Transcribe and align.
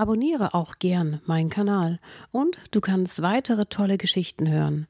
Abonniere 0.00 0.54
auch 0.54 0.78
gern 0.78 1.20
meinen 1.26 1.50
Kanal 1.50 1.98
und 2.32 2.56
du 2.70 2.80
kannst 2.80 3.20
weitere 3.20 3.66
tolle 3.66 3.98
Geschichten 3.98 4.48
hören. 4.48 4.86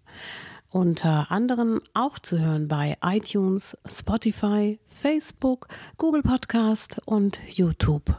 Unter 0.69 1.33
anderem 1.33 1.81
auch 1.95 2.21
zu 2.21 2.39
hören 2.39 2.69
bei 2.69 2.97
iTunes, 3.05 3.77
Spotify, 3.91 4.79
Facebook, 4.87 5.67
Google 5.97 6.23
Podcast 6.23 7.01
und 7.07 7.41
YouTube. 7.49 8.17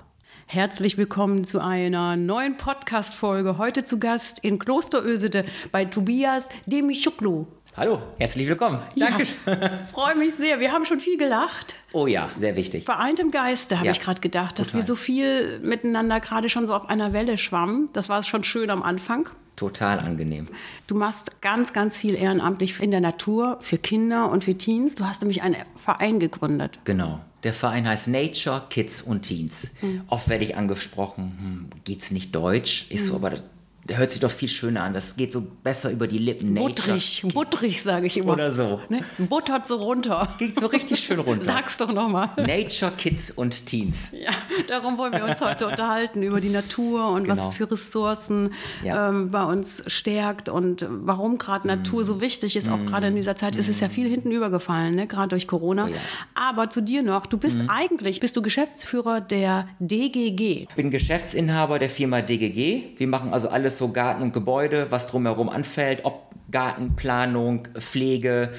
Herzlich 0.47 0.97
willkommen 0.97 1.45
zu 1.45 1.61
einer 1.61 2.17
neuen 2.17 2.57
Podcast-Folge. 2.57 3.57
Heute 3.57 3.85
zu 3.85 3.97
Gast 3.97 4.39
in 4.39 4.59
Klosterösede 4.59 5.45
bei 5.71 5.85
Tobias 5.85 6.49
Demischuklu. 6.65 7.47
Hallo, 7.77 8.01
herzlich 8.19 8.49
willkommen. 8.49 8.81
Danke. 8.97 9.25
Ja, 9.45 9.85
freue 9.85 10.15
mich 10.15 10.35
sehr. 10.35 10.59
Wir 10.59 10.73
haben 10.73 10.85
schon 10.85 10.99
viel 10.99 11.17
gelacht. 11.17 11.75
Oh 11.93 12.05
ja, 12.05 12.29
sehr 12.35 12.57
wichtig. 12.57 12.83
Vereint 12.83 13.19
im 13.21 13.31
Geiste, 13.31 13.77
habe 13.77 13.85
ja, 13.85 13.93
ich 13.93 14.01
gerade 14.01 14.19
gedacht, 14.19 14.59
dass 14.59 14.67
total. 14.67 14.81
wir 14.81 14.87
so 14.87 14.95
viel 14.95 15.59
miteinander 15.59 16.19
gerade 16.19 16.49
schon 16.49 16.67
so 16.67 16.73
auf 16.73 16.89
einer 16.89 17.13
Welle 17.13 17.37
schwammen. 17.37 17.87
Das 17.93 18.09
war 18.09 18.23
schon 18.23 18.43
schön 18.43 18.69
am 18.71 18.83
Anfang. 18.83 19.29
Total 19.55 19.99
angenehm. 19.99 20.49
Du 20.87 20.95
machst 20.95 21.39
ganz, 21.39 21.71
ganz 21.71 21.97
viel 21.97 22.15
ehrenamtlich 22.15 22.81
in 22.81 22.91
der 22.91 22.99
Natur, 22.99 23.57
für 23.61 23.77
Kinder 23.77 24.29
und 24.29 24.43
für 24.43 24.57
Teens. 24.57 24.95
Du 24.95 25.05
hast 25.05 25.21
nämlich 25.21 25.41
einen 25.41 25.55
Verein 25.77 26.19
gegründet. 26.19 26.79
Genau. 26.83 27.21
Der 27.43 27.53
Verein 27.53 27.87
heißt 27.87 28.09
Nature, 28.09 28.63
Kids 28.69 29.01
und 29.01 29.21
Teens. 29.21 29.75
Mhm. 29.81 30.03
Oft 30.07 30.27
werde 30.27 30.43
ich 30.43 30.57
angesprochen, 30.57 31.69
hm, 31.87 31.95
es 31.95 32.11
nicht 32.11 32.35
Deutsch? 32.35 32.87
Ich 32.89 33.03
so, 33.03 33.17
mhm. 33.17 33.25
aber 33.25 33.37
der 33.85 33.97
hört 33.97 34.11
sich 34.11 34.19
doch 34.19 34.29
viel 34.29 34.47
schöner 34.47 34.83
an. 34.83 34.93
Das 34.93 35.15
geht 35.15 35.31
so 35.31 35.41
besser 35.41 35.89
über 35.89 36.07
die 36.07 36.19
Lippen. 36.19 36.53
Butterig, 36.53 37.23
butterig 37.33 37.81
sage 37.81 38.05
ich 38.05 38.17
immer. 38.17 38.33
Oder 38.33 38.51
so. 38.51 38.79
Ne? 38.89 39.03
Buttert 39.17 39.65
so 39.65 39.77
runter. 39.77 40.35
Geht 40.37 40.55
so 40.55 40.67
richtig 40.67 40.99
schön 40.99 41.19
runter. 41.19 41.45
Sag's 41.45 41.77
doch 41.77 41.91
nochmal. 41.91 42.29
Nature, 42.37 42.91
Kids 42.95 43.31
und 43.31 43.65
Teens. 43.65 44.11
Ja, 44.13 44.31
darum 44.67 44.99
wollen 44.99 45.13
wir 45.13 45.25
uns 45.25 45.41
heute 45.41 45.67
unterhalten, 45.67 46.21
über 46.21 46.39
die 46.39 46.49
Natur 46.49 47.09
und 47.09 47.23
genau. 47.23 47.37
was 47.37 47.51
es 47.51 47.57
für 47.57 47.71
Ressourcen 47.71 48.53
ja. 48.83 49.09
ähm, 49.09 49.29
bei 49.29 49.43
uns 49.43 49.81
stärkt 49.87 50.47
und 50.47 50.85
warum 50.87 51.39
gerade 51.39 51.67
Natur 51.67 52.03
mm. 52.03 52.05
so 52.05 52.21
wichtig 52.21 52.55
ist. 52.55 52.69
Auch 52.69 52.77
mm. 52.77 52.85
gerade 52.85 53.07
in 53.07 53.15
dieser 53.15 53.35
Zeit 53.35 53.55
mm. 53.55 53.59
ist 53.59 53.69
es 53.69 53.79
ja 53.79 53.89
viel 53.89 54.07
hinten 54.07 54.31
übergefallen, 54.31 54.93
ne? 54.93 55.07
gerade 55.07 55.29
durch 55.29 55.47
Corona. 55.47 55.85
Oh 55.85 55.87
ja. 55.87 55.95
Aber 56.35 56.69
zu 56.69 56.81
dir 56.81 57.01
noch, 57.01 57.25
du 57.25 57.37
bist 57.37 57.57
eigentlich, 57.67 58.19
bist 58.19 58.37
du 58.37 58.43
Geschäftsführer 58.43 59.21
der 59.21 59.67
DGG. 59.79 60.67
Ich 60.69 60.75
bin 60.75 60.91
Geschäftsinhaber 60.91 61.79
der 61.79 61.89
Firma 61.89 62.21
DGG. 62.21 62.99
Wir 62.99 63.07
machen 63.07 63.33
also 63.33 63.49
alles 63.49 63.70
alles 63.71 63.77
so 63.77 63.89
Garten 63.89 64.21
und 64.21 64.33
Gebäude, 64.33 64.87
was 64.89 65.07
drumherum 65.07 65.49
anfällt, 65.49 66.03
ob 66.03 66.31
Gartenplanung, 66.51 67.67
Pflege, 67.79 68.51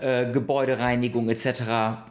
äh, 0.00 0.30
Gebäudereinigung 0.30 1.28
etc. 1.28 1.62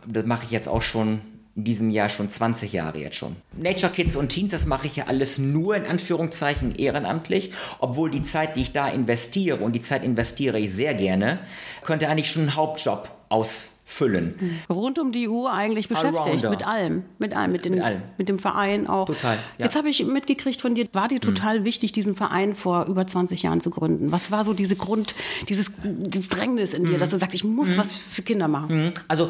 Das 0.07 0.25
mache 0.25 0.45
ich 0.45 0.51
jetzt 0.51 0.67
auch 0.67 0.83
schon 0.83 1.21
in 1.55 1.63
diesem 1.63 1.89
Jahr 1.89 2.09
schon 2.09 2.29
20 2.29 2.73
Jahre 2.73 2.99
jetzt 2.99 3.15
schon. 3.15 3.35
Nature 3.57 3.91
Kids 3.91 4.15
und 4.15 4.29
Teens, 4.29 4.51
das 4.51 4.65
mache 4.65 4.87
ich 4.87 4.97
ja 4.97 5.05
alles 5.05 5.39
nur 5.39 5.75
in 5.75 5.85
Anführungszeichen 5.85 6.75
ehrenamtlich, 6.75 7.51
obwohl 7.79 8.11
die 8.11 8.21
Zeit, 8.21 8.57
die 8.57 8.61
ich 8.61 8.73
da 8.73 8.89
investiere, 8.89 9.63
und 9.63 9.73
die 9.73 9.81
Zeit 9.81 10.03
investiere 10.03 10.59
ich 10.59 10.71
sehr 10.73 10.93
gerne, 10.93 11.39
könnte 11.81 12.09
eigentlich 12.09 12.29
schon 12.29 12.43
ein 12.43 12.55
Hauptjob 12.55 13.09
aus 13.29 13.71
füllen. 13.87 14.59
Rund 14.67 14.97
um 14.97 15.11
die 15.11 15.29
Uhr 15.29 15.53
eigentlich 15.53 15.87
beschäftigt, 15.87 16.49
mit 16.49 16.67
allem, 16.67 17.03
mit 17.19 17.35
allem, 17.35 17.51
mit, 17.51 17.65
den, 17.65 17.75
mit, 17.75 17.83
allem. 17.83 18.01
mit 18.17 18.27
dem 18.27 18.39
Verein 18.39 18.87
auch. 18.87 19.05
Total. 19.05 19.37
Ja. 19.57 19.65
Jetzt 19.65 19.75
habe 19.75 19.89
ich 19.89 20.03
mitgekriegt 20.05 20.59
von 20.59 20.73
dir, 20.73 20.87
war 20.93 21.07
dir 21.07 21.21
total 21.21 21.59
mhm. 21.59 21.65
wichtig, 21.65 21.91
diesen 21.91 22.15
Verein 22.15 22.55
vor 22.55 22.85
über 22.85 23.05
20 23.05 23.43
Jahren 23.43 23.61
zu 23.61 23.69
gründen. 23.69 24.11
Was 24.11 24.31
war 24.31 24.43
so 24.43 24.53
diese 24.53 24.75
Grund, 24.75 25.13
dieses, 25.49 25.71
dieses 25.83 26.29
Drängnis 26.29 26.73
in 26.73 26.85
dir, 26.85 26.95
mhm. 26.95 26.99
dass 26.99 27.09
du 27.11 27.17
sagst, 27.17 27.35
ich 27.35 27.43
muss 27.43 27.69
mhm. 27.69 27.77
was 27.77 27.93
für 27.93 28.23
Kinder 28.23 28.47
machen? 28.47 28.85
Mhm. 28.85 28.91
Also 29.07 29.29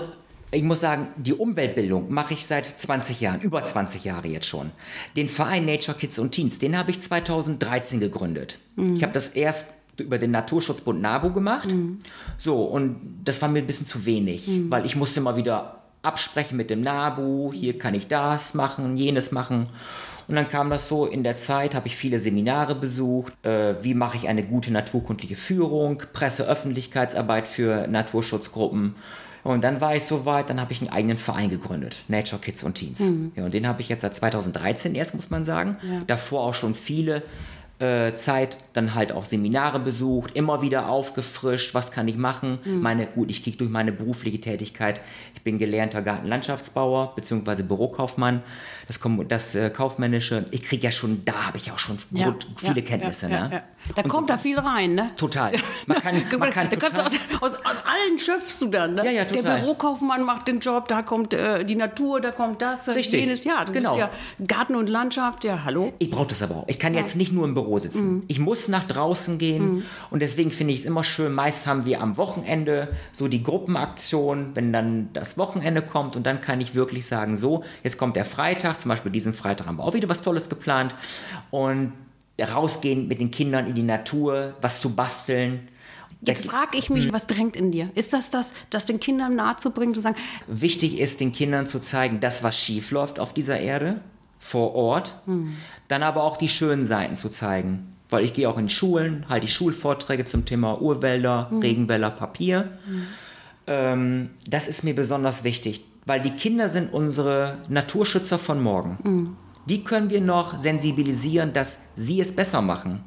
ich 0.52 0.64
muss 0.64 0.80
sagen, 0.80 1.10
die 1.18 1.34
Umweltbildung 1.34 2.10
mache 2.12 2.34
ich 2.34 2.46
seit 2.46 2.66
20 2.66 3.20
Jahren, 3.20 3.42
über 3.42 3.62
20 3.62 4.06
Jahre 4.06 4.30
jetzt 4.30 4.48
schon. 4.48 4.72
Den 5.18 5.28
Verein 5.28 5.66
Nature 5.66 5.98
Kids 5.98 6.18
und 6.18 6.32
Teens, 6.32 6.60
den 6.60 6.78
habe 6.78 6.92
ich 6.92 7.02
2013 7.02 8.00
gegründet. 8.00 8.58
Mhm. 8.78 8.96
Ich 8.96 9.04
habe 9.04 9.12
das 9.12 9.30
erst 9.30 9.74
über 10.00 10.18
den 10.18 10.32
Naturschutzbund 10.32 11.02
NABU 11.02 11.32
gemacht. 11.32 11.74
Mhm. 11.74 12.00
So, 12.38 12.64
und 12.64 13.22
das 13.24 13.42
war 13.42 13.50
mir 13.50 13.60
ein 13.60 13.68
bisschen 13.68 13.86
zu 13.86 14.06
wenig, 14.06 14.48
mhm. 14.48 14.72
weil 14.72 14.86
ich 14.86 14.96
musste 14.96 15.22
mal 15.22 15.36
wieder 15.36 15.82
absprechen 16.02 16.56
mit 16.58 16.70
dem 16.70 16.82
NABU, 16.82 17.52
hier 17.54 17.78
kann 17.78 17.94
ich 17.94 18.08
das 18.08 18.54
machen, 18.54 18.96
jenes 18.96 19.32
machen. 19.32 19.68
Und 20.28 20.36
dann 20.36 20.48
kam 20.48 20.70
das 20.70 20.88
so 20.88 21.06
in 21.06 21.24
der 21.24 21.38
Zeit, 21.38 21.76
habe 21.76 21.88
ich 21.88 21.96
viele 21.96 22.20
Seminare 22.20 22.76
besucht, 22.76 23.34
äh, 23.46 23.76
wie 23.82 23.94
mache 23.94 24.18
ich 24.18 24.28
eine 24.28 24.44
gute 24.44 24.72
naturkundliche 24.72 25.36
Führung, 25.36 26.02
Presse, 26.14 26.48
Öffentlichkeitsarbeit 26.48 27.48
für 27.48 27.88
Naturschutzgruppen. 27.88 28.96
Und 29.44 29.64
dann 29.64 29.80
war 29.80 29.96
ich 29.96 30.04
soweit, 30.04 30.50
dann 30.50 30.60
habe 30.60 30.72
ich 30.72 30.82
einen 30.82 30.90
eigenen 30.90 31.18
Verein 31.20 31.52
gegründet, 31.52 32.04
Nature 32.08 32.42
Kids 32.42 32.64
und 32.64 32.74
Teens. 32.74 33.02
Mhm. 33.02 33.32
Ja, 33.36 33.46
und 33.46 33.54
den 33.54 33.68
habe 33.68 33.80
ich 33.80 33.90
jetzt 33.90 34.02
seit 34.02 34.16
2013 34.16 34.96
erst, 34.96 35.14
muss 35.14 35.30
man 35.30 35.46
sagen. 35.46 35.78
Ja. 35.84 36.02
Davor 36.08 36.42
auch 36.42 36.56
schon 36.56 36.74
viele 36.74 37.22
Zeit 37.78 38.58
dann 38.72 38.96
halt 38.96 39.12
auch 39.12 39.25
Seminare 39.25 39.80
besucht, 39.80 40.31
immer 40.31 40.62
wieder 40.62 40.88
aufgefrischt, 40.88 41.74
was 41.74 41.91
kann 41.91 42.08
ich 42.08 42.16
machen. 42.16 42.59
Mhm. 42.63 42.81
Meine, 42.81 43.06
gut, 43.06 43.30
ich 43.30 43.44
kriege 43.44 43.58
durch 43.58 43.69
meine 43.69 43.91
berufliche 43.91 44.40
Tätigkeit, 44.40 45.02
ich 45.34 45.41
bin 45.41 45.59
gelernter 45.59 46.02
Gartenlandschaftsbauer 46.02 47.14
bzw. 47.16 47.64
Bürokaufmann, 47.64 48.44
das, 48.88 49.00
das 49.28 49.56
äh, 49.56 49.69
Kaufmännische, 49.69 50.46
ich 50.52 50.64
kriege 50.64 50.84
ja 50.84 50.91
schon, 50.91 51.24
da 51.25 51.47
habe 51.47 51.58
ich 51.58 51.72
auch 51.72 51.80
schon 51.80 51.97
ja, 52.12 52.30
gut, 52.30 52.47
viele 52.56 52.80
ja, 52.80 52.81
Kenntnisse. 52.81 53.30
Ja, 53.30 53.50
ne? 53.50 53.64
Da 53.96 54.01
und 54.01 54.09
kommt 54.09 54.29
so, 54.29 54.35
da 54.35 54.38
viel 54.40 54.57
rein, 54.57 54.96
ne? 54.96 55.12
Total. 55.16 55.51
Man 55.85 55.97
kann, 56.01 56.16
man 56.40 56.50
kann 56.50 56.69
da 56.69 56.75
total, 56.78 57.06
aus, 57.06 57.13
aus, 57.41 57.56
aus, 57.57 57.84
allen 57.85 58.18
schöpfst 58.18 58.62
du 58.62 58.68
dann, 58.68 58.96
ne? 58.96 59.06
Ja, 59.06 59.12
ja, 59.12 59.25
total. 59.25 59.44
Der 59.44 59.56
Bürokaufmann 59.57 60.23
macht 60.23 60.47
den 60.47 60.59
Job, 60.59 60.88
da 60.88 61.01
kommt 61.01 61.34
äh, 61.34 61.63
die 61.63 61.75
Natur, 61.75 62.19
da 62.19 62.31
kommt 62.31 62.62
das, 62.62 62.88
Richtig. 62.88 63.22
jenes. 63.22 63.44
Ja, 63.44 63.63
du 63.63 63.72
genau. 63.72 63.96
bist 63.96 64.00
ja 64.00 64.46
Garten 64.47 64.75
und 64.75 64.90
Landschaft, 64.90 65.44
ja, 65.44 65.63
hallo? 65.63 65.94
Ich 66.00 66.09
brauche 66.09 66.28
das 66.28 66.41
aber 66.41 66.56
auch. 66.56 66.63
Ich 66.68 66.79
kann 66.79 66.94
ja. 66.94 67.00
jetzt 67.00 67.16
nicht 67.16 67.31
nur 67.31 67.46
im 67.46 67.53
Büro 67.53 67.78
sitzen. 67.78 68.16
Mhm. 68.16 68.23
Ich 68.28 68.40
muss 68.40 68.68
nach 68.68 68.85
draußen 68.85 69.38
gehen 69.38 69.75
mhm. 69.75 69.85
und 70.09 70.22
deswegen 70.22 70.52
finde 70.52 70.73
ich 70.73 70.79
es 70.79 70.85
immer 70.85 71.03
schön, 71.03 71.34
meist 71.34 71.67
haben 71.67 71.85
wir 71.85 72.02
am 72.02 72.17
Wochenende 72.17 72.90
so 73.12 73.28
die 73.28 73.44
Gruppenaktion, 73.44 74.52
wenn 74.56 74.73
dann 74.73 75.09
das 75.13 75.38
Wochenende 75.38 75.81
kommt 75.81 76.16
und 76.16 76.25
dann 76.25 76.41
kann 76.41 76.59
ich 76.59 76.75
wirklich 76.75 77.06
sagen, 77.06 77.38
so, 77.38 77.63
jetzt 77.84 77.97
kommt 77.97 78.16
der 78.16 78.25
Freitag, 78.25 78.81
zum 78.81 78.90
Beispiel 78.90 79.12
diesen 79.12 79.34
Freitag 79.34 79.67
haben 79.67 79.78
wir 79.78 79.84
auch 79.84 79.94
wieder 79.94 80.09
was 80.09 80.22
Tolles 80.22 80.50
geplant 80.50 80.96
und 81.52 81.94
rausgehen 82.44 83.07
mit 83.07 83.19
den 83.19 83.31
Kindern 83.31 83.68
in 83.68 83.75
die 83.75 83.84
Natur, 83.84 84.56
was 84.62 84.81
zu 84.81 84.96
basteln. 84.96 85.69
Jetzt 86.22 86.46
frage 86.46 86.78
ich 86.78 86.90
mich, 86.90 87.06
hm. 87.06 87.13
was 87.13 87.28
drängt 87.28 87.56
in 87.56 87.72
dir? 87.72 87.90
Ist 87.96 88.13
das 88.13 88.29
das, 88.29 88.51
das 88.69 88.85
den 88.85 89.00
Kindern 89.00 89.35
nahezubringen, 89.35 89.94
zu 89.94 90.01
sagen? 90.01 90.16
Wichtig 90.47 91.00
ist, 91.00 91.19
den 91.19 91.31
Kindern 91.31 91.68
zu 91.68 91.79
zeigen, 91.79 92.19
das, 92.19 92.44
was 92.44 92.59
schief 92.59 92.91
läuft 92.91 93.19
auf 93.19 93.34
dieser 93.34 93.59
Erde, 93.59 94.01
vor 94.40 94.75
Ort. 94.75 95.16
Hm. 95.25 95.56
Dann 95.88 96.03
aber 96.03 96.23
auch 96.23 96.38
die 96.38 96.50
schönen 96.50 96.85
Seiten 96.85 97.16
zu 97.16 97.29
zeigen. 97.29 97.91
Weil 98.09 98.23
ich 98.23 98.34
gehe 98.34 98.47
auch 98.50 98.57
in 98.57 98.69
Schulen, 98.69 99.25
halte 99.29 99.47
die 99.47 99.52
Schulvorträge 99.52 100.25
zum 100.25 100.46
Thema 100.46 100.81
Urwälder, 100.81 101.50
hm. 101.50 101.59
Regenwälder, 101.59 102.12
Papier. 102.12 102.78
Hm. 102.85 103.07
Ähm, 103.67 104.29
das 104.47 104.67
ist 104.67 104.84
mir 104.84 104.96
besonders 104.96 105.44
wichtig, 105.44 105.85
weil 106.06 106.22
die 106.22 106.31
Kinder 106.31 106.69
sind 106.69 106.94
unsere 106.94 107.59
Naturschützer 107.69 108.38
von 108.38 108.62
morgen. 108.62 109.38
Die 109.68 109.84
können 109.84 110.09
wir 110.09 110.22
noch 110.22 110.59
sensibilisieren, 110.59 111.53
dass 111.53 111.90
sie 111.96 112.20
es 112.20 112.36
besser 112.36 112.62
machen 112.62 113.03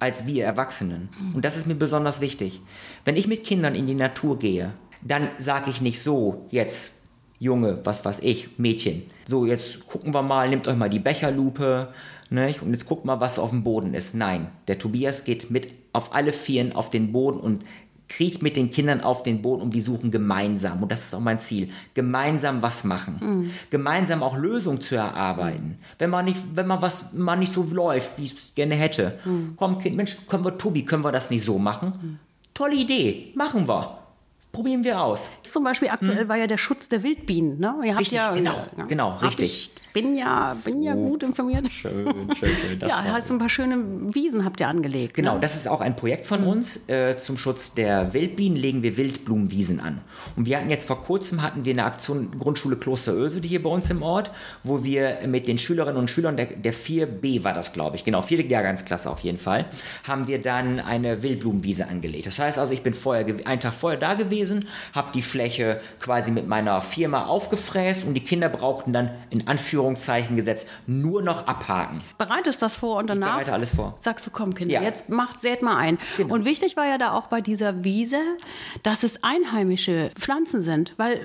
als 0.00 0.26
wir 0.26 0.44
Erwachsenen. 0.44 1.08
Und 1.34 1.44
das 1.44 1.56
ist 1.56 1.66
mir 1.66 1.74
besonders 1.74 2.20
wichtig. 2.20 2.60
Wenn 3.04 3.16
ich 3.16 3.26
mit 3.26 3.44
Kindern 3.44 3.74
in 3.74 3.86
die 3.86 3.94
Natur 3.94 4.38
gehe, 4.38 4.72
dann 5.02 5.28
sage 5.38 5.70
ich 5.70 5.80
nicht 5.80 6.00
so, 6.00 6.46
jetzt 6.50 7.02
Junge, 7.40 7.80
was 7.84 8.04
weiß 8.04 8.20
ich, 8.20 8.58
Mädchen. 8.58 9.02
So, 9.24 9.46
jetzt 9.46 9.86
gucken 9.86 10.12
wir 10.12 10.22
mal, 10.22 10.48
nehmt 10.48 10.66
euch 10.66 10.76
mal 10.76 10.88
die 10.88 10.98
Becherlupe 10.98 11.92
ne, 12.30 12.54
und 12.60 12.72
jetzt 12.72 12.86
guckt 12.86 13.04
mal, 13.04 13.20
was 13.20 13.38
auf 13.38 13.50
dem 13.50 13.62
Boden 13.62 13.94
ist. 13.94 14.14
Nein, 14.14 14.48
der 14.66 14.78
Tobias 14.78 15.24
geht 15.24 15.50
mit 15.50 15.72
auf 15.92 16.14
alle 16.14 16.32
Vieren 16.32 16.74
auf 16.74 16.90
den 16.90 17.12
Boden 17.12 17.38
und 17.38 17.64
kriecht 18.08 18.42
mit 18.42 18.56
den 18.56 18.70
Kindern 18.70 19.00
auf 19.00 19.22
den 19.22 19.42
Boden 19.42 19.62
und 19.62 19.74
wir 19.74 19.82
suchen 19.82 20.10
gemeinsam, 20.10 20.82
und 20.82 20.90
das 20.90 21.04
ist 21.04 21.14
auch 21.14 21.20
mein 21.20 21.40
Ziel, 21.40 21.68
gemeinsam 21.94 22.62
was 22.62 22.84
machen. 22.84 23.20
Mhm. 23.20 23.50
Gemeinsam 23.70 24.22
auch 24.22 24.36
Lösungen 24.36 24.80
zu 24.80 24.96
erarbeiten. 24.96 25.68
Mhm. 25.68 25.76
Wenn 25.98 26.10
man 26.10 26.24
nicht, 26.24 26.42
wenn 26.54 26.66
man 26.66 26.82
was 26.82 27.12
mal 27.12 27.36
nicht 27.36 27.52
so 27.52 27.62
läuft, 27.62 28.18
wie 28.18 28.24
ich 28.24 28.36
es 28.36 28.54
gerne 28.54 28.74
hätte. 28.74 29.18
Mhm. 29.24 29.54
Komm, 29.56 29.78
Kind, 29.78 29.96
Mensch, 29.96 30.16
können 30.26 30.44
wir, 30.44 30.56
Tobi, 30.56 30.84
können 30.84 31.04
wir 31.04 31.12
das 31.12 31.30
nicht 31.30 31.44
so 31.44 31.58
machen? 31.58 32.18
Tolle 32.54 32.74
Idee, 32.74 33.32
machen 33.34 33.68
wir. 33.68 33.98
Probieren 34.52 34.82
wir 34.82 35.00
aus. 35.02 35.30
Zum 35.42 35.64
Beispiel 35.64 35.88
aktuell 35.88 36.28
war 36.28 36.36
ja 36.36 36.46
der 36.46 36.56
Schutz 36.58 36.88
der 36.88 37.02
Wildbienen. 37.02 37.58
Ne? 37.58 37.74
Ihr 37.84 37.90
habt 37.90 38.00
Richtig, 38.00 38.18
ja, 38.18 38.34
genau, 38.34 38.56
ja, 38.76 38.84
genau, 38.86 39.16
richtig. 39.16 39.70
Ich 39.76 39.92
bin 39.92 40.16
ja, 40.16 40.54
bin 40.64 40.82
ja 40.82 40.94
gut 40.94 41.22
informiert. 41.22 41.70
Schön, 41.70 42.04
schön, 42.38 42.50
schön. 42.56 42.78
Ja, 42.88 43.02
heißt 43.02 43.30
ein 43.30 43.38
paar 43.38 43.48
schöne 43.48 43.76
Wiesen 44.14 44.44
habt 44.44 44.60
ihr 44.60 44.68
angelegt. 44.68 45.14
Genau, 45.14 45.34
Ne? 45.34 45.40
das 45.40 45.54
ist 45.56 45.68
auch 45.68 45.80
ein 45.80 45.96
Projekt 45.96 46.24
von 46.24 46.44
uns. 46.44 46.88
Äh, 46.88 47.16
zum 47.16 47.36
Schutz 47.36 47.74
der 47.74 48.12
Wildbienen 48.14 48.56
legen 48.56 48.82
wir 48.82 48.96
Wildblumenwiesen 48.96 49.80
an. 49.80 50.00
Und 50.36 50.46
wir 50.46 50.56
hatten 50.58 50.70
jetzt 50.70 50.86
vor 50.86 51.02
kurzem 51.02 51.42
hatten 51.42 51.64
wir 51.64 51.72
eine 51.72 51.84
Aktion 51.84 52.30
Grundschule 52.38 52.76
Klosteröse, 52.76 53.40
die 53.40 53.48
hier 53.48 53.62
bei 53.62 53.70
uns 53.70 53.90
im 53.90 54.02
Ort, 54.02 54.30
wo 54.62 54.82
wir 54.84 55.18
mit 55.26 55.46
den 55.48 55.58
Schülerinnen 55.58 55.98
und 55.98 56.10
Schülern 56.10 56.36
der, 56.36 56.46
der 56.46 56.72
4B 56.72 57.44
war 57.44 57.54
das, 57.54 57.72
glaube 57.72 57.96
ich, 57.96 58.04
genau, 58.04 58.22
vierte 58.22 58.46
Jahrgangsklasse 58.46 59.10
auf 59.10 59.20
jeden 59.20 59.38
Fall, 59.38 59.66
haben 60.06 60.26
wir 60.26 60.40
dann 60.40 60.80
eine 60.80 61.22
Wildblumenwiese 61.22 61.88
angelegt. 61.88 62.26
Das 62.26 62.38
heißt 62.38 62.58
also, 62.58 62.72
ich 62.72 62.82
bin 62.82 62.94
vorher 62.94 63.26
einen 63.44 63.60
Tag 63.60 63.74
vorher 63.74 63.98
da 63.98 64.14
gewesen, 64.14 64.37
habe 64.94 65.10
die 65.12 65.22
Fläche 65.22 65.80
quasi 66.00 66.30
mit 66.30 66.46
meiner 66.48 66.80
Firma 66.82 67.26
aufgefräst 67.26 68.04
und 68.06 68.14
die 68.14 68.24
Kinder 68.24 68.48
brauchten 68.48 68.92
dann 68.92 69.10
in 69.30 69.46
Anführungszeichen 69.48 70.36
gesetzt 70.36 70.68
nur 70.86 71.22
noch 71.22 71.46
abhaken. 71.46 72.00
Bereitest 72.18 72.62
das 72.62 72.76
vor 72.76 72.96
und 72.98 73.08
danach 73.10 73.34
bereite 73.34 73.52
alles 73.52 73.74
vor. 73.74 73.94
sagst 73.98 74.26
du, 74.26 74.30
komm 74.30 74.54
Kinder, 74.54 74.74
Ja. 74.74 74.82
jetzt 74.82 75.08
macht, 75.08 75.40
sät 75.40 75.62
mal 75.62 75.76
ein. 75.76 75.98
Genau. 76.16 76.34
Und 76.34 76.44
wichtig 76.44 76.76
war 76.76 76.86
ja 76.86 76.98
da 76.98 77.12
auch 77.12 77.26
bei 77.26 77.40
dieser 77.40 77.84
Wiese, 77.84 78.16
dass 78.82 79.02
es 79.02 79.22
einheimische 79.24 80.10
Pflanzen 80.18 80.62
sind, 80.62 80.94
weil 80.96 81.20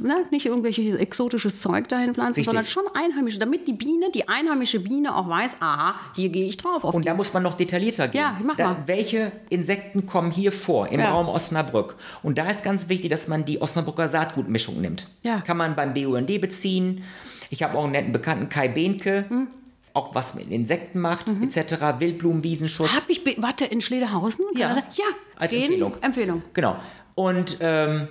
ne, 0.00 0.24
nicht 0.30 0.46
irgendwelches 0.46 0.94
exotisches 0.94 1.60
Zeug 1.60 1.88
dahin 1.88 2.14
pflanzen, 2.14 2.34
Richtig. 2.40 2.44
sondern 2.46 2.66
schon 2.66 2.84
einheimische, 2.94 3.38
damit 3.38 3.66
die 3.68 3.72
Biene, 3.72 4.10
die 4.14 4.28
einheimische 4.28 4.80
Biene 4.80 5.14
auch 5.16 5.28
weiß, 5.28 5.56
aha, 5.60 5.94
hier 6.14 6.28
gehe 6.28 6.48
ich 6.48 6.56
drauf. 6.56 6.84
Auf 6.84 6.94
Und 6.94 7.02
die. 7.02 7.06
da 7.08 7.14
muss 7.14 7.32
man 7.32 7.42
noch 7.42 7.54
detaillierter 7.54 8.08
gehen. 8.08 8.20
Ja, 8.20 8.36
mach 8.42 8.56
da, 8.56 8.68
mal. 8.68 8.76
Welche 8.86 9.32
Insekten 9.48 10.06
kommen 10.06 10.30
hier 10.30 10.52
vor 10.52 10.88
im 10.88 11.00
Ja. 11.00 11.10
Raum 11.12 11.28
Osnabrück? 11.28 11.96
Und 12.22 12.35
da 12.38 12.48
ist 12.48 12.62
ganz 12.64 12.88
wichtig, 12.88 13.10
dass 13.10 13.28
man 13.28 13.44
die 13.44 13.60
Osnabrücker 13.60 14.08
Saatgutmischung 14.08 14.80
nimmt. 14.80 15.06
Ja. 15.22 15.40
Kann 15.40 15.56
man 15.56 15.76
beim 15.76 15.94
BUND 15.94 16.40
beziehen. 16.40 17.02
Ich 17.50 17.62
habe 17.62 17.78
auch 17.78 17.84
einen 17.84 17.92
netten 17.92 18.12
Bekannten, 18.12 18.48
Kai 18.48 18.68
Behnke, 18.68 19.24
Hm. 19.28 19.48
auch 19.92 20.14
was 20.14 20.34
mit 20.34 20.48
Insekten 20.48 21.00
macht, 21.00 21.26
etc. 21.28 22.00
Wildblumenwiesenschutz. 22.00 22.90
Hab 22.94 23.08
ich, 23.08 23.22
warte, 23.38 23.64
in 23.64 23.80
Schlederhausen? 23.80 24.44
Kann 24.52 24.60
Ja. 24.60 24.74
sein? 24.74 24.82
ja, 24.94 25.04
Als 25.36 25.52
Empfehlung. 25.52 25.96
Empfehlung. 26.02 26.42
Genau. 26.54 26.76
Und 27.14 27.58
ähm, 27.60 28.08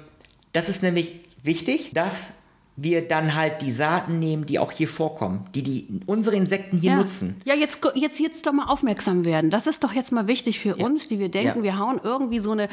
das 0.54 0.70
ist 0.70 0.82
nämlich 0.84 1.22
wichtig, 1.44 1.92
dass 1.94 2.42
wir 2.78 3.08
dann 3.08 3.36
halt 3.36 3.62
die 3.62 3.72
Saaten 3.72 4.20
nehmen, 4.20 4.46
die 4.46 4.60
auch 4.60 4.72
hier 4.72 4.90
vorkommen, 4.90 5.46
die, 5.56 5.64
die 5.64 5.88
unsere 6.08 6.36
Insekten 6.36 6.78
hier 6.78 6.92
ja. 6.92 6.98
nutzen. 6.98 7.40
Ja, 7.46 7.54
jetzt, 7.56 7.80
jetzt, 7.96 8.20
jetzt 8.20 8.46
doch 8.46 8.52
mal 8.52 8.66
aufmerksam 8.66 9.24
werden. 9.24 9.50
Das 9.50 9.66
ist 9.66 9.84
doch 9.84 9.94
jetzt 9.94 10.12
mal 10.12 10.28
wichtig 10.28 10.60
für 10.60 10.76
uns, 10.76 11.08
die 11.08 11.18
wir 11.20 11.30
denken, 11.30 11.60
Ja. 11.60 11.64
wir 11.64 11.80
hauen 11.80 12.02
irgendwie 12.04 12.40
so 12.40 12.52
eine 12.52 12.68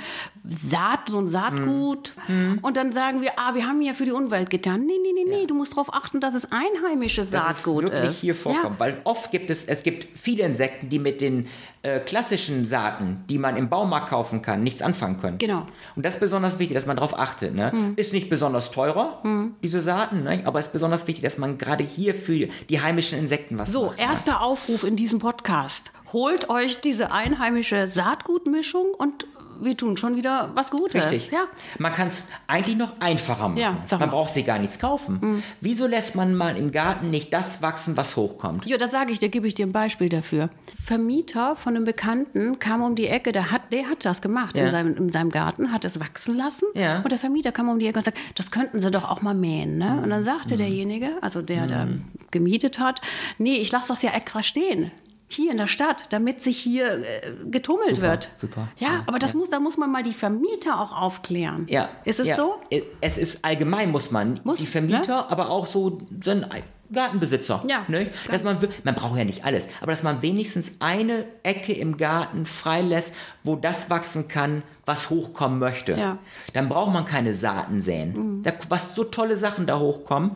Saat, 0.49 1.09
so 1.09 1.19
ein 1.19 1.29
Saatgut 1.29 2.13
Mhm. 2.29 2.59
und 2.63 2.77
dann 2.77 2.91
sagen 2.93 3.21
wir, 3.23 3.31
ah, 3.37 3.55
wir 3.55 3.67
haben 3.67 3.81
ja 3.81 3.95
für 3.95 4.05
die 4.05 4.11
Umwelt 4.13 4.51
getan. 4.51 4.85
Nee, 4.87 4.93
nee, 5.03 5.13
nee, 5.25 5.31
nee, 5.41 5.47
du 5.47 5.55
musst 5.55 5.73
darauf 5.75 5.95
achten, 5.95 6.21
dass 6.21 6.35
es 6.35 6.49
einheimisches 6.51 7.31
dass 7.31 7.49
es 7.51 7.63
Saatgut 7.63 7.85
wirklich 7.85 8.11
ist. 8.11 8.21
hier 8.21 8.35
vorkommt. 8.35 8.81
Weil 8.81 9.01
oft 9.05 9.31
gibt 9.31 9.51
es, 9.51 9.65
es 9.65 9.83
gibt 9.85 10.19
viele 10.19 10.43
Insekten, 10.45 10.89
die 10.89 10.99
mit 10.99 11.21
den 11.21 11.47
äh, 11.83 12.01
klassischen 12.01 12.67
Saaten, 12.67 13.25
die 13.31 13.39
man 13.39 13.57
im 13.57 13.69
Baumarkt 13.69 14.09
kaufen 14.09 14.43
kann, 14.43 14.63
nichts 14.63 14.83
anfangen 14.83 15.19
können. 15.19 15.39
Genau. 15.39 15.67
Und 15.97 16.05
das 16.05 16.15
ist 16.15 16.21
besonders 16.21 16.59
wichtig, 16.59 16.75
dass 16.75 16.87
man 16.87 16.97
darauf 16.97 17.19
achtet. 17.19 17.55
Ne? 17.55 17.93
Ist 17.97 18.13
nicht 18.13 18.29
besonders 18.29 18.71
teurer, 18.71 19.23
diese 19.63 19.81
Saaten, 19.93 20.23
ne? 20.23 20.41
aber 20.44 20.59
es 20.59 20.69
ist 20.69 20.73
besonders 20.73 21.06
wichtig, 21.06 21.23
dass 21.23 21.37
man 21.37 21.59
gerade 21.59 21.85
hier 21.85 22.15
für 22.15 22.49
die 22.71 22.81
heimischen 22.81 23.19
Insekten 23.19 23.59
was 23.59 23.71
So, 23.71 23.87
macht. 23.87 23.99
erster 24.00 24.41
Aufruf 24.41 24.85
in 24.85 24.97
diesem 24.97 25.19
Podcast. 25.19 25.93
Holt 26.15 26.49
euch 26.49 26.81
diese 26.81 27.11
einheimische 27.12 27.87
Saatgutmischung 27.87 28.87
und 28.97 29.27
wir 29.64 29.76
tun 29.76 29.97
schon 29.97 30.17
wieder 30.17 30.50
was 30.55 30.70
Gutes. 30.70 30.94
Richtig. 31.05 31.31
Ja. 31.31 31.44
Man 31.79 31.93
kann 31.93 32.09
es 32.09 32.29
eigentlich 32.47 32.76
noch 32.76 33.00
einfacher 33.00 33.49
machen. 33.49 33.61
Ja, 33.61 33.81
man. 33.91 34.00
Mhm. 34.09 34.11
braucht 34.11 34.35
sich 34.35 34.44
gar 34.47 34.59
nichts 34.59 34.79
kaufen. 34.79 35.43
Wieso 35.61 35.87
lässt 35.87 36.14
man 36.14 36.35
mal 36.35 36.56
im 36.56 36.73
Garten 36.73 37.11
nicht 37.11 37.32
das 37.32 37.62
wachsen, 37.62 37.97
was 37.97 38.17
hochkommt? 38.17 38.67
Ja, 38.67 38.76
das 38.76 38.91
sage 38.91 39.12
ich 39.12 39.19
dir, 39.19 39.29
gebe 39.29 39.47
ich 39.49 39.55
dir 39.55 39.67
ein 39.67 39.73
Beispiel 39.73 40.09
dafür. 40.09 40.50
Vermieter 40.82 41.56
von 41.56 41.76
einem 41.76 41.85
Bekannten 41.85 42.59
kam 42.59 42.82
um 42.82 42.94
die 42.94 43.06
Ecke, 43.06 43.32
der 43.32 43.50
hat, 43.50 43.73
der 43.73 43.88
hat 43.88 44.05
das 44.05 44.20
gemacht 44.20 44.56
Ja. 44.56 44.64
in, 44.64 44.70
seinem, 44.70 44.97
in 44.97 45.11
seinem 45.11 45.31
Garten, 45.31 45.73
hat 45.73 45.85
es 45.85 46.00
wachsen 46.00 46.37
lassen. 46.37 46.67
Ja. 46.75 46.99
Und 47.00 47.12
der 47.12 47.19
Vermieter 47.19 47.53
kam 47.53 47.69
um 47.69 47.79
die 47.79 47.87
Ecke 47.87 47.99
und 47.99 48.05
sagte, 48.05 48.20
das 48.35 48.50
könnten 48.50 48.81
sie 48.81 48.91
doch 48.91 49.08
auch 49.08 49.23
mal 49.23 49.35
mähen. 49.35 49.79
Ne? 49.79 50.00
Und 50.03 50.11
dann 50.11 50.25
sagte 50.25 50.56
derjenige, 50.56 51.11
also 51.20 51.41
der, 51.43 51.67
der 51.67 51.88
gemietet 52.31 52.79
hat, 52.79 53.00
nee, 53.38 53.56
ich 53.56 53.70
lasse 53.70 53.88
das 53.88 54.03
ja 54.03 54.11
extra 54.12 54.43
stehen. 54.43 54.91
Hier 55.32 55.50
in 55.50 55.58
der 55.58 55.67
Stadt, 55.67 56.05
damit 56.11 56.43
sich 56.43 56.58
hier 56.58 56.99
äh, 56.99 57.02
getummelt 57.50 57.90
Super, 57.96 58.02
wird. 58.02 58.31
super. 58.37 58.69
Ja, 58.79 58.88
Ja, 58.88 59.02
aber 59.06 59.19
das 59.19 59.32
ja. 59.32 59.38
muss, 59.38 59.50
da 59.50 59.61
muss 59.61 59.76
man 59.76 59.90
mal 59.90 60.02
die 60.02 60.12
Vermieter 60.12 60.81
auch 60.81 60.93
aufklären. 60.93 61.67
Ja. 61.69 61.88
Ist 62.05 62.20
es 62.20 62.29
ja. 62.29 62.37
so? 62.37 62.55
Es 63.00 63.19
ist 63.19 63.44
allgemein, 63.44 63.90
muss 63.90 64.11
man. 64.11 64.40
Muss, 64.44 64.58
die 64.58 64.67
Vermieter, 64.67 65.31
aber 65.31 65.50
auch 65.50 65.67
so, 65.67 65.99
so 66.23 66.31
ein 66.31 66.46
Gartenbesitzer. 66.93 67.65
Ja. 67.69 67.85
Ne? 67.89 68.09
Dass 68.31 68.44
man, 68.44 68.59
man 68.85 68.94
braucht 68.94 69.19
ja 69.19 69.25
nicht 69.25 69.44
alles, 69.44 69.69
aber 69.81 69.93
dass 69.93 70.03
man 70.03 70.23
wenigstens 70.23 70.77
eine 70.81 71.25
Ecke 71.43 71.73
im 71.73 71.97
Garten 71.97 72.47
freilässt, 72.47 73.15
wo 73.44 73.56
das 73.56 73.91
wachsen 73.91 74.29
kann, 74.29 74.62
was 74.87 75.11
hochkommen 75.11 75.59
möchte. 75.59 75.93
Ja. 75.93 76.19
Dann 76.53 76.69
braucht 76.69 76.93
man 76.93 77.05
keine 77.05 77.33
Saaten 77.33 77.81
säen. 77.81 78.43
Da, 78.43 78.53
was 78.69 78.94
so 78.94 79.05
tolle 79.05 79.37
Sachen 79.37 79.67
da 79.67 79.79
hochkommen, 79.79 80.33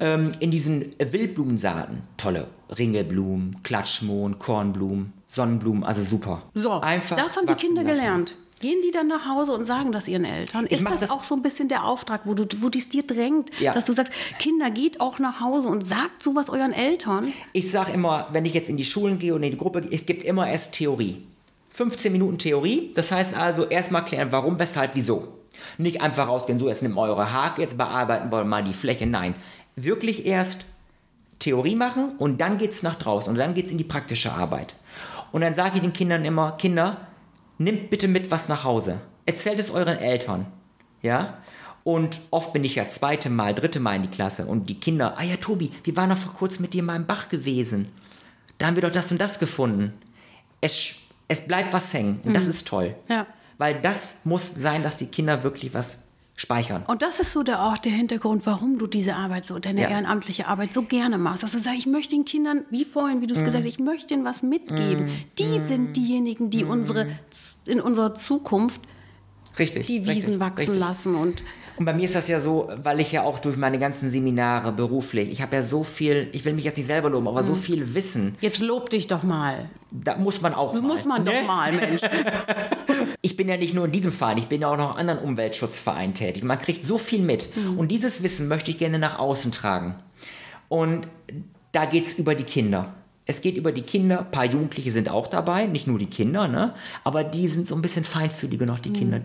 ähm, 0.00 0.32
in 0.40 0.50
diesen 0.50 0.90
Wildblumensaaten. 0.98 2.02
Tolle 2.16 2.48
Ringelblumen, 2.76 3.62
Klatschmohn, 3.62 4.38
Kornblumen, 4.38 5.12
Sonnenblumen, 5.28 5.84
also 5.84 6.02
super. 6.02 6.42
So, 6.54 6.72
Einfach 6.72 7.16
das 7.16 7.36
haben 7.36 7.46
die 7.46 7.54
Kinder 7.54 7.82
lassen. 7.82 8.00
gelernt. 8.00 8.36
Gehen 8.60 8.80
die 8.82 8.90
dann 8.90 9.06
nach 9.06 9.26
Hause 9.26 9.52
und 9.52 9.66
sagen 9.66 9.92
das 9.92 10.08
ihren 10.08 10.24
Eltern? 10.24 10.66
Ist 10.66 10.82
das, 10.84 11.00
das- 11.00 11.10
auch 11.10 11.24
so 11.24 11.34
ein 11.34 11.42
bisschen 11.42 11.68
der 11.68 11.84
Auftrag, 11.84 12.22
wo 12.24 12.32
du, 12.32 12.46
wo 12.62 12.70
dies 12.70 12.88
dir 12.88 13.02
drängt, 13.06 13.50
Ja. 13.60 13.74
dass 13.74 13.84
du 13.84 13.92
sagst, 13.92 14.12
Kinder, 14.38 14.70
geht 14.70 15.00
auch 15.00 15.18
nach 15.18 15.40
Hause 15.40 15.68
und 15.68 15.86
sagt 15.86 16.22
sowas 16.22 16.48
euren 16.48 16.72
Eltern? 16.72 17.32
Ich 17.52 17.70
sage 17.70 17.92
immer, 17.92 18.28
wenn 18.32 18.46
ich 18.46 18.54
jetzt 18.54 18.70
in 18.70 18.78
die 18.78 18.84
Schulen 18.86 19.18
gehe 19.18 19.34
und 19.34 19.42
in 19.42 19.50
die 19.50 19.58
Gruppe 19.58 19.82
gehe, 19.82 19.92
es 19.92 20.06
gibt 20.06 20.22
immer 20.22 20.48
erst 20.48 20.74
Theorie. 20.74 21.22
15 21.70 22.10
Minuten 22.10 22.38
Theorie, 22.38 22.92
das 22.94 23.12
heißt 23.12 23.36
also 23.36 23.66
erstmal 23.66 24.04
klären, 24.06 24.32
warum, 24.32 24.58
weshalb, 24.58 24.94
wieso. 24.94 25.28
Nicht 25.76 26.00
einfach 26.00 26.26
rausgehen, 26.28 26.58
so 26.58 26.68
jetzt 26.68 26.82
nimm 26.82 26.96
eure 26.96 27.32
Hake, 27.34 27.60
jetzt 27.60 27.76
bearbeiten 27.76 28.32
wir 28.32 28.44
mal 28.44 28.64
die 28.64 28.72
Fläche. 28.72 29.06
Nein, 29.06 29.34
wirklich 29.74 30.24
erst 30.24 30.64
Theorie 31.38 31.74
machen 31.76 32.14
und 32.16 32.40
dann 32.40 32.56
geht's 32.56 32.82
nach 32.82 32.94
draußen 32.94 33.30
und 33.30 33.38
dann 33.38 33.52
geht's 33.52 33.70
in 33.70 33.76
die 33.76 33.84
praktische 33.84 34.32
Arbeit. 34.32 34.74
Und 35.32 35.42
dann 35.42 35.52
sage 35.52 35.72
ich 35.74 35.82
den 35.82 35.92
Kindern 35.92 36.24
immer, 36.24 36.52
Kinder, 36.52 37.06
nimmt 37.58 37.90
bitte 37.90 38.08
mit 38.08 38.30
was 38.30 38.48
nach 38.48 38.64
Hause. 38.64 39.00
Erzählt 39.24 39.58
es 39.58 39.70
euren 39.70 39.98
Eltern. 39.98 40.46
Ja? 41.02 41.38
Und 41.84 42.20
oft 42.30 42.52
bin 42.52 42.64
ich 42.64 42.74
ja 42.74 42.88
zweite 42.88 43.30
Mal, 43.30 43.54
dritte 43.54 43.80
Mal 43.80 43.96
in 43.96 44.02
die 44.02 44.08
Klasse 44.08 44.46
und 44.46 44.68
die 44.68 44.80
Kinder, 44.80 45.14
ah 45.18 45.22
ja, 45.22 45.36
Tobi, 45.36 45.70
wir 45.84 45.96
waren 45.96 46.10
doch 46.10 46.18
vor 46.18 46.32
kurzem 46.32 46.62
mit 46.62 46.74
dir 46.74 46.82
mal 46.82 46.96
im 46.96 47.06
Bach 47.06 47.28
gewesen. 47.28 47.88
Da 48.58 48.66
haben 48.66 48.76
wir 48.76 48.82
doch 48.82 48.90
das 48.90 49.12
und 49.12 49.20
das 49.20 49.38
gefunden. 49.38 49.92
Es, 50.60 50.94
es 51.28 51.46
bleibt 51.46 51.72
was 51.72 51.92
hängen 51.94 52.20
und 52.24 52.34
das 52.34 52.46
ist 52.46 52.66
toll. 52.66 52.94
Ja. 53.08 53.26
Weil 53.58 53.80
das 53.80 54.24
muss 54.24 54.52
sein, 54.54 54.82
dass 54.82 54.98
die 54.98 55.06
Kinder 55.06 55.42
wirklich 55.42 55.74
was 55.74 56.05
speichern. 56.36 56.84
Und 56.86 57.02
das 57.02 57.18
ist 57.18 57.32
so 57.32 57.42
der, 57.42 57.62
auch 57.62 57.78
der 57.78 57.92
Hintergrund, 57.92 58.44
warum 58.46 58.78
du 58.78 58.86
diese 58.86 59.16
Arbeit 59.16 59.44
so, 59.46 59.58
deine 59.58 59.82
Ja. 59.82 59.88
ehrenamtliche 59.88 60.46
Arbeit 60.46 60.72
so 60.74 60.82
gerne 60.82 61.16
machst. 61.18 61.42
Dass 61.42 61.52
du 61.52 61.58
sagst, 61.58 61.78
ich 61.78 61.86
möchte 61.86 62.14
den 62.14 62.24
Kindern, 62.24 62.64
wie 62.70 62.84
vorhin, 62.84 63.20
wie 63.22 63.26
du 63.26 63.34
es 63.34 63.40
Mhm. 63.40 63.44
gesagt 63.46 63.64
hast, 63.64 63.68
ich 63.72 63.78
möchte 63.78 64.14
ihnen 64.14 64.24
was 64.24 64.42
mitgeben. 64.42 65.08
Die 65.38 65.58
sind 65.66 65.96
diejenigen, 65.96 66.50
die 66.50 66.64
unsere, 66.64 67.06
in 67.66 67.80
unserer 67.80 68.14
Zukunft 68.14 68.80
Richtig. 69.58 69.86
die 69.86 70.00
Wiesen 70.02 70.14
richtig, 70.14 70.40
wachsen 70.40 70.58
richtig. 70.60 70.78
lassen 70.78 71.14
und 71.14 71.42
Und 71.78 71.84
bei 71.84 71.92
mir 71.92 72.04
ist 72.06 72.14
das 72.14 72.26
ja 72.28 72.40
so, 72.40 72.70
weil 72.82 73.00
ich 73.00 73.12
ja 73.12 73.22
auch 73.22 73.38
durch 73.38 73.56
meine 73.58 73.78
ganzen 73.78 74.08
Seminare 74.08 74.72
beruflich, 74.72 75.30
ich 75.30 75.42
habe 75.42 75.56
ja 75.56 75.62
so 75.62 75.84
viel, 75.84 76.28
ich 76.32 76.44
will 76.46 76.54
mich 76.54 76.64
jetzt 76.64 76.76
nicht 76.78 76.86
selber 76.86 77.10
loben, 77.10 77.28
aber 77.28 77.42
so 77.44 77.52
Mhm. 77.52 77.56
viel 77.56 77.94
Wissen, 77.94 78.34
jetzt 78.40 78.60
lob 78.60 78.88
dich 78.90 79.06
doch 79.08 79.22
mal. 79.22 79.68
da 79.90 80.16
muss 80.16 80.40
man 80.40 80.54
auch 80.54 80.72
mal. 80.72 80.80
Muss 80.82 81.04
man 81.04 81.24
ne? 81.24 81.32
doch 81.32 81.46
mal, 81.46 81.72
Mensch. 81.72 82.00
Ich 83.22 83.36
bin 83.36 83.48
ja 83.48 83.56
nicht 83.56 83.74
nur 83.74 83.86
in 83.86 83.92
diesem 83.92 84.12
Verein, 84.12 84.38
ich 84.38 84.46
bin 84.46 84.60
ja 84.60 84.68
auch 84.68 84.76
noch 84.76 84.94
in 84.94 85.00
anderen 85.00 85.18
Umweltschutzvereinen 85.18 86.14
tätig. 86.14 86.44
Man 86.44 86.58
kriegt 86.58 86.84
so 86.86 86.96
viel 86.96 87.22
mit. 87.22 87.54
Mhm. 87.56 87.78
Und 87.78 87.88
dieses 87.90 88.22
Wissen 88.22 88.46
möchte 88.48 88.70
ich 88.70 88.78
gerne 88.78 88.98
nach 89.00 89.18
außen 89.18 89.50
tragen. 89.52 89.96
Und 90.68 91.08
da 91.72 91.84
geht 91.86 92.06
es 92.06 92.14
über 92.14 92.34
die 92.34 92.44
Kinder. 92.44 92.94
Es 93.26 93.40
geht 93.40 93.56
über 93.56 93.72
die 93.72 93.82
Kinder, 93.82 94.20
ein 94.20 94.30
paar 94.30 94.44
Jugendliche 94.44 94.92
sind 94.92 95.10
auch 95.10 95.26
dabei, 95.26 95.66
nicht 95.66 95.86
nur 95.88 95.98
die 95.98 96.06
Kinder, 96.06 96.46
ne? 96.46 96.74
aber 97.02 97.24
die 97.24 97.48
sind 97.48 97.66
so 97.66 97.74
ein 97.74 97.82
bisschen 97.82 98.04
feinfühliger 98.04 98.64
noch, 98.66 98.78
die 98.78 98.90
Mhm. 98.90 98.94
Kinder. 98.94 99.20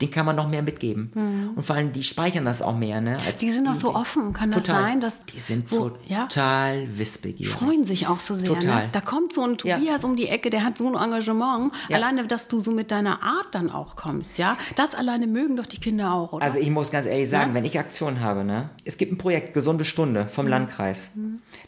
Den 0.00 0.10
kann 0.10 0.26
man 0.26 0.36
noch 0.36 0.48
mehr 0.48 0.60
mitgeben. 0.62 1.52
Und 1.56 1.62
vor 1.62 1.74
allem, 1.76 1.92
die 1.92 2.02
speichern 2.02 2.44
das 2.44 2.60
auch 2.60 2.76
mehr. 2.76 3.00
Ne? 3.00 3.18
Als 3.26 3.40
Die 3.40 3.48
sind 3.48 3.66
auch 3.66 3.74
so 3.74 3.94
offen. 3.94 4.34
Kann 4.34 4.52
das 4.52 4.66
Total. 4.66 4.82
sein, 4.82 5.00
dass 5.00 5.24
Die 5.24 5.40
sind 5.40 5.70
wo- 5.72 5.92
ja? 6.06 6.26
total 6.26 6.86
wissbegierig. 6.98 7.54
freuen 7.54 7.84
sich 7.86 8.06
auch 8.06 8.20
so 8.20 8.34
sehr. 8.34 8.46
Total. 8.48 8.84
Ne? 8.84 8.88
Da 8.92 9.00
kommt 9.00 9.32
so 9.32 9.42
ein 9.42 9.56
Ja. 9.64 9.76
Tobias 9.76 10.04
um 10.04 10.14
die 10.16 10.28
Ecke, 10.28 10.50
der 10.50 10.64
hat 10.64 10.76
so 10.76 10.86
ein 10.86 11.02
Engagement. 11.02 11.72
Ja. 11.88 11.96
Alleine, 11.96 12.26
dass 12.26 12.46
du 12.48 12.60
so 12.60 12.72
mit 12.72 12.90
deiner 12.90 13.22
Art 13.22 13.48
dann 13.52 13.70
auch 13.70 13.96
kommst, 13.96 14.36
ja. 14.36 14.58
Das 14.74 14.94
alleine 14.94 15.26
mögen 15.26 15.56
doch 15.56 15.66
die 15.66 15.78
Kinder 15.78 16.12
auch, 16.12 16.32
oder? 16.34 16.44
Also 16.44 16.58
ich 16.58 16.68
muss 16.70 16.90
ganz 16.90 17.06
ehrlich 17.06 17.30
sagen, 17.30 17.50
Ja? 17.50 17.54
wenn 17.54 17.64
ich 17.64 17.78
Aktion 17.78 18.20
habe, 18.20 18.44
ne, 18.44 18.68
es 18.84 18.98
gibt 18.98 19.12
ein 19.12 19.18
Projekt 19.18 19.54
Gesunde 19.54 19.84
Stunde 19.86 20.24
Mhm. 20.24 20.28
vom 20.28 20.46
Landkreis. 20.46 21.12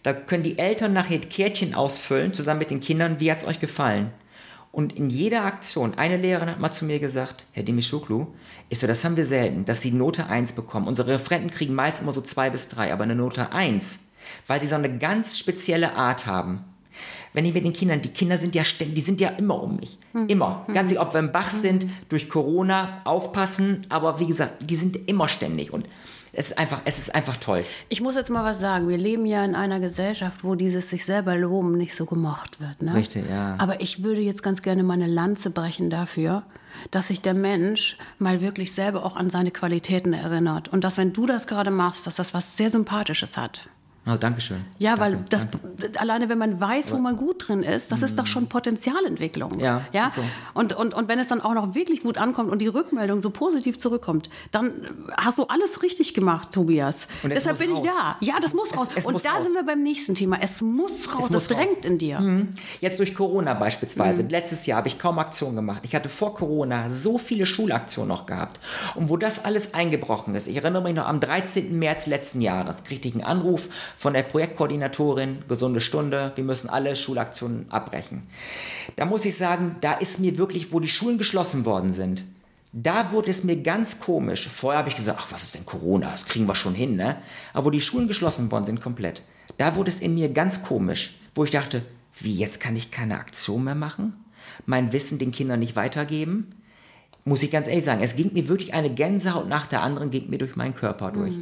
Da 0.03 0.13
können 0.13 0.43
die 0.43 0.59
Eltern 0.59 0.93
nachher 0.93 1.19
Kärtchen 1.19 1.75
ausfüllen, 1.75 2.35
zusammen 2.35 2.59
mit 2.59 2.71
den 2.71 2.81
Kindern, 2.81 3.21
wie 3.21 3.31
hat 3.31 3.39
es 3.39 3.47
euch 3.47 3.59
gefallen? 3.61 4.11
Und 4.71 4.97
in 4.97 5.11
jeder 5.11 5.45
Aktion, 5.45 5.95
eine 5.97 6.17
Lehrerin 6.17 6.51
hat 6.51 6.61
mal 6.61 6.71
zu 6.71 6.85
mir 6.85 7.01
gesagt, 7.01 7.47
Herr 7.53 7.63
Demischuklu, 7.63 8.27
ist 8.69 8.83
so, 8.83 8.87
das 8.87 9.05
haben 9.05 9.17
wir 9.17 9.25
selten, 9.25 9.65
dass 9.65 9.81
sie 9.81 9.91
Note 9.91 10.27
1 10.27 10.53
bekommen. 10.53 10.87
Unsere 10.87 11.13
Referenten 11.13 11.51
kriegen 11.51 11.75
meist 11.75 12.03
immer 12.03 12.13
so 12.13 12.21
2 12.21 12.51
bis 12.51 12.69
3, 12.69 12.93
aber 12.93 13.05
eine 13.05 13.15
Note 13.15 13.53
1, 13.53 14.11
weil 14.47 14.61
sie 14.61 14.67
so 14.67 14.75
eine 14.75 14.99
ganz 14.99 15.39
spezielle 15.39 15.95
Art 15.95 16.27
haben. 16.27 16.65
Wenn 17.33 17.45
ich 17.45 17.55
mit 17.55 17.65
den 17.65 17.73
Kindern, 17.73 18.01
die 18.01 18.09
Kinder 18.09 18.39
sind 18.39 18.55
ja 18.55 18.65
ständig, 18.65 18.97
die 18.97 19.01
sind 19.01 19.21
ja 19.21 19.31
immer 19.31 19.63
um 19.63 19.77
mich. 19.77 19.99
Immer. 20.29 20.67
Ganz 20.73 20.91
egal, 20.91 21.07
ob 21.07 21.15
wir 21.15 21.21
im 21.21 21.33
Bach 21.33 21.51
sind, 21.51 21.87
durch 22.09 22.29
Corona, 22.29 23.03
aufpassen, 23.05 23.87
aber 23.91 24.19
wie 24.19 24.27
gesagt, 24.27 24.69
die 24.69 24.77
sind 24.77 25.09
immer 25.09 25.29
ständig. 25.29 25.73
Und 25.73 25.87
es 26.33 26.49
ist 26.49 26.59
einfach, 26.59 26.83
es 26.85 26.99
ist 26.99 27.15
einfach 27.15 27.37
toll. 27.37 27.65
Ich 27.89 28.01
muss 28.01 28.15
jetzt 28.15 28.31
mal 28.31 28.45
was 28.45 28.61
sagen. 28.61 28.89
Wir 28.89 28.99
leben 28.99 29.27
ja 29.27 29.45
in 29.45 29.55
einer 29.55 29.81
Gesellschaft, 29.81 30.45
wo 30.45 30.55
dieses 30.55 30.89
sich 30.89 31.05
selber 31.05 31.37
loben 31.37 31.77
nicht 31.77 31.95
so 31.95 32.07
gemocht 32.07 32.61
wird. 32.61 32.83
Ne? 32.83 32.95
Richtig, 32.95 33.29
ja. 33.29 33.57
Aber 33.59 33.81
ich 33.81 34.03
würde 34.03 34.21
jetzt 34.21 34.43
ganz 34.43 34.63
gerne 34.63 34.83
meine 34.83 35.07
Lanze 35.07 35.51
brechen 35.51 35.91
dafür, 35.91 36.43
dass 36.91 37.09
sich 37.09 37.23
der 37.23 37.35
Mensch 37.35 37.97
mal 38.19 38.41
wirklich 38.41 38.73
selber 38.73 39.05
auch 39.05 39.17
an 39.17 39.31
seine 39.31 39.51
Qualitäten 39.51 40.13
erinnert. 40.13 40.69
Und 40.69 40.85
dass, 40.85 40.97
wenn 40.97 41.13
du 41.13 41.27
das 41.27 41.47
gerade 41.47 41.71
machst, 41.71 42.07
dass 42.07 42.17
das 42.17 42.35
was 42.35 42.57
sehr 42.57 42.71
Sympathisches 42.71 43.37
hat. 43.37 43.69
Oh, 44.11 44.17
Dankeschön. 44.17 44.65
Ja, 44.79 44.97
Danke, 44.97 45.17
weil 45.19 45.25
das 45.29 45.47
danke. 45.51 46.01
alleine, 46.01 46.29
wenn 46.29 46.39
man 46.39 46.61
weiß, 46.61 46.93
wo 46.93 46.99
man 46.99 47.17
gut 47.17 47.49
drin 47.49 47.63
ist, 47.63 47.93
das 47.93 48.03
ist 48.03 48.19
doch 48.19 48.27
schon 48.27 48.49
Potenzialentwicklung. 48.49 49.61
Ja, 49.61 49.83
ja? 49.93 50.09
so. 50.09 50.23
Und, 50.55 50.73
und, 50.75 50.95
und 50.95 51.09
wenn 51.09 51.19
es 51.19 51.29
dann 51.29 51.41
auch 51.41 51.55
noch 51.55 51.75
wirklich 51.75 52.03
gut 52.03 52.17
ankommt 52.19 52.51
und 52.51 52.61
die 52.61 52.69
Rückmeldung 52.69 53.21
so 53.21 53.31
positiv 53.31 53.79
zurückkommt, 53.79 54.31
dann 54.51 54.73
hast 55.17 55.39
du 55.39 55.45
alles 55.45 55.83
richtig 55.83 56.15
gemacht, 56.15 56.53
Tobias. 56.53 57.09
Und 57.23 57.33
es 57.33 57.39
Deshalb 57.41 57.59
bin 57.59 57.73
ich 57.73 57.79
raus. 57.79 57.87
da. 57.87 58.17
Ja, 58.21 58.35
das 58.37 58.47
Es 58.47 58.55
muss 58.55 58.77
raus. 58.77 58.89
es- 58.93 58.97
es 58.99 59.07
und 59.07 59.13
muss 59.15 59.23
da 59.25 59.33
raus. 59.33 59.45
sind 59.45 59.55
wir 59.55 59.65
beim 59.65 59.83
nächsten 59.83 60.15
Thema. 60.15 60.39
Es 60.41 60.61
muss 60.63 61.15
raus. 61.15 61.25
Es 61.27 61.31
muss 61.31 61.47
drängt 61.49 61.79
raus. 61.79 61.85
in 61.85 61.99
dir. 61.99 62.47
Jetzt 62.81 62.99
durch 62.99 63.15
Corona 63.15 63.55
beispielsweise. 63.55 64.23
Mhm. 64.23 64.31
Letztes 64.31 64.65
Jahr 64.67 64.79
habe 64.79 64.89
ich 64.89 64.99
kaum 64.99 65.19
Aktionen 65.19 65.57
gemacht. 65.57 65.83
Ich 65.85 65.95
hatte 65.95 66.09
vor 66.09 66.35
Corona 66.35 66.89
so 66.89 67.19
viele 67.19 67.45
Schulaktionen 67.47 68.09
noch 68.09 68.27
gehabt. 68.27 68.61
Und 68.95 69.09
wo 69.11 69.17
das 69.17 69.45
alles 69.45 69.75
eingebrochen 69.75 70.35
ist, 70.35 70.47
ich 70.49 70.57
erinnere 70.57 70.83
mich 70.83 70.95
noch 70.95 71.07
am 71.07 71.21
13. 71.21 71.79
März 71.79 72.07
letzten 72.07 72.41
Jahres, 72.41 72.85
kriegte 72.85 73.09
ich 73.09 73.15
einen 73.15 73.25
Anruf 73.25 73.69
von 73.99 74.15
der 74.15 74.23
Projektkoordinatorin, 74.23 75.39
gesunde 75.49 75.81
Stunde, 75.81 76.31
wir 76.37 76.45
müssen 76.45 76.71
alle 76.71 76.95
Schulaktionen 76.95 77.67
abbrechen. 77.69 78.23
Da 78.95 79.05
muss 79.05 79.25
ich 79.25 79.37
sagen, 79.37 79.75
da 79.81 79.95
ist 79.95 80.21
mir 80.21 80.39
wirklich, 80.39 80.73
wo 80.73 80.79
die 80.79 80.87
Schulen 80.87 81.19
geschlossen 81.19 81.67
worden 81.67 81.91
sind, 81.91 82.23
da 82.73 83.11
wurde 83.11 83.29
es 83.29 83.43
mir 83.43 83.61
ganz 83.61 83.99
komisch. 83.99 84.49
Vorher 84.49 84.79
habe 84.79 84.89
ich 84.89 84.95
gesagt, 84.95 85.19
ach, 85.21 85.33
was 85.33 85.43
ist 85.43 85.57
denn 85.57 85.67
Corona? 85.67 86.13
Das 86.13 86.27
kriegen 86.27 86.47
wir 86.47 86.55
schon 86.55 86.77
hin, 86.77 86.95
ne? 86.95 87.17
Aber 87.53 87.67
wo 87.67 87.71
die 87.71 87.81
Schulen 87.81 88.07
geschlossen 88.07 88.53
worden 88.53 88.65
sind, 88.65 88.81
komplett, 88.81 89.25
da 89.57 89.75
wurde 89.75 89.89
es 89.89 89.99
in 89.99 90.15
mir 90.15 90.29
ganz 90.29 90.63
komisch, 90.63 91.19
wo 91.35 91.43
ich 91.43 91.51
dachte, 91.51 91.83
wie, 92.21 92.37
jetzt 92.37 92.61
kann 92.61 92.77
ich 92.77 92.93
keine 92.93 93.19
Aktion 93.19 93.65
mehr 93.65 93.75
machen? 93.75 94.15
Mein 94.65 94.93
Wissen 94.93 95.19
den 95.19 95.33
Kindern 95.33 95.59
nicht 95.59 95.75
weitergeben? 95.75 96.55
Muss 97.25 97.43
ich 97.43 97.51
ganz 97.51 97.67
ehrlich 97.67 97.85
sagen, 97.85 98.01
es 98.01 98.15
ging 98.15 98.33
mir 98.33 98.49
wirklich 98.49 98.75
eine 98.75 98.95
Gänsehaut 98.95 99.49
nach 99.49 99.67
der 99.67 99.83
anderen, 99.83 100.11
ging 100.11 100.31
mir 100.31 100.39
durch 100.39 100.55
meinen 100.55 100.77
Körper 100.77 101.11
durch. 101.11 101.35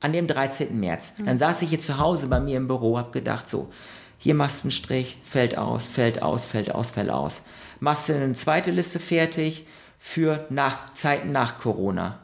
An 0.00 0.12
dem 0.12 0.26
13. 0.26 0.78
März. 0.80 1.14
Dann 1.24 1.38
saß 1.38 1.62
ich 1.62 1.68
hier 1.68 1.80
zu 1.80 1.98
Hause 1.98 2.28
bei 2.28 2.40
mir 2.40 2.56
im 2.56 2.68
Büro, 2.68 2.96
hab 2.96 3.12
gedacht, 3.12 3.46
so, 3.46 3.70
hier 4.18 4.34
machst 4.34 4.62
du 4.62 4.66
einen 4.66 4.72
Strich, 4.72 5.18
fällt 5.22 5.56
aus, 5.56 5.86
fällt 5.86 6.22
aus, 6.22 6.46
fällt 6.46 6.74
aus, 6.74 6.90
fällt 6.90 7.10
aus. 7.10 7.44
Machst 7.80 8.08
du 8.08 8.14
eine 8.14 8.32
zweite 8.32 8.70
Liste 8.70 8.98
fertig 8.98 9.66
für 9.98 10.46
nach, 10.50 10.90
Zeiten 10.90 11.32
nach 11.32 11.58
Corona. 11.58 12.18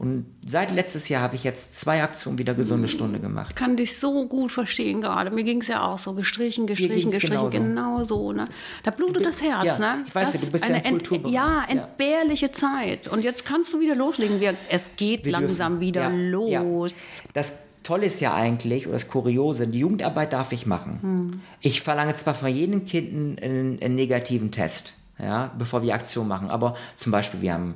Und 0.00 0.24
seit 0.46 0.70
letztes 0.70 1.10
Jahr 1.10 1.20
habe 1.20 1.36
ich 1.36 1.44
jetzt 1.44 1.78
zwei 1.78 2.02
Aktionen 2.02 2.38
wieder 2.38 2.54
gesunde 2.54 2.88
Stunde 2.88 3.20
gemacht. 3.20 3.50
Ich 3.50 3.54
kann 3.54 3.76
dich 3.76 3.98
so 3.98 4.24
gut 4.26 4.50
verstehen 4.50 5.02
gerade. 5.02 5.30
Mir 5.30 5.44
ging 5.44 5.60
es 5.60 5.68
ja 5.68 5.86
auch 5.86 5.98
so. 5.98 6.14
Gestrichen, 6.14 6.66
gestrichen, 6.66 7.10
gestrichen. 7.10 7.50
Genau 7.50 8.02
so. 8.04 8.32
Ne? 8.32 8.46
Da 8.82 8.92
blutet 8.92 9.26
das 9.26 9.42
Herz. 9.42 9.66
ja, 9.66 9.78
ne? 9.78 10.04
ich 10.06 10.14
weiß 10.14 10.32
das 10.32 10.40
ja, 10.40 10.40
du 10.46 10.50
bist 10.52 10.66
ja 10.66 10.76
ent- 10.76 10.88
Kulturbereich. 10.88 11.34
Ja, 11.34 11.64
Ja. 11.68 11.82
entbehrliche 11.82 12.50
Zeit. 12.50 13.08
Und 13.08 13.24
jetzt 13.24 13.44
kannst 13.44 13.74
du 13.74 13.80
wieder 13.80 13.94
loslegen. 13.94 14.40
Wir, 14.40 14.54
es 14.70 14.88
geht 14.96 15.26
Wir 15.26 15.32
langsam 15.32 15.74
dürfen- 15.74 15.80
wieder 15.80 16.02
ja, 16.04 16.08
los. 16.08 16.92
Ja. 17.18 17.30
Das 17.34 17.58
Tolle 17.82 18.06
ist 18.06 18.20
ja 18.20 18.32
eigentlich, 18.32 18.86
oder 18.86 18.94
das 18.94 19.08
Kuriose, 19.08 19.68
die 19.68 19.80
Jugendarbeit 19.80 20.32
darf 20.32 20.52
ich 20.52 20.64
machen. 20.64 20.98
Hm. 21.02 21.40
Ich 21.60 21.82
verlange 21.82 22.14
zwar 22.14 22.34
von 22.34 22.48
jedem 22.48 22.86
Kind 22.86 23.12
einen, 23.12 23.38
einen, 23.38 23.82
einen 23.82 23.94
negativen 23.96 24.50
Test, 24.50 24.94
ja, 25.18 25.52
bevor 25.58 25.82
wir 25.82 25.92
Aktion 25.92 26.26
machen, 26.26 26.48
aber 26.48 26.74
zum 26.96 27.12
Beispiel, 27.12 27.42
wir 27.42 27.52
haben 27.52 27.74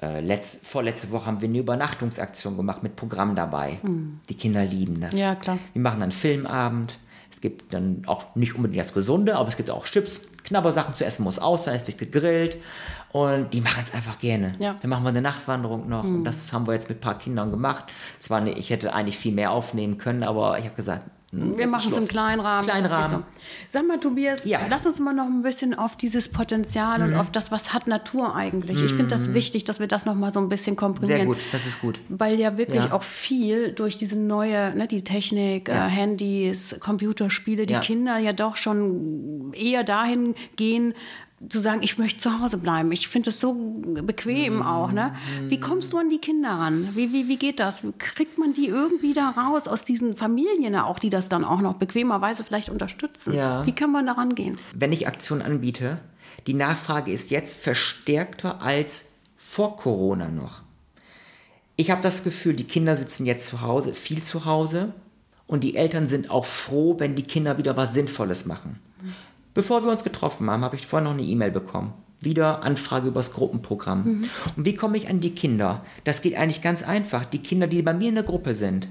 äh, 0.00 0.20
letzt, 0.20 0.66
vorletzte 0.66 1.10
Woche 1.10 1.26
haben 1.26 1.40
wir 1.40 1.48
eine 1.48 1.58
Übernachtungsaktion 1.58 2.56
gemacht 2.56 2.82
mit 2.82 2.96
Programm 2.96 3.34
dabei. 3.34 3.78
Die 4.28 4.34
Kinder 4.34 4.64
lieben 4.64 5.00
das. 5.00 5.12
Ja, 5.18 5.34
klar. 5.34 5.58
Wir 5.72 5.82
machen 5.82 6.00
dann 6.00 6.12
Filmabend. 6.12 6.98
Es 7.30 7.40
gibt 7.42 7.74
dann 7.74 8.02
auch 8.06 8.34
nicht 8.36 8.54
unbedingt 8.54 8.80
das 8.80 8.94
Gesunde, 8.94 9.36
aber 9.36 9.48
es 9.48 9.56
gibt 9.58 9.70
auch 9.70 9.84
Chips, 9.84 10.28
Knabbersachen 10.44 10.94
zu 10.94 11.04
essen 11.04 11.24
muss 11.24 11.38
aus 11.38 11.64
sein, 11.64 11.74
es 11.76 11.86
wird 11.86 11.98
gegrillt 11.98 12.56
und 13.12 13.52
die 13.52 13.60
machen 13.60 13.82
es 13.84 13.92
einfach 13.92 14.18
gerne. 14.18 14.54
Ja. 14.58 14.76
Dann 14.80 14.88
machen 14.88 15.02
wir 15.04 15.10
eine 15.10 15.20
Nachtwanderung 15.20 15.88
noch 15.90 16.04
Mhm. 16.04 16.16
und 16.16 16.24
das 16.24 16.50
haben 16.54 16.66
wir 16.66 16.72
jetzt 16.72 16.88
mit 16.88 16.98
ein 16.98 17.00
paar 17.02 17.18
Kindern 17.18 17.50
gemacht. 17.50 17.84
Zwar 18.18 18.46
ich 18.46 18.70
hätte 18.70 18.94
eigentlich 18.94 19.18
viel 19.18 19.32
mehr 19.32 19.50
aufnehmen 19.50 19.98
können, 19.98 20.22
aber 20.22 20.58
ich 20.58 20.64
habe 20.64 20.74
gesagt, 20.74 21.02
Wir 21.30 21.46
jetzt 21.50 21.60
ist 21.66 21.70
machen 21.70 21.92
es 21.92 21.98
im 22.04 22.08
kleinen 22.08 22.40
Rahmen. 22.40 22.66
Kleinen 22.66 22.86
Rahmen. 22.86 23.16
Geht 23.18 23.18
so. 23.18 23.24
Sag 23.68 23.86
mal, 23.86 24.00
Tobias, 24.00 24.44
Ja. 24.46 24.60
Mhm. 24.60 24.66
lass 24.70 24.86
uns 24.86 24.98
mal 24.98 25.12
noch 25.12 25.26
ein 25.26 25.42
bisschen 25.42 25.74
auf 25.74 25.94
dieses 25.94 26.30
Potenzial 26.30 27.02
und 27.02 27.14
auf 27.14 27.30
das, 27.30 27.52
was 27.52 27.74
hat 27.74 27.86
Natur 27.86 28.34
eigentlich. 28.34 28.80
Ich 28.80 28.92
finde 28.92 29.08
das 29.08 29.34
wichtig, 29.34 29.64
dass 29.64 29.78
wir 29.78 29.88
das 29.88 30.06
noch 30.06 30.14
mal 30.14 30.32
so 30.32 30.40
ein 30.40 30.48
bisschen 30.48 30.74
komprimieren. 30.74 31.18
Sehr 31.18 31.26
gut, 31.26 31.38
das 31.52 31.66
ist 31.66 31.80
gut. 31.82 32.00
Weil 32.08 32.38
ja 32.40 32.56
wirklich 32.56 32.84
Ja. 32.86 32.92
auch 32.92 33.02
viel 33.02 33.72
durch 33.72 33.98
diese 33.98 34.16
neue, 34.16 34.74
ne, 34.74 34.86
die 34.88 35.04
Technik, 35.04 35.68
äh, 35.68 35.72
Handys, 35.74 36.76
Computerspiele, 36.80 37.66
die 37.66 37.74
Ja. 37.74 37.80
Kinder 37.80 38.16
ja 38.18 38.32
doch 38.32 38.56
schon 38.56 39.52
eher 39.52 39.84
dahin 39.84 40.34
gehen, 40.56 40.94
zu 41.48 41.60
sagen, 41.60 41.82
ich 41.82 41.98
möchte 41.98 42.20
zu 42.20 42.40
Hause 42.40 42.58
bleiben. 42.58 42.90
Ich 42.90 43.06
finde 43.08 43.30
das 43.30 43.40
so 43.40 43.52
bequem 43.54 44.56
Mhm. 44.56 44.62
auch. 44.62 44.90
Ne? 44.90 45.14
Wie 45.48 45.60
kommst 45.60 45.92
du 45.92 45.98
an 45.98 46.10
die 46.10 46.18
Kinder 46.18 46.50
ran? 46.50 46.88
Wie, 46.94 47.12
wie, 47.12 47.28
wie 47.28 47.36
geht 47.36 47.60
das? 47.60 47.82
Kriegt 47.98 48.38
man 48.38 48.54
die 48.54 48.66
irgendwie 48.66 49.12
da 49.12 49.30
raus 49.30 49.68
aus 49.68 49.84
diesen 49.84 50.16
Familien 50.16 50.74
auch, 50.76 50.98
die 50.98 51.10
das 51.10 51.28
dann 51.28 51.44
auch 51.44 51.60
noch 51.60 51.74
bequemerweise 51.74 52.42
vielleicht 52.42 52.70
unterstützen? 52.70 53.34
Ja. 53.34 53.64
Wie 53.66 53.72
kann 53.72 53.92
man 53.92 54.06
da 54.06 54.12
rangehen? 54.12 54.56
Wenn 54.74 54.92
ich 54.92 55.06
Aktionen 55.06 55.42
anbiete, 55.42 55.98
die 56.46 56.54
Nachfrage 56.54 57.12
ist 57.12 57.30
jetzt 57.30 57.56
verstärkter 57.56 58.60
als 58.62 59.18
vor 59.36 59.76
Corona 59.76 60.28
noch. 60.28 60.62
Ich 61.76 61.92
habe 61.92 62.02
das 62.02 62.24
Gefühl, 62.24 62.54
die 62.54 62.64
Kinder 62.64 62.96
sitzen 62.96 63.24
jetzt 63.26 63.46
zu 63.46 63.60
Hause, 63.62 63.94
viel 63.94 64.22
zu 64.22 64.44
Hause, 64.44 64.92
und 65.46 65.64
die 65.64 65.76
Eltern 65.76 66.06
sind 66.06 66.30
auch 66.30 66.44
froh, 66.44 66.96
wenn 66.98 67.14
die 67.14 67.22
Kinder 67.22 67.56
wieder 67.56 67.76
was 67.76 67.94
Sinnvolles 67.94 68.44
machen. 68.44 68.80
Bevor 69.58 69.82
wir 69.82 69.90
uns 69.90 70.04
getroffen 70.04 70.48
haben, 70.48 70.62
habe 70.62 70.76
ich 70.76 70.86
vorhin 70.86 71.06
noch 71.06 71.14
eine 71.14 71.22
E-Mail 71.22 71.50
bekommen. 71.50 71.92
Wieder 72.20 72.62
Anfrage 72.62 73.08
übers 73.08 73.32
Gruppenprogramm. 73.32 74.28
Und 74.56 74.64
wie 74.64 74.76
komme 74.76 74.96
ich 74.96 75.08
an 75.08 75.18
die 75.18 75.34
Kinder? 75.34 75.84
Das 76.04 76.22
geht 76.22 76.36
eigentlich 76.36 76.62
ganz 76.62 76.84
einfach. 76.84 77.24
Die 77.24 77.40
Kinder, 77.40 77.66
die 77.66 77.82
bei 77.82 77.92
mir 77.92 78.10
in 78.10 78.14
der 78.14 78.22
Gruppe 78.22 78.54
sind, 78.54 78.88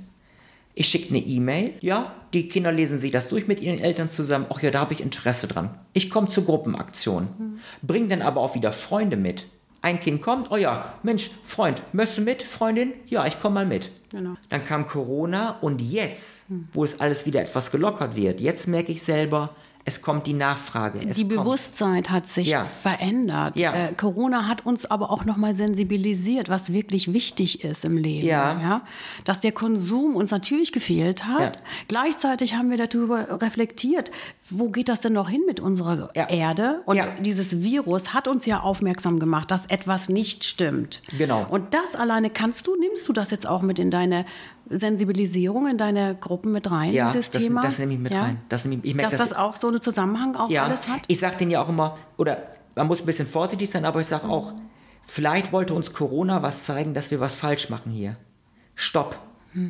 ich 0.73 0.89
schicke 0.89 1.11
eine 1.11 1.19
E-Mail, 1.19 1.75
ja, 1.79 2.13
die 2.33 2.49
Kinder 2.49 2.73
lesen 2.73 2.97
sich 2.97 3.11
das 3.11 3.29
durch 3.29 3.47
mit 3.47 3.61
ihren 3.61 3.79
Eltern 3.79 4.09
zusammen. 4.09 4.45
Ach 4.49 4.61
ja, 4.61 4.69
da 4.69 4.81
habe 4.81 4.91
ich 4.91 4.99
Interesse 4.99 5.47
dran. 5.47 5.69
Ich 5.93 6.09
komme 6.09 6.27
zur 6.27 6.43
Gruppenaktion. 6.43 7.61
Bring 7.81 8.09
dann 8.09 8.21
aber 8.21 8.41
auch 8.41 8.53
wieder 8.53 8.73
Freunde 8.73 9.15
mit. 9.15 9.47
Ein 9.81 10.01
Kind 10.01 10.21
kommt, 10.21 10.51
oh 10.51 10.57
ja, 10.57 10.95
Mensch, 11.01 11.29
Freund, 11.45 11.81
möchtest 11.93 12.17
du 12.17 12.21
mit, 12.23 12.43
Freundin? 12.43 12.91
Ja, 13.05 13.25
ich 13.25 13.39
komme 13.39 13.53
mal 13.53 13.65
mit. 13.65 13.89
Genau. 14.09 14.33
Dann 14.49 14.65
kam 14.65 14.85
Corona 14.85 15.59
und 15.61 15.81
jetzt, 15.81 16.47
wo 16.73 16.83
es 16.83 16.99
alles 16.99 17.25
wieder 17.25 17.41
etwas 17.41 17.71
gelockert 17.71 18.17
wird, 18.17 18.41
jetzt 18.41 18.67
merke 18.67 18.91
ich 18.91 19.01
selber, 19.01 19.55
es 19.89 20.01
kommt 20.01 20.27
die 20.27 20.33
Nachfrage. 20.33 20.99
Die 20.99 21.07
kommt. 21.23 21.29
Bewusstsein 21.29 22.03
hat 22.09 22.27
sich 22.27 22.47
Ja. 22.47 22.65
verändert. 22.65 23.55
Ja. 23.57 23.73
Äh, 23.73 23.93
Corona 23.93 24.45
hat 24.45 24.65
uns 24.65 24.85
aber 24.85 25.09
auch 25.11 25.23
noch 25.23 25.37
mal 25.37 25.55
sensibilisiert, 25.55 26.49
was 26.49 26.73
wirklich 26.73 27.13
wichtig 27.13 27.63
ist 27.63 27.85
im 27.85 27.95
Leben. 27.95 28.27
Ja. 28.27 28.81
Dass 29.23 29.39
der 29.39 29.53
Konsum 29.53 30.17
uns 30.17 30.29
natürlich 30.31 30.73
gefehlt 30.73 31.25
hat. 31.25 31.39
Ja. 31.55 31.61
Gleichzeitig 31.87 32.55
haben 32.55 32.69
wir 32.69 32.75
darüber 32.85 33.41
reflektiert, 33.41 34.11
wo 34.49 34.69
geht 34.69 34.89
das 34.89 34.99
denn 34.99 35.13
noch 35.13 35.29
hin 35.29 35.41
mit 35.47 35.61
unserer 35.61 36.09
Ja. 36.15 36.27
Erde? 36.29 36.81
Und 36.85 36.97
Ja. 36.97 37.07
dieses 37.21 37.61
Virus 37.61 38.13
hat 38.13 38.27
uns 38.27 38.45
ja 38.45 38.59
aufmerksam 38.59 39.19
gemacht, 39.19 39.51
dass 39.51 39.67
etwas 39.67 40.09
nicht 40.09 40.43
stimmt. 40.43 41.01
Genau. 41.17 41.45
Und 41.49 41.73
das 41.73 41.95
alleine 41.95 42.29
kannst 42.29 42.67
du, 42.67 42.75
nimmst 42.75 43.07
du 43.07 43.13
das 43.13 43.31
jetzt 43.31 43.47
auch 43.47 43.61
mit 43.61 43.79
in 43.79 43.89
deine 43.89 44.25
Sensibilisierung, 44.69 45.67
in 45.67 45.77
deine 45.77 46.15
Gruppen 46.15 46.51
mit 46.51 46.69
rein, 46.69 46.91
Ja, 46.93 47.07
dieses 47.11 47.29
das, 47.29 47.43
Thema? 47.43 47.61
das 47.61 47.79
nehme 47.79 47.93
ich 47.93 47.99
mit 47.99 48.13
Ja? 48.13 48.21
rein. 48.23 48.41
Das 48.49 48.65
nehme 48.65 48.81
ich, 48.83 48.89
ich 48.89 48.95
merke, 48.95 49.15
Dass 49.17 49.29
das 49.29 49.37
auch 49.37 49.55
so 49.55 49.67
einen 49.67 49.81
Zusammenhang 49.81 50.35
auch 50.35 50.49
ja, 50.49 50.63
alles 50.65 50.87
hat? 50.87 51.01
Ich 51.07 51.19
sage 51.19 51.37
denen 51.37 51.51
ja 51.51 51.61
auch 51.61 51.69
immer, 51.69 51.95
oder 52.17 52.43
man 52.75 52.87
muss 52.87 53.01
ein 53.01 53.05
bisschen 53.05 53.27
vorsichtig 53.27 53.69
sein, 53.69 53.85
aber 53.85 54.01
ich 54.01 54.07
sage 54.07 54.27
auch, 54.27 54.53
vielleicht 55.03 55.51
wollte 55.51 55.73
uns 55.73 55.93
Corona 55.93 56.41
was 56.43 56.65
zeigen, 56.65 56.93
dass 56.93 57.11
wir 57.11 57.19
was 57.19 57.35
falsch 57.35 57.69
machen 57.69 57.91
hier. 57.91 58.15
Stopp. 58.75 59.19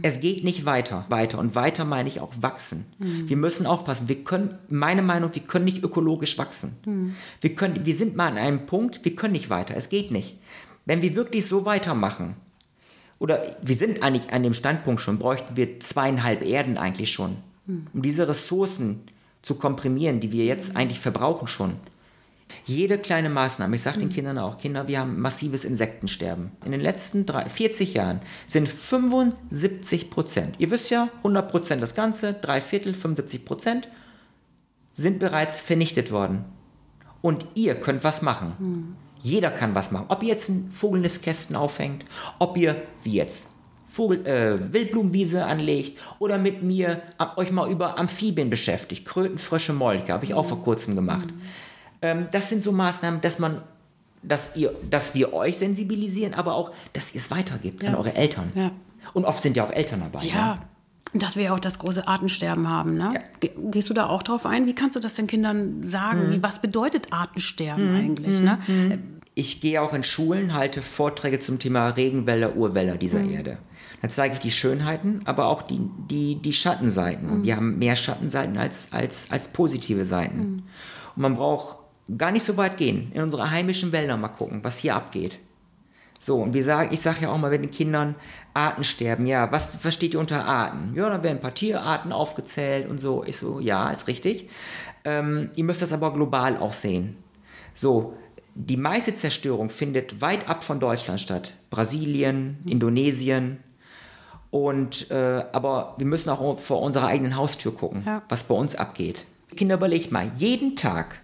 Es 0.02 0.20
geht 0.20 0.44
nicht 0.44 0.66
weiter, 0.66 1.06
weiter 1.08 1.40
und 1.40 1.56
weiter 1.56 1.86
meine 1.86 2.10
ich 2.10 2.20
auch 2.20 2.34
wachsen. 2.42 2.88
Wir 3.00 3.38
müssen 3.38 3.66
aufpassen. 3.66 4.10
Wir 4.10 4.22
können, 4.26 4.58
meine 4.68 5.02
Meinung, 5.02 5.34
wir 5.34 5.44
können 5.44 5.64
nicht 5.64 5.82
ökologisch 5.82 6.38
wachsen. 6.38 7.16
Wir 7.40 7.56
können, 7.56 7.86
wir 7.86 7.96
sind 7.96 8.18
mal 8.18 8.28
an 8.28 8.38
einem 8.38 8.66
Punkt, 8.66 9.06
wir 9.06 9.16
können 9.16 9.32
nicht 9.32 9.50
weiter. 9.50 9.78
Es 9.78 9.88
geht 9.88 10.12
nicht. 10.12 10.40
Wenn 10.86 11.02
wir 11.02 11.16
wirklich 11.16 11.46
so 11.48 11.64
weitermachen, 11.64 12.36
oder 13.20 13.58
wir 13.62 13.76
sind 13.76 14.04
eigentlich 14.04 14.32
an 14.32 14.44
dem 14.44 14.54
Standpunkt 14.54 15.02
schon, 15.02 15.20
bräuchten 15.20 15.56
wir 15.56 15.80
zweieinhalb 15.80 16.44
Erden 16.44 16.78
eigentlich 16.78 17.12
schon, 17.12 17.38
um 17.94 18.02
diese 18.02 18.28
Ressourcen 18.28 19.02
zu 19.42 19.56
komprimieren, 19.56 20.20
die 20.20 20.32
wir 20.32 20.46
jetzt 20.46 20.76
eigentlich 20.76 21.00
verbrauchen 21.00 21.48
schon. 21.48 21.76
Jede 22.66 22.98
kleine 22.98 23.30
Maßnahme, 23.30 23.76
ich 23.76 23.82
sage 23.82 24.00
den 24.00 24.10
Kindern 24.10 24.38
auch, 24.38 24.58
Kinder, 24.58 24.88
wir 24.88 25.00
haben 25.00 25.20
massives 25.20 25.66
Insektensterben. 25.66 26.52
In 26.66 26.72
den 26.72 26.82
letzten 26.82 27.26
drei, 27.26 27.48
40 27.48 27.94
Jahren 27.94 28.22
sind 28.46 28.68
75 28.68 30.10
Prozent, 30.10 30.56
ihr 30.58 30.70
wisst 30.72 30.90
ja, 30.90 31.10
100 31.18 31.50
Prozent 31.50 31.82
das 31.82 31.96
Ganze, 31.96 32.34
drei 32.34 32.62
Viertel, 32.62 32.94
75 32.94 33.46
Prozent, 33.46 33.90
sind 34.94 35.20
bereits 35.20 35.62
vernichtet 35.62 36.12
worden. 36.12 36.46
Und 37.22 37.46
ihr 37.56 37.76
könnt 37.76 38.04
was 38.04 38.22
machen. 38.22 38.96
Jeder 39.28 39.52
kann 39.52 39.76
was 39.76 39.92
machen. 39.92 40.06
Ob 40.08 40.24
ihr 40.24 40.30
jetzt 40.30 40.50
ein 40.50 40.72
Vogelnistkästen 40.72 41.56
aufhängt, 41.56 42.06
ob 42.40 42.58
ihr, 42.58 42.82
wie 43.04 43.14
jetzt, 43.14 43.50
Vogel, 43.90 44.26
äh, 44.28 44.74
Wildblumenwiese 44.74 45.46
anlegt 45.46 46.00
oder 46.20 46.38
mit 46.38 46.62
mir 46.62 47.02
ab, 47.18 47.38
euch 47.38 47.52
mal 47.52 47.70
über 47.70 47.98
Amphibien 47.98 48.50
beschäftigt. 48.50 49.06
Kröten, 49.06 49.38
Frösche, 49.38 49.74
Molke, 49.74 50.14
habe 50.14 50.26
ich 50.26 50.34
auch 50.34 50.46
vor 50.46 50.62
kurzem 50.62 50.96
gemacht. 50.96 51.28
Mhm. 51.28 51.42
Ähm, 52.02 52.28
das 52.32 52.50
sind 52.50 52.64
so 52.64 52.72
Maßnahmen, 52.72 53.22
dass 53.22 53.40
man 53.40 53.62
dass, 54.24 54.56
ihr, 54.56 54.74
dass 54.90 55.16
wir 55.16 55.34
euch 55.34 55.58
sensibilisieren, 55.58 56.34
aber 56.34 56.56
auch, 56.56 56.72
dass 56.94 57.14
ihr 57.14 57.22
es 57.22 57.32
weitergibt 57.32 57.84
ja. 57.84 57.90
an 57.90 57.96
eure 57.96 58.16
Eltern. 58.16 58.52
Ja. 58.56 58.72
Und 59.14 59.26
oft 59.26 59.42
sind 59.42 59.56
ja 59.56 59.66
auch 59.66 59.72
Eltern 59.72 60.02
dabei. 60.02 60.26
Ja, 60.26 60.56
ne? 60.56 60.62
dass 61.14 61.36
wir 61.36 61.44
ja 61.44 61.54
auch 61.54 61.60
das 61.60 61.80
große 61.80 62.08
Artensterben 62.08 62.68
haben. 62.68 62.96
Ne? 62.96 63.24
Ja. 63.42 63.50
Gehst 63.72 63.90
du 63.90 63.94
da 63.94 64.08
auch 64.08 64.24
drauf 64.24 64.46
ein? 64.46 64.66
Wie 64.66 64.76
kannst 64.76 64.96
du 64.96 65.00
das 65.00 65.14
den 65.14 65.28
Kindern 65.28 65.84
sagen? 65.84 66.28
Mhm. 66.28 66.34
Wie, 66.34 66.44
was 66.44 66.60
bedeutet 66.60 67.14
Artensterben 67.14 67.92
mhm. 67.92 67.98
eigentlich? 67.98 68.42
Ne? 68.42 68.60
Mhm. 68.68 69.17
Ich 69.38 69.62
gehe 69.62 69.84
auch 69.84 69.94
in 69.94 70.02
Schulen, 70.02 70.56
halte 70.56 70.82
Vorträge 70.82 71.38
zum 71.38 71.60
Thema 71.60 71.90
Regenwälder, 71.90 72.56
Urwälder 72.56 72.96
dieser 72.96 73.20
mhm. 73.20 73.34
Erde. 73.34 73.58
Da 74.02 74.10
zeige 74.10 74.34
ich 74.34 74.40
die 74.40 74.50
Schönheiten, 74.50 75.20
aber 75.26 75.46
auch 75.46 75.62
die, 75.62 75.80
die, 76.10 76.42
die 76.42 76.54
Schattenseiten. 76.54 77.40
Mhm. 77.40 77.44
Wir 77.44 77.56
haben 77.56 77.78
mehr 77.78 77.96
Schattenseiten 77.96 78.58
als, 78.58 78.94
als, 78.94 79.32
als 79.32 79.50
positive 79.50 80.06
Seiten. 80.06 80.38
Mhm. 80.40 80.64
Und 81.16 81.22
man 81.22 81.36
braucht 81.36 81.78
gar 82.18 82.32
nicht 82.32 82.46
so 82.46 82.58
weit 82.58 82.78
gehen, 82.78 83.12
in 83.14 83.22
unsere 83.22 83.52
heimischen 83.52 83.92
Wälder 83.92 84.18
mal 84.18 84.30
gucken, 84.30 84.64
was 84.64 84.80
hier 84.80 84.96
abgeht. 84.96 85.38
So, 86.20 86.42
und 86.42 86.56
wir 86.56 86.64
sagen, 86.64 86.92
ich 86.92 87.02
sage 87.02 87.22
ja 87.22 87.32
auch 87.32 87.38
mal, 87.38 87.52
wenn 87.52 87.62
den 87.62 87.70
Kindern 87.70 88.16
Arten 88.56 88.84
sterben, 88.84 89.28
ja, 89.28 89.52
was 89.52 89.68
versteht 89.68 90.16
ihr 90.16 90.20
unter 90.20 90.46
Arten? 90.46 90.94
Ja, 90.96 91.12
dann 91.12 91.24
werden 91.24 91.38
ein 91.38 91.42
paar 91.42 91.54
Tierarten 91.54 92.12
aufgezählt 92.12 92.90
und 92.90 92.98
so. 92.98 93.24
Ich 93.24 93.38
so, 93.38 93.60
ja, 93.60 93.92
ist 93.92 94.08
richtig. 94.08 94.50
Ähm, 95.06 95.52
ihr 95.56 95.64
müsst 95.64 95.84
das 95.84 95.94
aber 95.94 96.12
global 96.12 96.58
auch 96.58 96.74
sehen. 96.74 97.18
So, 97.76 98.16
die 98.60 98.78
meiste 98.78 99.14
Zerstörung 99.14 99.70
findet 99.70 100.22
weit 100.22 100.50
ab 100.50 100.64
von 100.64 100.80
Deutschland 100.80 101.22
statt. 101.22 101.54
Brasilien, 101.70 102.58
Indonesien, 102.66 103.60
und, 104.50 105.12
äh, 105.12 105.44
aber 105.52 105.96
wir 105.98 106.06
müssen 106.06 106.30
auch 106.30 106.58
vor 106.58 106.82
unserer 106.82 107.08
eigenen 107.08 107.36
Haustür 107.36 107.74
gucken, 107.76 108.04
ja. 108.06 108.24
was 108.30 108.46
bei 108.46 108.56
uns 108.56 108.76
abgeht. 108.76 109.26
Kinder, 109.56 109.76
überlegt 109.76 110.12
mal, 110.12 110.32
jeden 110.38 110.76
Tag 110.76 111.20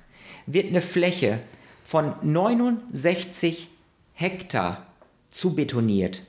wird 0.46 0.68
eine 0.68 0.82
Fläche 0.82 1.40
von 1.84 2.14
69 2.22 3.70
Hektar 4.14 4.86
zu 5.32 5.56
betoniert. 5.56 6.22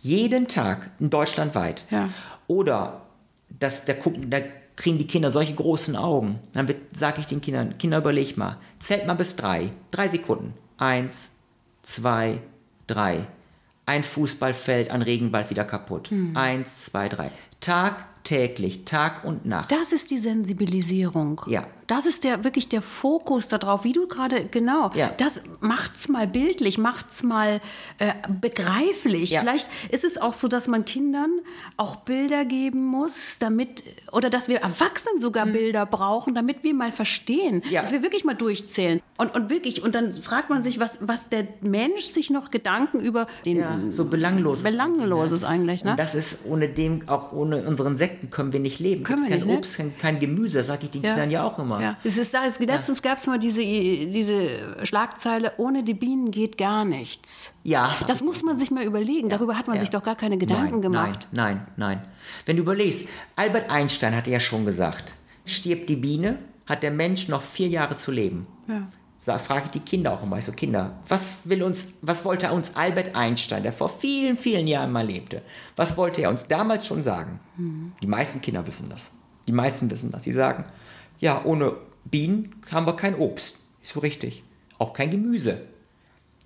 Jeden 0.00 0.46
Tag 0.46 0.90
in 1.00 1.10
Deutschland 1.10 1.54
weit. 1.54 1.84
Ja. 1.90 2.10
Oder 2.46 3.02
das, 3.50 3.84
da, 3.84 3.94
gucken, 3.94 4.30
da 4.30 4.38
kriegen 4.78 4.98
die 4.98 5.06
Kinder 5.06 5.30
solche 5.30 5.54
großen 5.54 5.96
Augen. 5.96 6.36
Dann 6.52 6.72
sage 6.90 7.20
ich 7.20 7.26
den 7.26 7.40
Kindern, 7.40 7.76
Kinder, 7.78 7.98
überleg 7.98 8.36
mal, 8.36 8.58
zählt 8.78 9.06
mal 9.06 9.14
bis 9.14 9.36
drei. 9.36 9.70
Drei 9.90 10.08
Sekunden. 10.08 10.54
Eins, 10.78 11.40
zwei, 11.82 12.40
drei 12.86 13.26
ein 13.88 14.02
Fußballfeld 14.02 14.90
an 14.90 15.00
Regenwald 15.00 15.48
wieder 15.48 15.64
kaputt. 15.64 16.08
Hm. 16.08 16.36
Eins, 16.36 16.84
zwei, 16.84 17.08
drei. 17.08 17.30
Tagtäglich, 17.60 18.84
Tag 18.84 19.24
und 19.24 19.46
Nacht. 19.46 19.72
Das 19.72 19.92
ist 19.92 20.10
die 20.10 20.18
Sensibilisierung. 20.18 21.42
Ja. 21.46 21.66
Das 21.88 22.04
ist 22.04 22.22
der 22.22 22.44
wirklich 22.44 22.68
der 22.68 22.82
Fokus 22.82 23.48
darauf, 23.48 23.82
wie 23.82 23.94
du 23.94 24.06
gerade 24.06 24.44
genau. 24.44 24.90
Ja. 24.94 25.10
Das 25.16 25.40
macht's 25.60 26.10
mal 26.10 26.28
bildlich, 26.28 26.76
macht's 26.76 27.22
mal 27.22 27.62
äh, 27.96 28.12
begreiflich. 28.40 29.30
Ja. 29.30 29.40
Vielleicht 29.40 29.70
ist 29.88 30.04
es 30.04 30.18
auch 30.18 30.34
so, 30.34 30.48
dass 30.48 30.68
man 30.68 30.84
Kindern 30.84 31.30
auch 31.78 31.96
Bilder 31.96 32.44
geben 32.44 32.84
muss, 32.84 33.38
damit 33.38 33.84
oder 34.12 34.28
dass 34.28 34.48
wir 34.48 34.58
Erwachsenen 34.60 35.18
sogar 35.18 35.46
hm. 35.46 35.52
Bilder 35.54 35.86
brauchen, 35.86 36.34
damit 36.34 36.62
wir 36.62 36.74
mal 36.74 36.92
verstehen, 36.92 37.62
ja. 37.70 37.80
dass 37.80 37.90
wir 37.90 38.02
wirklich 38.02 38.22
mal 38.22 38.34
durchzählen 38.34 39.00
und, 39.16 39.34
und 39.34 39.48
wirklich 39.48 39.82
und 39.82 39.94
dann 39.94 40.12
fragt 40.12 40.50
man 40.50 40.62
sich, 40.62 40.78
was 40.78 40.98
was 41.00 41.30
der 41.30 41.48
Mensch 41.62 42.04
sich 42.04 42.28
noch 42.28 42.50
Gedanken 42.50 43.00
über 43.00 43.26
den 43.46 43.56
ja, 43.56 43.80
so 43.88 44.04
belanglos 44.04 44.62
belangloses 44.62 45.42
eigentlich. 45.42 45.84
Ne? 45.84 45.92
Und 45.92 45.98
das 45.98 46.14
ist 46.14 46.40
ohne 46.44 46.68
dem 46.68 47.08
auch 47.08 47.32
ohne 47.32 47.47
unseren 47.52 47.96
Sekten 47.96 48.30
können 48.30 48.52
wir 48.52 48.60
nicht 48.60 48.80
leben. 48.80 49.04
Können 49.04 49.22
wir 49.22 49.28
kein 49.28 49.38
nicht, 49.38 49.48
ne? 49.48 49.56
Obst, 49.56 49.78
ne? 49.78 49.84
kein, 49.86 49.98
kein 49.98 50.18
Gemüse, 50.18 50.62
sage 50.62 50.84
ich 50.84 50.90
den 50.90 51.02
Kindern 51.02 51.30
ja 51.30 51.44
auch 51.44 51.58
immer. 51.58 51.80
Ja. 51.80 51.96
Es 52.04 52.18
ist, 52.18 52.34
es, 52.34 52.58
letztens 52.58 53.02
ja. 53.02 53.10
gab 53.10 53.18
es 53.18 53.26
mal 53.26 53.38
diese, 53.38 53.60
diese 53.60 54.48
Schlagzeile, 54.84 55.52
ohne 55.56 55.82
die 55.82 55.94
Bienen 55.94 56.30
geht 56.30 56.58
gar 56.58 56.84
nichts. 56.84 57.52
Ja. 57.64 57.96
Das 58.06 58.22
muss 58.22 58.42
man 58.42 58.58
sich 58.58 58.70
mal 58.70 58.84
überlegen. 58.84 59.28
Darüber 59.28 59.56
hat 59.56 59.66
man 59.66 59.76
ja. 59.76 59.80
sich 59.80 59.90
doch 59.90 60.02
gar 60.02 60.16
keine 60.16 60.38
Gedanken 60.38 60.74
nein, 60.74 60.82
gemacht. 60.82 61.28
Nein, 61.32 61.66
nein, 61.76 61.98
nein. 61.98 62.04
Wenn 62.46 62.56
du 62.56 62.62
überlegst, 62.62 63.08
Albert 63.36 63.70
Einstein 63.70 64.14
hat 64.14 64.26
ja 64.26 64.40
schon 64.40 64.64
gesagt, 64.64 65.14
stirbt 65.44 65.88
die 65.88 65.96
Biene, 65.96 66.38
hat 66.66 66.82
der 66.82 66.90
Mensch 66.90 67.28
noch 67.28 67.42
vier 67.42 67.68
Jahre 67.68 67.96
zu 67.96 68.12
leben. 68.12 68.46
Ja. 68.68 68.88
Da 69.26 69.38
frage 69.38 69.66
ich 69.66 69.70
die 69.72 69.80
Kinder 69.80 70.12
auch 70.12 70.22
immer, 70.22 70.38
ich 70.38 70.44
so 70.44 70.52
Kinder, 70.52 70.96
was 71.08 71.48
will 71.48 71.62
uns, 71.62 71.94
was 72.02 72.24
wollte 72.24 72.50
uns 72.52 72.76
Albert 72.76 73.14
Einstein, 73.16 73.62
der 73.62 73.72
vor 73.72 73.88
vielen, 73.88 74.36
vielen 74.36 74.66
Jahren 74.66 74.92
mal 74.92 75.06
lebte, 75.06 75.42
was 75.76 75.96
wollte 75.96 76.22
er 76.22 76.30
uns 76.30 76.46
damals 76.46 76.86
schon 76.86 77.02
sagen? 77.02 77.40
Mhm. 77.56 77.92
Die 78.02 78.06
meisten 78.06 78.40
Kinder 78.40 78.66
wissen 78.66 78.88
das. 78.88 79.12
Die 79.48 79.52
meisten 79.52 79.90
wissen 79.90 80.12
das. 80.12 80.22
Sie 80.22 80.32
sagen, 80.32 80.64
ja, 81.18 81.44
ohne 81.44 81.76
Bienen 82.04 82.50
haben 82.70 82.86
wir 82.86 82.94
kein 82.94 83.16
Obst. 83.16 83.58
Ist 83.82 83.94
so 83.94 84.00
richtig. 84.00 84.44
Auch 84.78 84.92
kein 84.92 85.10
Gemüse. 85.10 85.62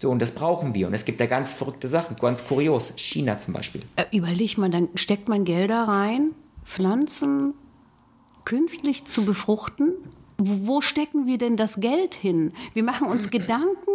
So, 0.01 0.11
und 0.11 0.21
das 0.21 0.33
brauchen 0.33 0.75
wir. 0.75 0.89
Und 0.89 0.95
es 0.95 1.05
gibt 1.05 1.21
da 1.21 1.27
ganz 1.27 1.53
verrückte 1.53 1.89
Sachen, 1.89 2.17
ganz 2.17 2.45
kurios. 2.47 2.93
China 2.97 3.39
zum 3.39 3.55
Beispiel. 3.55 3.83
Äh, 3.97 4.05
überleg 4.17 4.59
mal, 4.59 4.71
dann 4.71 4.89
steckt 4.95 5.29
man 5.29 5.45
Gelder 5.45 5.85
rein, 5.87 6.31
Pflanzen 6.65 7.55
künstlich 8.45 9.05
zu 9.05 9.25
befruchten. 9.25 9.93
Wo 10.45 10.81
stecken 10.81 11.27
wir 11.27 11.39
denn 11.39 11.57
das 11.57 11.81
Geld 11.81 12.15
hin? 12.15 12.53
Wir 12.75 12.83
machen 12.83 13.09
uns 13.09 13.31
Gedanken, 13.31 13.91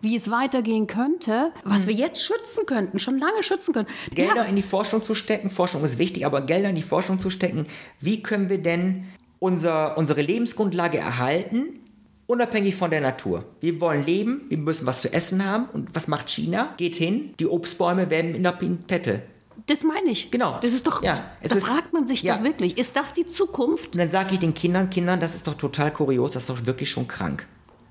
wie 0.00 0.16
es 0.16 0.30
weitergehen 0.30 0.86
könnte, 0.86 1.52
was 1.64 1.86
wir 1.86 1.94
jetzt 1.94 2.22
schützen 2.22 2.66
könnten, 2.66 2.98
schon 2.98 3.18
lange 3.18 3.42
schützen 3.42 3.72
können. 3.72 3.88
Gelder 4.14 4.36
ja. 4.36 4.42
in 4.42 4.56
die 4.56 4.62
Forschung 4.62 5.02
zu 5.02 5.14
stecken, 5.14 5.50
Forschung 5.50 5.84
ist 5.84 5.98
wichtig, 5.98 6.26
aber 6.26 6.42
Gelder 6.42 6.70
in 6.70 6.76
die 6.76 6.82
Forschung 6.82 7.18
zu 7.18 7.30
stecken, 7.30 7.66
wie 8.00 8.22
können 8.22 8.48
wir 8.48 8.58
denn 8.58 9.06
unser, 9.38 9.98
unsere 9.98 10.22
Lebensgrundlage 10.22 10.98
erhalten, 10.98 11.80
unabhängig 12.26 12.76
von 12.76 12.90
der 12.90 13.00
Natur. 13.00 13.44
Wir 13.60 13.80
wollen 13.80 14.04
leben, 14.04 14.42
wir 14.48 14.58
müssen 14.58 14.86
was 14.86 15.02
zu 15.02 15.12
essen 15.12 15.44
haben. 15.44 15.66
Und 15.72 15.94
was 15.94 16.08
macht 16.08 16.30
China? 16.30 16.74
Geht 16.76 16.94
hin, 16.94 17.34
die 17.38 17.46
Obstbäume 17.46 18.10
werden 18.10 18.34
in 18.34 18.42
der 18.42 18.52
Pinpette. 18.52 19.22
Das 19.72 19.84
meine 19.84 20.10
ich. 20.10 20.30
Genau. 20.30 20.58
Das 20.60 20.72
ist 20.72 20.86
doch, 20.86 21.02
ja, 21.02 21.24
da 21.42 21.54
ist, 21.54 21.66
fragt 21.66 21.92
man 21.92 22.06
sich 22.06 22.22
ja. 22.22 22.36
doch 22.36 22.44
wirklich, 22.44 22.76
ist 22.76 22.96
das 22.96 23.12
die 23.12 23.26
Zukunft? 23.26 23.94
Und 23.94 23.98
dann 23.98 24.08
sage 24.08 24.34
ich 24.34 24.40
den 24.40 24.52
Kindern, 24.52 24.90
Kindern, 24.90 25.18
das 25.18 25.34
ist 25.34 25.46
doch 25.46 25.54
total 25.54 25.92
kurios, 25.92 26.32
das 26.32 26.42
ist 26.42 26.50
doch 26.50 26.66
wirklich 26.66 26.90
schon 26.90 27.08
krank, 27.08 27.46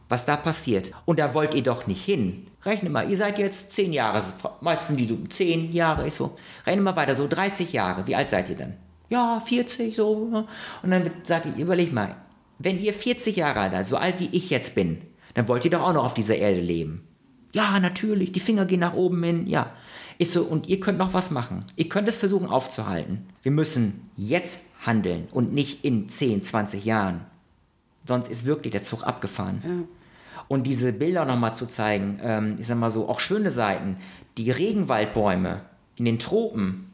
was 0.10 0.26
da 0.26 0.38
passiert. 0.38 0.92
Und 1.06 1.20
da 1.20 1.34
wollt 1.34 1.56
ihr 1.56 1.64
doch 1.64 1.88
nicht 1.88 2.04
hin. 2.04 2.48
Rechne 2.64 2.90
mal, 2.90 3.10
ihr 3.10 3.18
seid 3.18 3.40
jetzt 3.40 3.74
zehn 3.74 3.94
Jahre, 3.94 4.24
meistens 4.62 4.98
die 4.98 5.08
so 5.08 5.18
zehn 5.30 5.72
Jahre, 5.72 6.08
ich 6.08 6.14
so, 6.14 6.36
rechne 6.68 6.82
mal 6.84 6.96
weiter, 6.96 7.16
so 7.16 7.28
30 7.28 7.74
Jahre, 7.74 8.06
wie 8.06 8.16
alt 8.16 8.30
seid 8.30 8.50
ihr 8.50 8.56
denn? 8.56 8.76
ja, 9.12 9.40
40 9.40 9.96
so. 9.96 10.28
Ne? 10.30 10.48
Und 10.82 10.90
dann 10.90 11.12
sage 11.24 11.50
ich, 11.50 11.62
überleg 11.62 11.94
mal, 11.94 12.16
wenn 12.58 12.80
ihr 12.80 12.94
40 12.94 13.36
Jahre 13.36 13.60
alt 13.60 13.74
seid, 13.74 13.86
so 13.86 13.98
alt 13.98 14.20
wie 14.20 14.30
ich 14.32 14.50
jetzt 14.50 14.74
bin, 14.74 15.02
dann 15.36 15.48
wollt 15.48 15.66
ihr 15.66 15.72
doch 15.72 15.84
auch 15.84 15.94
noch 15.94 16.06
auf 16.06 16.14
dieser 16.14 16.38
Erde 16.38 16.62
leben. 16.62 17.08
Ja, 17.54 17.80
natürlich, 17.80 18.32
die 18.32 18.40
Finger 18.40 18.66
gehen 18.66 18.80
nach 18.80 18.94
oben 18.94 19.22
hin, 19.24 19.48
ja. 19.48 19.74
Ich 20.22 20.30
so, 20.30 20.44
und 20.44 20.68
ihr 20.68 20.80
könnt 20.80 21.00
noch 21.00 21.16
was 21.16 21.32
machen. 21.32 21.66
Ihr 21.78 21.90
könnt 21.90 22.08
es 22.08 22.16
versuchen 22.16 22.46
aufzuhalten. 22.46 23.26
Wir 23.42 23.52
müssen 23.52 24.12
jetzt 24.16 24.68
handeln 24.86 25.28
und 25.32 25.52
nicht 25.52 25.84
in 25.84 26.10
10, 26.10 26.44
20 26.44 26.86
Jahren. 26.86 27.22
Sonst 28.06 28.30
ist 28.30 28.46
wirklich 28.46 28.72
der 28.72 28.84
Zug 28.84 29.02
abgefahren. 29.02 29.64
Ja. 29.66 30.44
Und 30.48 30.68
diese 30.68 30.94
Bilder 30.94 31.26
nochmal 31.26 31.56
zu 31.56 31.66
zeigen, 31.66 32.20
ähm, 32.22 32.56
ich 32.60 32.68
sag 32.68 32.78
mal 32.78 32.92
so, 32.92 33.10
auch 33.10 33.20
schöne 33.20 33.50
Seiten, 33.50 33.98
die 34.38 34.52
Regenwaldbäume 34.52 35.62
in 35.96 36.06
den 36.06 36.20
Tropen, 36.20 36.94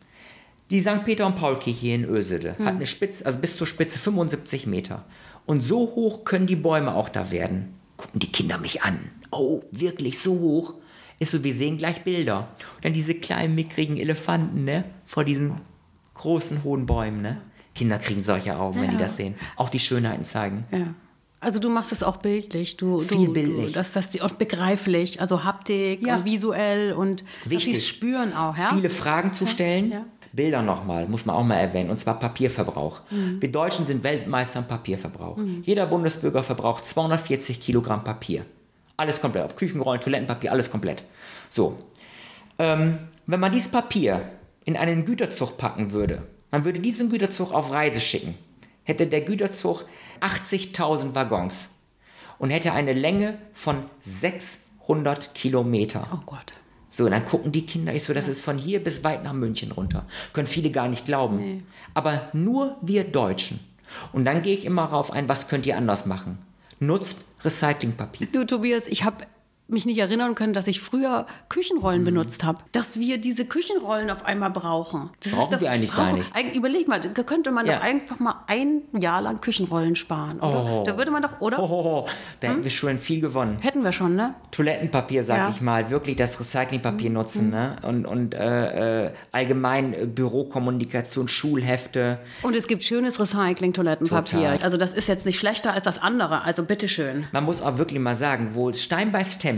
die 0.71 0.79
St. 0.79 1.03
Peter 1.03 1.27
und 1.27 1.35
Paul 1.35 1.59
Kirche 1.59 1.81
hier 1.81 1.95
in 1.95 2.05
Ösede 2.05 2.57
hm. 2.57 2.65
hat 2.65 2.75
eine 2.75 2.85
Spitze, 2.85 3.25
also 3.25 3.39
bis 3.39 3.57
zur 3.57 3.67
Spitze 3.67 3.99
75 3.99 4.67
Meter. 4.67 5.03
Und 5.45 5.65
so 5.65 5.79
hoch 5.79 6.23
können 6.23 6.47
die 6.47 6.55
Bäume 6.55 6.95
auch 6.95 7.09
da 7.09 7.29
werden. 7.29 7.73
Gucken 7.97 8.21
die 8.21 8.31
Kinder 8.31 8.57
mich 8.57 8.83
an. 8.83 8.97
Oh, 9.31 9.63
wirklich 9.71 10.17
so 10.17 10.39
hoch? 10.39 10.75
Ist 11.19 11.31
so, 11.31 11.43
wir 11.43 11.53
sehen 11.53 11.77
gleich 11.77 12.03
Bilder. 12.03 12.49
Und 12.75 12.85
dann 12.85 12.93
diese 12.93 13.15
kleinen, 13.15 13.55
mickrigen 13.55 13.97
Elefanten, 13.97 14.63
ne? 14.63 14.83
Vor 15.05 15.23
diesen 15.23 15.61
großen, 16.13 16.63
hohen 16.63 16.85
Bäumen, 16.85 17.21
ne? 17.21 17.41
Kinder 17.73 17.97
kriegen 17.99 18.23
solche 18.23 18.57
Augen, 18.57 18.77
ja. 18.77 18.83
wenn 18.83 18.91
die 18.91 18.97
das 18.97 19.15
sehen. 19.15 19.35
Auch 19.55 19.69
die 19.69 19.79
Schönheiten 19.79 20.25
zeigen. 20.25 20.65
Ja. 20.71 20.93
Also 21.39 21.59
du 21.59 21.69
machst 21.69 21.91
es 21.91 22.01
auch 22.01 22.17
bildlich, 22.17 22.77
du, 22.77 22.99
Viel 22.99 23.27
du, 23.27 23.33
bildlich. 23.33 23.67
Du, 23.67 23.71
dass 23.73 23.93
das 23.93 24.09
die, 24.09 24.23
auch 24.23 24.31
begreiflich, 24.31 25.21
also 25.21 25.43
Haptik 25.43 26.05
ja. 26.05 26.17
und 26.17 26.25
visuell 26.25 26.93
und 26.93 27.23
Wichtig. 27.45 27.75
dass 27.75 27.85
spüren 27.85 28.33
auch. 28.33 28.57
Ja? 28.57 28.71
Viele 28.73 28.89
Fragen 28.89 29.33
zu 29.33 29.45
stellen. 29.45 29.91
Ja. 29.91 30.05
Bilder 30.33 30.61
nochmal, 30.61 31.07
muss 31.07 31.25
man 31.25 31.35
auch 31.35 31.43
mal 31.43 31.55
erwähnen, 31.55 31.89
und 31.89 31.99
zwar 31.99 32.19
Papierverbrauch. 32.19 33.01
Mhm. 33.09 33.41
Wir 33.41 33.51
Deutschen 33.51 33.85
sind 33.85 34.03
Weltmeister 34.03 34.59
im 34.59 34.67
Papierverbrauch. 34.67 35.37
Mhm. 35.37 35.61
Jeder 35.63 35.87
Bundesbürger 35.87 36.43
verbraucht 36.43 36.85
240 36.85 37.59
Kilogramm 37.59 38.03
Papier. 38.03 38.45
Alles 38.97 39.21
komplett. 39.21 39.45
Ob 39.45 39.55
Küchenrollen, 39.55 40.01
Toilettenpapier, 40.01 40.51
alles 40.51 40.71
komplett. 40.71 41.03
So. 41.49 41.77
Ähm, 42.59 42.97
wenn 43.27 43.39
man 43.39 43.51
dieses 43.51 43.69
Papier 43.69 44.29
in 44.65 44.75
einen 44.75 45.05
Güterzug 45.05 45.57
packen 45.57 45.91
würde, 45.91 46.23
man 46.51 46.65
würde 46.65 46.79
diesen 46.79 47.09
Güterzug 47.09 47.53
auf 47.53 47.71
Reise 47.71 47.99
schicken, 47.99 48.35
hätte 48.83 49.05
der 49.05 49.21
Güterzug 49.21 49.85
80.000 50.21 51.13
Waggons 51.13 51.75
und 52.39 52.49
hätte 52.49 52.73
eine 52.73 52.93
Länge 52.93 53.37
von 53.53 53.83
600 53.99 55.35
Kilometer. 55.35 56.07
Oh 56.13 56.19
Gott. 56.25 56.53
So, 56.89 57.07
dann 57.09 57.25
gucken 57.25 57.51
die 57.51 57.65
Kinder, 57.65 57.93
ich 57.93 58.03
so, 58.03 58.13
das 58.13 58.27
ist 58.27 58.41
von 58.41 58.57
hier 58.57 58.83
bis 58.83 59.03
weit 59.03 59.23
nach 59.23 59.33
München 59.33 59.71
runter. 59.71 60.05
Können 60.33 60.47
viele 60.47 60.71
gar 60.71 60.87
nicht 60.87 61.05
glauben. 61.05 61.35
Nee. 61.35 61.63
Aber 61.93 62.29
nur 62.33 62.77
wir 62.81 63.03
Deutschen. 63.03 63.59
Und 64.13 64.25
dann 64.25 64.41
gehe 64.41 64.53
ich 64.53 64.65
immer 64.65 64.85
rauf 64.85 65.11
ein, 65.11 65.27
was 65.29 65.49
könnt 65.49 65.65
ihr 65.65 65.77
anders 65.77 66.05
machen? 66.05 66.39
Nutzt 66.79 67.25
Recyclingpapier. 67.43 68.27
Du, 68.27 68.45
Tobias, 68.45 68.87
ich 68.87 69.03
habe 69.03 69.25
mich 69.69 69.85
nicht 69.85 69.97
erinnern 69.97 70.33
können, 70.35 70.53
dass 70.53 70.67
ich 70.67 70.79
früher 70.81 71.23
Mhm. 71.23 71.49
Küchenrollen 71.49 72.03
benutzt 72.03 72.43
habe. 72.43 72.59
Dass 72.71 72.99
wir 72.99 73.17
diese 73.17 73.45
Küchenrollen 73.45 74.09
auf 74.09 74.25
einmal 74.25 74.49
brauchen. 74.49 75.09
Das 75.23 75.33
Brauchen 75.33 75.51
doch- 75.53 75.61
wir 75.61 75.71
eigentlich 75.71 75.93
gar 75.95 76.13
nicht. 76.13 76.33
Eig- 76.35 76.53
Überleg 76.55 76.87
mal, 76.87 76.99
da 76.99 77.23
könnte 77.23 77.51
man 77.51 77.65
Ja. 77.65 77.75
doch 77.77 77.83
einfach 77.83 78.19
mal 78.19 78.43
ein 78.47 78.81
Jahr 78.99 79.21
lang 79.21 79.41
Küchenrollen 79.41 79.95
sparen. 79.95 80.39
Oh. 80.41 80.83
Da 80.85 80.97
würde 80.97 81.11
man 81.11 81.21
doch, 81.21 81.41
oder? 81.41 81.57
Hohoho, 81.57 82.07
da 82.39 82.47
hätten 82.49 82.63
wir 82.63 82.71
schon 82.71 82.97
viel 82.97 83.19
gewonnen. 83.21 83.57
Hätten 83.61 83.83
wir 83.83 83.91
schon, 83.91 84.15
ne? 84.15 84.35
Toilettenpapier, 84.51 85.21
sag 85.23 85.37
Ja. 85.37 85.49
ich 85.49 85.61
mal, 85.61 85.89
wirklich 85.89 86.15
das 86.15 86.39
Recyclingpapier 86.39 87.09
nutzen, 87.09 87.49
ne? 87.49 87.75
Und, 87.81 88.05
und 88.05 88.33
äh, 88.33 89.05
äh, 89.07 89.11
allgemein 89.31 89.93
äh, 89.93 90.05
Bürokommunikation, 90.05 91.27
Schulhefte. 91.27 92.19
Und 92.41 92.55
es 92.55 92.67
gibt 92.67 92.83
schönes 92.83 93.19
Recycling-Toilettenpapier. 93.19 94.39
Total. 94.51 94.63
Also 94.63 94.77
das 94.77 94.93
ist 94.93 95.07
jetzt 95.07 95.25
nicht 95.25 95.39
schlechter 95.39 95.73
als 95.73 95.83
das 95.83 96.01
andere. 96.01 96.43
Also 96.43 96.63
bitteschön. 96.63 97.27
Man 97.31 97.43
muss 97.43 97.61
auch 97.61 97.77
wirklich 97.77 97.99
mal 97.99 98.15
sagen, 98.15 98.51
wo 98.53 98.71
Stein 98.73 99.11
bei 99.11 99.23
Stemming, 99.23 99.56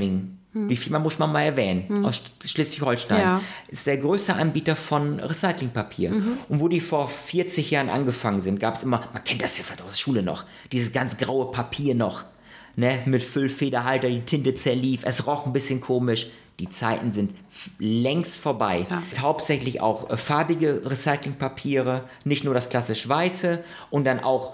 wie 0.51 0.75
viel 0.75 0.91
man 0.91 1.03
muss 1.03 1.19
man 1.19 1.31
mal 1.31 1.43
erwähnen, 1.43 2.03
aus 2.05 2.23
Schleswig-Holstein, 2.43 3.21
Ja. 3.21 3.41
ist 3.67 3.85
der 3.85 3.97
größte 3.97 4.35
Anbieter 4.35 4.75
von 4.75 5.19
Recyclingpapier. 5.19 6.11
Und 6.49 6.59
wo 6.59 6.67
die 6.67 6.81
vor 6.81 7.07
40 7.07 7.69
Jahren 7.71 7.89
angefangen 7.89 8.41
sind, 8.41 8.59
gab 8.59 8.75
es 8.75 8.83
immer, 8.83 9.07
man 9.13 9.23
kennt 9.23 9.41
das 9.43 9.57
ja 9.57 9.63
vielleicht 9.63 9.83
aus 9.83 9.91
der 9.91 9.97
Schule 9.97 10.23
noch, 10.23 10.45
dieses 10.71 10.91
ganz 10.91 11.17
graue 11.17 11.51
Papier 11.51 11.93
noch, 11.93 12.23
ne, 12.75 12.99
mit 13.05 13.21
Füllfederhalter, 13.21 14.09
die 14.09 14.21
Tinte 14.21 14.53
zerlief, 14.55 15.01
es 15.03 15.27
roch 15.27 15.45
ein 15.45 15.53
bisschen 15.53 15.81
komisch. 15.81 16.27
Die 16.59 16.67
Zeiten 16.67 17.13
sind 17.13 17.33
längst 17.77 18.37
vorbei. 18.37 18.85
Ja. 18.89 19.01
Hauptsächlich 19.21 19.79
auch 19.79 20.09
äh, 20.09 20.17
farbige 20.17 20.81
Recyclingpapiere, 20.85 22.03
nicht 22.25 22.43
nur 22.43 22.53
das 22.53 22.69
klassisch 22.69 23.07
weiße 23.07 23.63
und 23.91 24.03
dann 24.05 24.19
auch 24.19 24.53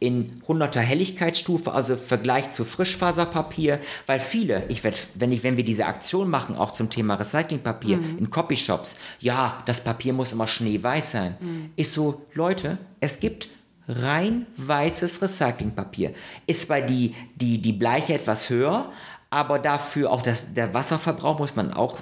in 0.00 0.42
100er 0.46 0.80
Helligkeitsstufe, 0.80 1.72
also 1.72 1.94
im 1.94 1.98
Vergleich 1.98 2.50
zu 2.50 2.64
Frischfaserpapier, 2.64 3.80
weil 4.06 4.20
viele, 4.20 4.64
ich 4.68 4.84
werd, 4.84 5.08
wenn, 5.14 5.32
ich, 5.32 5.42
wenn 5.42 5.56
wir 5.56 5.64
diese 5.64 5.86
Aktion 5.86 6.28
machen, 6.28 6.56
auch 6.56 6.72
zum 6.72 6.90
Thema 6.90 7.14
Recyclingpapier 7.14 7.98
in 8.18 8.28
Copyshops, 8.30 8.96
ja, 9.20 9.62
das 9.64 9.82
Papier 9.82 10.12
muss 10.12 10.32
immer 10.32 10.46
schneeweiß 10.46 11.10
sein. 11.10 11.36
Ist 11.76 11.94
so, 11.94 12.22
Leute, 12.34 12.78
es 13.00 13.18
gibt 13.20 13.48
rein 13.88 14.46
weißes 14.56 15.22
Recyclingpapier. 15.22 16.12
Ist 16.46 16.62
zwar 16.62 16.80
die, 16.80 17.14
die, 17.36 17.60
die 17.60 17.72
Bleiche 17.72 18.14
etwas 18.14 18.50
höher, 18.50 18.92
aber 19.30 19.58
dafür 19.58 20.10
auch 20.10 20.22
das, 20.22 20.54
der 20.54 20.74
Wasserverbrauch 20.74 21.38
muss 21.38 21.56
man 21.56 21.72
auch 21.72 21.98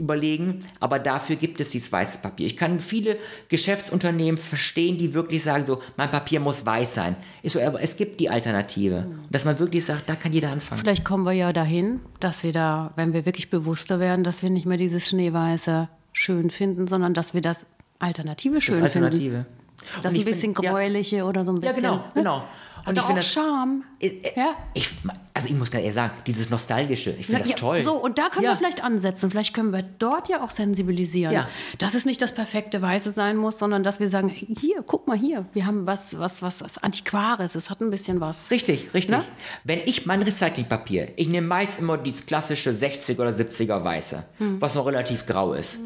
überlegen, 0.00 0.64
aber 0.80 0.98
dafür 0.98 1.36
gibt 1.36 1.60
es 1.60 1.70
dieses 1.70 1.92
weiße 1.92 2.18
Papier. 2.18 2.46
Ich 2.46 2.56
kann 2.56 2.80
viele 2.80 3.16
Geschäftsunternehmen 3.48 4.38
verstehen, 4.38 4.96
die 4.98 5.12
wirklich 5.14 5.42
sagen 5.42 5.66
so, 5.66 5.80
mein 5.96 6.10
Papier 6.10 6.40
muss 6.40 6.64
weiß 6.64 6.94
sein. 6.94 7.16
Ist 7.42 7.52
so, 7.52 7.60
aber 7.60 7.82
es 7.82 7.96
gibt 7.96 8.18
die 8.20 8.30
Alternative. 8.30 9.06
Dass 9.30 9.44
man 9.44 9.58
wirklich 9.58 9.84
sagt, 9.84 10.08
da 10.08 10.16
kann 10.16 10.32
jeder 10.32 10.50
anfangen. 10.50 10.80
Vielleicht 10.80 11.04
kommen 11.04 11.24
wir 11.24 11.32
ja 11.32 11.52
dahin, 11.52 12.00
dass 12.20 12.42
wir 12.42 12.52
da, 12.52 12.92
wenn 12.96 13.12
wir 13.12 13.26
wirklich 13.26 13.50
bewusster 13.50 14.00
werden, 14.00 14.24
dass 14.24 14.42
wir 14.42 14.50
nicht 14.50 14.66
mehr 14.66 14.76
dieses 14.78 15.08
Schneeweiße 15.08 15.88
schön 16.12 16.50
finden, 16.50 16.88
sondern 16.88 17.14
dass 17.14 17.34
wir 17.34 17.40
das 17.40 17.66
Alternative 17.98 18.60
schön 18.60 18.76
Das 18.76 18.84
Alternative. 18.84 19.44
finden. 19.44 19.60
Das 19.80 19.96
Und 19.98 20.06
ein 20.06 20.14
ich 20.16 20.24
bisschen 20.24 20.54
find- 20.54 20.62
ja. 20.64 20.72
gräuliche 20.72 21.24
oder 21.24 21.44
so 21.44 21.52
ein 21.52 21.56
Ja, 21.62 21.72
bisschen. 21.72 21.76
genau, 21.82 21.96
ne? 21.96 22.02
genau. 22.14 22.44
Und 22.86 22.96
ich 22.98 23.02
finde 23.04 23.20
das- 23.20 23.32
Charme. 23.32 23.84
Äh, 24.00 24.06
äh, 24.08 24.32
Ja. 24.36 24.54
Ich, 24.74 24.90
also 25.34 25.48
ich 25.48 25.54
muss 25.54 25.70
ganz 25.70 25.82
ehrlich 25.82 25.94
sagen, 25.94 26.12
dieses 26.26 26.50
Nostalgische, 26.50 27.10
ich 27.10 27.26
finde 27.26 27.32
Na, 27.32 27.38
das 27.40 27.50
ja, 27.50 27.56
toll. 27.56 27.82
So, 27.82 27.94
und 27.94 28.18
da 28.18 28.28
können 28.28 28.44
Ja. 28.44 28.52
wir 28.52 28.56
vielleicht 28.56 28.82
ansetzen. 28.82 29.30
Vielleicht 29.30 29.54
können 29.54 29.72
wir 29.72 29.82
dort 29.82 30.28
ja 30.28 30.42
auch 30.42 30.50
sensibilisieren, 30.50 31.32
Ja. 31.32 31.48
dass 31.78 31.94
es 31.94 32.04
nicht 32.04 32.20
das 32.22 32.32
perfekte 32.34 32.80
Weiße 32.82 33.12
sein 33.12 33.36
muss, 33.36 33.58
sondern 33.58 33.82
dass 33.82 34.00
wir 34.00 34.08
sagen, 34.08 34.28
hier, 34.28 34.82
guck 34.86 35.06
mal 35.06 35.16
hier, 35.16 35.46
wir 35.52 35.66
haben 35.66 35.86
was, 35.86 36.18
was, 36.18 36.42
was, 36.42 36.62
was 36.62 36.78
Antiquares, 36.78 37.54
es 37.54 37.70
hat 37.70 37.80
ein 37.80 37.90
bisschen 37.90 38.20
was. 38.20 38.50
Richtig, 38.50 38.92
richtig. 38.94 39.16
Ne? 39.16 39.22
Wenn 39.64 39.80
ich 39.86 40.06
mein 40.06 40.22
Recyclingpapier, 40.22 41.12
ich 41.16 41.28
nehme 41.28 41.46
meist 41.46 41.78
immer 41.80 41.98
dieses 41.98 42.26
klassische 42.26 42.70
60er 42.72 43.20
oder 43.20 43.32
70er 43.32 43.82
Weiße, 43.84 44.24
Hm. 44.38 44.60
was 44.60 44.74
noch 44.74 44.86
relativ 44.86 45.26
grau 45.26 45.52
ist. 45.52 45.78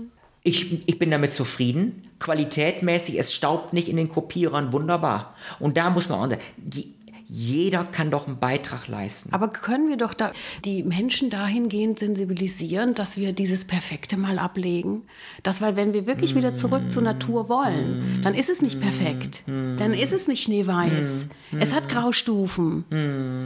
Ich, 0.47 0.87
ich 0.87 0.99
bin 0.99 1.11
damit 1.11 1.33
zufrieden. 1.33 2.03
Qualitätmäßig, 2.21 3.19
es 3.19 3.33
staubt 3.35 3.73
nicht 3.73 3.89
in 3.89 3.97
den 3.97 4.11
Kopierern, 4.11 4.73
wunderbar. 4.73 5.35
Und 5.59 5.77
da 5.79 5.89
muss 5.91 6.09
man 6.11 6.19
auch 6.21 6.29
sagen, 6.31 6.43
je- 6.73 6.87
jeder 7.27 7.85
kann 7.85 8.11
doch 8.11 8.27
einen 8.27 8.39
Beitrag 8.39 8.87
leisten. 8.87 9.33
Aber 9.33 9.49
können 9.49 9.89
wir 9.89 9.97
doch 9.97 10.13
da 10.13 10.33
die 10.67 10.83
Menschen 10.83 11.31
dahingehend 11.31 11.99
sensibilisieren, 11.99 12.95
dass 12.95 13.17
wir 13.17 13.33
dieses 13.33 13.65
Perfekte 13.65 14.19
mal 14.19 14.39
ablegen? 14.39 15.03
Das, 15.43 15.63
weil 15.63 15.75
wenn 15.75 15.95
wir 15.95 16.07
wirklich 16.07 16.35
wieder 16.35 16.55
zurück 16.55 16.91
zur 16.91 17.01
Natur 17.03 17.49
wollen, 17.49 18.21
dann 18.23 18.35
ist 18.35 18.51
es 18.51 18.61
nicht 18.61 18.79
perfekt. 18.79 19.43
Dann 19.47 19.95
ist 19.95 20.13
es 20.13 20.29
nicht 20.29 20.45
schneeweiß. 20.45 21.25
Es 21.59 21.73
hat 21.73 21.89
Graustufen. 21.89 22.85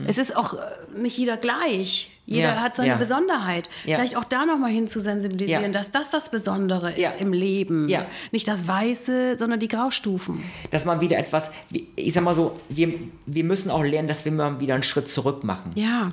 Es 0.08 0.18
ist 0.18 0.36
auch 0.36 0.54
äh, 0.54 0.58
nicht 0.98 1.16
jeder 1.16 1.36
gleich. 1.36 2.10
Jeder 2.30 2.48
Ja, 2.48 2.60
hat 2.60 2.76
seine 2.76 2.88
ja. 2.90 2.96
Besonderheit. 2.96 3.70
Ja. 3.86 3.96
Vielleicht 3.96 4.14
auch 4.14 4.24
da 4.24 4.44
nochmal 4.44 4.70
hin 4.70 4.86
zu 4.86 5.00
sensibilisieren, 5.00 5.62
Ja. 5.62 5.68
dass 5.70 5.90
das 5.90 6.10
das 6.10 6.30
Besondere 6.30 6.92
ist 6.92 7.18
im 7.18 7.32
Leben. 7.32 7.88
Nicht 8.32 8.46
das 8.46 8.68
Weiße, 8.68 9.36
sondern 9.38 9.58
die 9.58 9.68
Graustufen. 9.68 10.42
Dass 10.70 10.84
man 10.84 11.00
wieder 11.00 11.16
etwas, 11.16 11.52
ich 11.96 12.12
sag 12.12 12.24
mal 12.24 12.34
so, 12.34 12.54
wir, 12.68 12.92
wir 13.24 13.44
müssen 13.44 13.70
auch 13.70 13.82
lernen, 13.82 14.08
dass 14.08 14.26
wir 14.26 14.32
mal 14.32 14.60
wieder 14.60 14.74
einen 14.74 14.82
Schritt 14.82 15.08
zurück 15.08 15.42
machen. 15.42 15.70
Ja. 15.74 16.10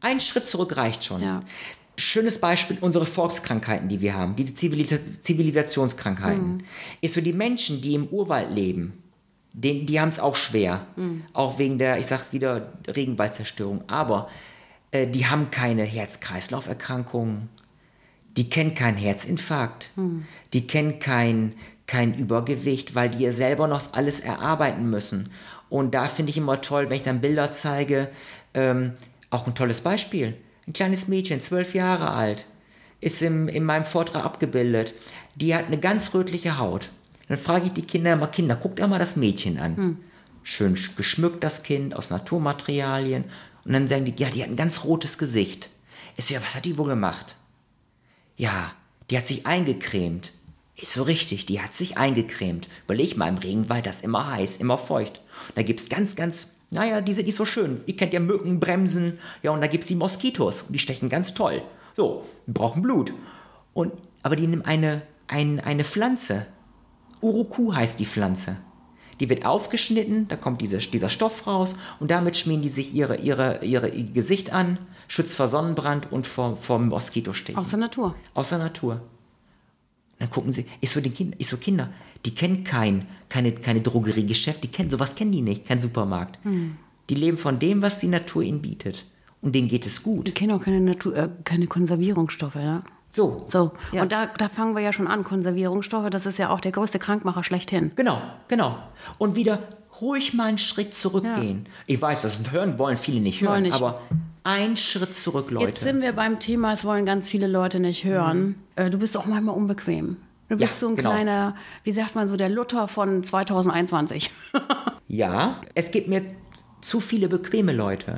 Ein 0.00 0.20
Schritt 0.20 0.46
zurück 0.46 0.76
reicht 0.78 1.04
schon. 1.04 1.22
Ja. 1.22 1.42
Schönes 1.98 2.40
Beispiel, 2.40 2.78
unsere 2.80 3.04
Volkskrankheiten, 3.04 3.88
die 3.88 4.00
wir 4.00 4.14
haben, 4.14 4.36
diese 4.36 4.54
Zivilisa 4.54 4.96
Zivilisationskrankheiten. 5.02 6.62
Ist 7.02 7.12
so, 7.14 7.20
die 7.20 7.32
Menschen, 7.34 7.82
die 7.82 7.92
im 7.94 8.06
Urwald 8.06 8.50
leben, 8.54 9.02
den, 9.52 9.84
die 9.84 10.00
haben 10.00 10.08
es 10.08 10.18
auch 10.20 10.36
schwer. 10.36 10.86
Auch 11.34 11.58
wegen 11.58 11.78
der, 11.78 11.98
ich 11.98 12.06
sag's 12.06 12.32
wieder, 12.32 12.72
Regenwaldzerstörung. 12.86 13.84
Aber 13.88 14.28
die 14.92 15.26
haben 15.26 15.50
keine 15.50 15.82
Herz-Kreislauf-Erkrankungen. 15.84 17.48
Die 18.36 18.48
kennen 18.48 18.74
keinen 18.74 18.96
Herzinfarkt. 18.96 19.90
Die 20.52 20.66
kennen 20.66 20.98
kein, 20.98 21.54
kein 21.86 22.14
Übergewicht, 22.14 22.94
weil 22.94 23.08
die 23.10 23.24
ja 23.24 23.30
selber 23.32 23.66
noch 23.66 23.92
alles 23.92 24.20
erarbeiten 24.20 24.88
müssen. 24.88 25.30
Und 25.68 25.94
da 25.94 26.08
finde 26.08 26.30
ich 26.30 26.38
immer 26.38 26.60
toll, 26.60 26.88
wenn 26.88 26.96
ich 26.96 27.02
dann 27.02 27.20
Bilder 27.20 27.52
zeige, 27.52 28.08
ähm, 28.54 28.92
auch 29.30 29.46
ein 29.46 29.54
tolles 29.54 29.80
Beispiel. 29.80 30.36
Ein 30.66 30.72
kleines 30.72 31.08
Mädchen, 31.08 31.40
zwölf 31.40 31.74
Jahre 31.74 32.10
alt, 32.10 32.46
ist 33.00 33.20
im, 33.22 33.48
in 33.48 33.64
meinem 33.64 33.84
Vortrag 33.84 34.24
abgebildet. 34.24 34.94
Die 35.34 35.54
hat 35.54 35.66
eine 35.66 35.78
ganz 35.78 36.14
rötliche 36.14 36.58
Haut. 36.58 36.90
Dann 37.28 37.36
frage 37.36 37.66
ich 37.66 37.72
die 37.72 37.82
Kinder 37.82 38.12
immer, 38.14 38.28
Kinder, 38.28 38.56
guckt 38.56 38.78
ihr 38.78 38.86
mal 38.86 38.98
das 38.98 39.16
Mädchen 39.16 39.58
an. 39.58 39.98
Schön 40.42 40.76
sch- 40.76 40.96
geschmückt 40.96 41.44
das 41.44 41.62
Kind 41.62 41.94
aus 41.94 42.08
Naturmaterialien. 42.10 43.24
Und 43.68 43.74
dann 43.74 43.86
sagen 43.86 44.06
die, 44.06 44.14
ja, 44.16 44.30
die 44.30 44.42
hat 44.42 44.48
ein 44.48 44.56
ganz 44.56 44.84
rotes 44.84 45.18
Gesicht. 45.18 45.68
Ich 46.16 46.24
so, 46.24 46.32
ja, 46.32 46.40
was 46.40 46.54
hat 46.54 46.64
die 46.64 46.78
wohl 46.78 46.88
gemacht? 46.88 47.36
Ja, 48.38 48.72
die 49.10 49.18
hat 49.18 49.26
sich 49.26 49.46
eingecremt. 49.46 50.32
Ist 50.74 50.94
so 50.94 51.02
richtig, 51.02 51.44
die 51.44 51.60
hat 51.60 51.74
sich 51.74 51.98
eingecremt. 51.98 52.66
Überleg 52.86 53.18
mal, 53.18 53.28
im 53.28 53.36
Regenwald, 53.36 53.84
das 53.84 53.96
ist 53.96 54.04
immer 54.04 54.26
heiß, 54.26 54.56
immer 54.56 54.78
feucht. 54.78 55.20
Und 55.48 55.58
da 55.58 55.62
gibt's 55.62 55.90
ganz, 55.90 56.16
ganz, 56.16 56.54
naja, 56.70 57.02
die 57.02 57.12
sind 57.12 57.26
nicht 57.26 57.34
so 57.34 57.44
schön. 57.44 57.82
Ihr 57.84 57.94
kennt 57.94 58.14
ja 58.14 58.20
Mücken, 58.20 58.58
Bremsen, 58.58 59.18
ja, 59.42 59.50
und 59.50 59.60
da 59.60 59.66
gibt's 59.66 59.88
die 59.88 59.96
Moskitos. 59.96 60.62
Und 60.62 60.72
die 60.72 60.78
stechen 60.78 61.10
ganz 61.10 61.34
toll. 61.34 61.62
So, 61.92 62.24
die 62.46 62.52
brauchen 62.52 62.80
Blut. 62.80 63.12
Und, 63.74 63.92
aber 64.22 64.34
die 64.34 64.46
nehmen 64.46 64.64
eine, 64.64 65.02
ein, 65.26 65.60
eine 65.60 65.84
Pflanze. 65.84 66.46
Uruku 67.20 67.74
heißt 67.74 68.00
die 68.00 68.06
Pflanze. 68.06 68.56
Die 69.20 69.28
wird 69.28 69.44
aufgeschnitten, 69.44 70.28
da 70.28 70.36
kommt 70.36 70.60
diese, 70.60 70.78
dieser 70.78 71.08
Stoff 71.08 71.46
raus 71.46 71.74
und 72.00 72.10
damit 72.10 72.36
schmieren 72.36 72.62
die 72.62 72.68
sich 72.68 72.94
ihre, 72.94 73.16
ihre, 73.16 73.64
ihre, 73.64 73.88
ihr 73.88 74.04
Gesicht 74.12 74.52
an, 74.52 74.78
schützt 75.08 75.36
vor 75.36 75.48
Sonnenbrand 75.48 76.12
und 76.12 76.26
vor, 76.26 76.56
vor 76.56 76.78
Moskitostichen. 76.78 77.58
Aus 77.58 77.70
der 77.70 77.78
Natur. 77.78 78.14
Aus 78.34 78.50
der 78.50 78.58
Natur. 78.58 79.00
Dann 80.18 80.30
gucken 80.30 80.52
sie, 80.52 80.66
ich 80.80 80.90
so, 80.90 81.00
den 81.00 81.14
kind, 81.14 81.34
ich 81.38 81.46
so 81.46 81.56
Kinder, 81.56 81.92
die 82.24 82.34
kennen 82.34 82.64
kein, 82.64 83.06
keine, 83.28 83.52
keine 83.52 83.80
Drogeriegeschäft, 83.80 84.62
die 84.64 84.68
kennen, 84.68 84.90
sowas 84.90 85.14
kennen 85.14 85.32
die 85.32 85.42
nicht, 85.42 85.66
kein 85.66 85.80
Supermarkt. 85.80 86.38
Die 87.08 87.14
leben 87.14 87.36
von 87.36 87.58
dem, 87.58 87.82
was 87.82 88.00
die 88.00 88.08
Natur 88.08 88.42
ihnen 88.42 88.60
bietet. 88.60 89.06
Und 89.40 89.54
denen 89.54 89.68
geht 89.68 89.86
es 89.86 90.02
gut. 90.02 90.26
Die 90.26 90.32
kennen 90.32 90.52
auch 90.52 90.62
keine, 90.62 90.80
Natur, 90.80 91.16
äh, 91.16 91.28
keine 91.44 91.68
Konservierungsstoffe, 91.68 92.56
ne? 92.56 92.82
So. 93.08 93.44
So, 93.46 93.72
Ja. 93.92 94.02
und 94.02 94.12
da, 94.12 94.26
da 94.26 94.48
fangen 94.48 94.74
wir 94.74 94.82
ja 94.82 94.92
schon 94.92 95.06
an. 95.06 95.24
Konservierungsstoffe, 95.24 96.10
das 96.10 96.26
ist 96.26 96.38
ja 96.38 96.50
auch 96.50 96.60
der 96.60 96.72
größte 96.72 96.98
Krankmacher 96.98 97.42
schlechthin. 97.42 97.90
Genau, 97.96 98.20
genau. 98.48 98.78
Und 99.16 99.34
wieder 99.34 99.60
ruhig 100.00 100.34
mal 100.34 100.44
einen 100.48 100.58
Schritt 100.58 100.94
zurückgehen. 100.94 101.66
Ich 101.86 102.00
weiß, 102.00 102.22
das 102.22 102.50
hören 102.50 102.78
wollen 102.78 102.96
viele 102.96 103.20
nicht 103.20 103.40
hören, 103.40 103.62
nicht. 103.62 103.74
aber 103.74 104.00
ein 104.44 104.76
Schritt 104.76 105.16
zurück, 105.16 105.50
Leute. 105.50 105.66
Jetzt 105.66 105.82
sind 105.82 106.00
wir 106.00 106.12
beim 106.12 106.38
Thema, 106.38 106.72
es 106.72 106.84
wollen 106.84 107.04
ganz 107.04 107.28
viele 107.28 107.46
Leute 107.46 107.80
nicht 107.80 108.04
hören. 108.04 108.56
Mhm. 108.78 108.90
Du 108.90 108.98
bist 108.98 109.16
auch 109.16 109.26
manchmal 109.26 109.54
unbequem. 109.56 110.18
Du 110.48 110.56
bist 110.56 110.74
ja, 110.74 110.78
so 110.80 110.88
ein 110.88 110.96
genau. 110.96 111.10
kleiner, 111.10 111.54
wie 111.84 111.92
sagt 111.92 112.14
man 112.14 112.28
so, 112.28 112.36
der 112.36 112.48
Luther 112.48 112.88
von 112.88 113.22
2021. 113.22 114.30
ja, 115.06 115.60
es 115.74 115.90
gibt 115.90 116.08
mir 116.08 116.22
zu 116.80 117.00
viele 117.00 117.28
bequeme 117.28 117.72
Leute. 117.72 118.16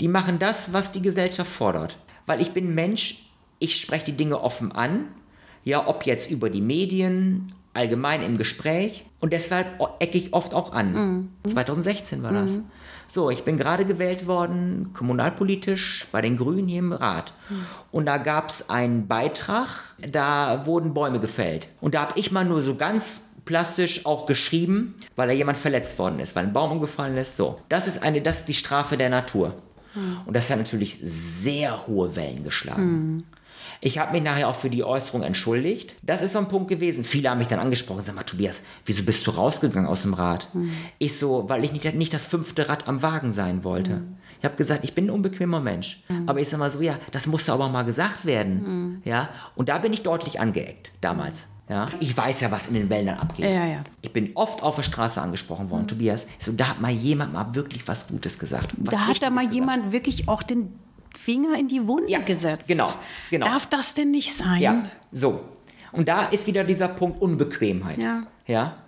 Die 0.00 0.08
machen 0.08 0.38
das, 0.38 0.72
was 0.72 0.92
die 0.92 1.00
Gesellschaft 1.00 1.50
fordert. 1.50 1.98
Weil 2.26 2.40
ich 2.42 2.52
bin 2.52 2.74
Mensch, 2.74 3.31
ich 3.62 3.80
spreche 3.80 4.06
die 4.06 4.16
Dinge 4.16 4.40
offen 4.40 4.72
an. 4.72 5.06
Ja, 5.64 5.86
ob 5.86 6.04
jetzt 6.06 6.30
über 6.30 6.50
die 6.50 6.60
Medien, 6.60 7.52
allgemein 7.74 8.22
im 8.22 8.36
Gespräch. 8.36 9.06
Und 9.20 9.32
deshalb 9.32 9.80
ecke 10.00 10.18
ich 10.18 10.32
oft 10.32 10.54
auch 10.54 10.72
an. 10.72 10.92
Mhm. 10.92 11.28
2016 11.48 12.22
war 12.22 12.32
das. 12.32 12.56
Mhm. 12.56 12.64
So, 13.06 13.30
ich 13.30 13.44
bin 13.44 13.58
gerade 13.58 13.84
gewählt 13.84 14.26
worden, 14.26 14.90
kommunalpolitisch 14.94 16.08
bei 16.12 16.20
den 16.20 16.36
Grünen 16.36 16.66
hier 16.66 16.80
im 16.80 16.92
Rat. 16.92 17.34
Mhm. 17.48 17.66
Und 17.92 18.06
da 18.06 18.18
gab 18.18 18.50
es 18.50 18.70
einen 18.70 19.06
Beitrag, 19.06 19.94
da 19.98 20.66
wurden 20.66 20.94
Bäume 20.94 21.20
gefällt. 21.20 21.68
Und 21.80 21.94
da 21.94 22.02
habe 22.02 22.18
ich 22.18 22.32
mal 22.32 22.44
nur 22.44 22.62
so 22.62 22.74
ganz 22.74 23.28
plastisch 23.44 24.06
auch 24.06 24.26
geschrieben, 24.26 24.94
weil 25.16 25.28
da 25.28 25.34
jemand 25.34 25.58
verletzt 25.58 25.98
worden 25.98 26.20
ist, 26.20 26.36
weil 26.36 26.46
ein 26.46 26.52
Baum 26.52 26.72
umgefallen 26.72 27.16
ist. 27.16 27.36
So, 27.36 27.60
das 27.68 27.86
ist 27.86 28.02
eine, 28.02 28.22
das 28.22 28.40
ist 28.40 28.48
die 28.48 28.54
Strafe 28.54 28.96
der 28.96 29.10
Natur. 29.10 29.54
Mhm. 29.94 30.20
Und 30.26 30.34
das 30.34 30.50
hat 30.50 30.58
natürlich 30.58 30.98
sehr 31.02 31.86
hohe 31.86 32.16
Wellen 32.16 32.44
geschlagen. 32.44 33.24
Ich 33.84 33.98
habe 33.98 34.12
mich 34.12 34.22
nachher 34.22 34.46
auch 34.46 34.54
für 34.54 34.70
die 34.70 34.84
Äußerung 34.84 35.24
entschuldigt. 35.24 35.96
Das 36.02 36.22
ist 36.22 36.34
so 36.34 36.38
ein 36.38 36.46
Punkt 36.46 36.68
gewesen. 36.68 37.02
Viele 37.02 37.28
haben 37.28 37.38
mich 37.38 37.48
dann 37.48 37.58
angesprochen, 37.58 38.04
sag 38.04 38.14
mal, 38.14 38.22
Tobias, 38.22 38.64
wieso 38.86 39.02
bist 39.02 39.26
du 39.26 39.32
rausgegangen 39.32 39.88
aus 39.88 40.02
dem 40.02 40.14
Rad? 40.14 40.48
Mhm. 40.54 40.72
Ich 40.98 41.18
so, 41.18 41.48
weil 41.48 41.64
ich 41.64 41.72
nicht, 41.72 41.92
nicht 41.96 42.14
das 42.14 42.26
fünfte 42.26 42.68
Rad 42.68 42.86
am 42.86 43.02
Wagen 43.02 43.32
sein 43.32 43.64
wollte. 43.64 43.94
Mhm. 43.94 44.16
Ich 44.38 44.44
habe 44.44 44.54
gesagt, 44.54 44.84
ich 44.84 44.94
bin 44.94 45.06
ein 45.06 45.10
unbequemer 45.10 45.58
Mensch. 45.58 46.04
Mhm. 46.08 46.28
Aber 46.28 46.38
ich 46.38 46.48
sag 46.48 46.60
mal 46.60 46.70
so, 46.70 46.80
ja, 46.80 46.96
das 47.10 47.26
musste 47.26 47.52
aber 47.52 47.68
mal 47.70 47.82
gesagt 47.82 48.24
werden. 48.24 48.62
Mhm. 48.62 49.02
Ja? 49.04 49.30
Und 49.56 49.68
da 49.68 49.78
bin 49.78 49.92
ich 49.92 50.02
deutlich 50.02 50.38
angeeckt 50.38 50.92
damals. 51.00 51.48
Ja? 51.68 51.86
Ich 51.98 52.16
weiß 52.16 52.40
ja, 52.40 52.52
was 52.52 52.68
in 52.68 52.74
den 52.74 52.88
Wäldern 52.88 53.18
abgeht. 53.18 53.46
Ja, 53.46 53.66
ja. 53.66 53.82
Ich 54.00 54.12
bin 54.12 54.30
oft 54.36 54.62
auf 54.62 54.76
der 54.76 54.84
Straße 54.84 55.20
angesprochen 55.20 55.70
worden, 55.70 55.82
mhm. 55.82 55.88
Tobias. 55.88 56.28
So, 56.38 56.52
da 56.52 56.68
hat 56.68 56.80
mal 56.80 56.92
jemand 56.92 57.32
mal 57.32 57.56
wirklich 57.56 57.88
was 57.88 58.06
Gutes 58.06 58.38
gesagt. 58.38 58.74
Was 58.78 58.94
da 58.94 59.06
hat 59.08 59.22
da 59.22 59.30
mal 59.30 59.40
gesagt. 59.40 59.54
jemand 59.56 59.90
wirklich 59.90 60.28
auch 60.28 60.44
den 60.44 60.72
Finger 61.24 61.56
in 61.58 61.68
die 61.68 61.86
Wunde 61.86 62.10
ja, 62.10 62.20
gesetzt. 62.20 62.66
Genau, 62.66 62.92
genau. 63.30 63.46
Darf 63.46 63.66
das 63.66 63.94
denn 63.94 64.10
nicht 64.10 64.34
sein? 64.34 64.60
Ja, 64.60 64.84
so. 65.12 65.40
Und 65.92 66.08
da 66.08 66.24
ist 66.24 66.46
wieder 66.46 66.64
dieser 66.64 66.88
Punkt 66.88 67.20
Unbequemheit. 67.22 67.98
Ja. 67.98 68.26
ja? 68.46 68.81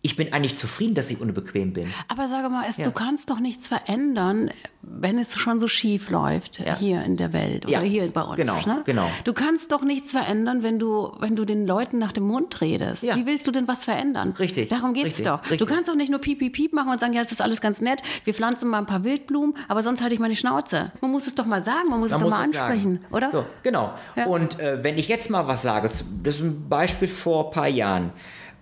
Ich 0.00 0.14
bin 0.14 0.32
eigentlich 0.32 0.56
zufrieden, 0.56 0.94
dass 0.94 1.10
ich 1.10 1.20
unbequem 1.20 1.72
bin. 1.72 1.92
Aber 2.06 2.28
sage 2.28 2.48
mal, 2.48 2.64
es, 2.68 2.76
ja. 2.76 2.84
du 2.84 2.92
kannst 2.92 3.30
doch 3.30 3.40
nichts 3.40 3.66
verändern, 3.66 4.50
wenn 4.80 5.18
es 5.18 5.36
schon 5.36 5.58
so 5.58 5.66
schief 5.66 6.10
läuft 6.10 6.60
ja. 6.60 6.76
hier 6.76 7.02
in 7.02 7.16
der 7.16 7.32
Welt 7.32 7.66
oder 7.66 7.74
ja. 7.74 7.80
hier 7.80 8.08
bei 8.12 8.22
uns. 8.22 8.36
Genau, 8.36 8.60
ne? 8.64 8.82
genau. 8.84 9.10
Du 9.24 9.32
kannst 9.32 9.72
doch 9.72 9.82
nichts 9.82 10.12
verändern, 10.12 10.62
wenn 10.62 10.78
du, 10.78 11.12
wenn 11.18 11.34
du 11.34 11.44
den 11.44 11.66
Leuten 11.66 11.98
nach 11.98 12.12
dem 12.12 12.24
Mund 12.28 12.60
redest. 12.60 13.02
Wie 13.02 13.26
willst 13.26 13.48
du 13.48 13.50
denn 13.50 13.66
was 13.66 13.86
verändern? 13.86 14.34
Richtig. 14.38 14.68
Darum 14.68 14.94
geht 14.94 15.06
es 15.08 15.20
doch. 15.20 15.42
Richtig. 15.42 15.58
Du 15.58 15.66
kannst 15.66 15.88
doch 15.88 15.96
nicht 15.96 16.10
nur 16.10 16.20
piep, 16.20 16.38
piep, 16.38 16.52
piep 16.52 16.72
machen 16.72 16.90
und 16.90 17.00
sagen, 17.00 17.12
ja, 17.12 17.22
es 17.22 17.32
ist 17.32 17.42
alles 17.42 17.60
ganz 17.60 17.80
nett, 17.80 18.00
wir 18.22 18.34
pflanzen 18.34 18.70
mal 18.70 18.78
ein 18.78 18.86
paar 18.86 19.02
Wildblumen, 19.02 19.56
aber 19.66 19.82
sonst 19.82 20.00
halte 20.00 20.14
ich 20.14 20.20
meine 20.20 20.36
Schnauze. 20.36 20.92
Man 21.00 21.10
muss 21.10 21.26
es 21.26 21.34
doch 21.34 21.44
mal 21.44 21.62
sagen, 21.64 21.88
man 21.88 21.98
muss 21.98 22.10
man 22.10 22.20
es 22.20 22.24
doch 22.24 22.30
mal 22.30 22.44
ansprechen, 22.44 23.00
sagen. 23.00 23.04
oder? 23.10 23.30
So, 23.30 23.44
genau. 23.64 23.94
Und 24.28 24.60
äh, 24.60 24.82
wenn 24.84 24.96
ich 24.96 25.08
jetzt 25.08 25.28
mal 25.28 25.48
was 25.48 25.62
sage, 25.62 25.88
das 25.88 26.04
ist 26.24 26.40
ein 26.40 26.68
Beispiel 26.68 27.08
vor 27.08 27.46
ein 27.46 27.50
paar 27.50 27.68
Jahren, 27.68 28.12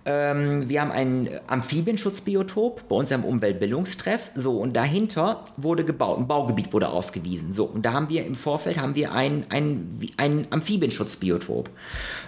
ähm, 0.09 0.69
wir 0.69 0.79
haben 0.79 0.91
ein 0.91 1.29
Amphibienschutzbiotop 1.47 2.87
bei 2.87 2.95
unserem 2.95 3.25
Umweltbildungstreff. 3.25 4.31
So, 4.35 4.57
und 4.57 4.73
dahinter 4.73 5.43
wurde 5.57 5.83
gebaut, 5.83 6.17
ein 6.17 6.27
Baugebiet 6.27 6.71
wurde 6.71 6.87
ausgewiesen. 6.87 7.51
So, 7.51 7.65
und 7.65 7.85
da 7.85 7.91
haben 7.91 8.07
wir 8.07 8.25
im 8.25 8.35
Vorfeld 8.35 8.79
haben 8.79 8.95
wir 8.95 9.11
ein, 9.11 9.45
ein, 9.49 9.99
ein 10.15 10.47
Amphibienschutzbiotop. 10.49 11.69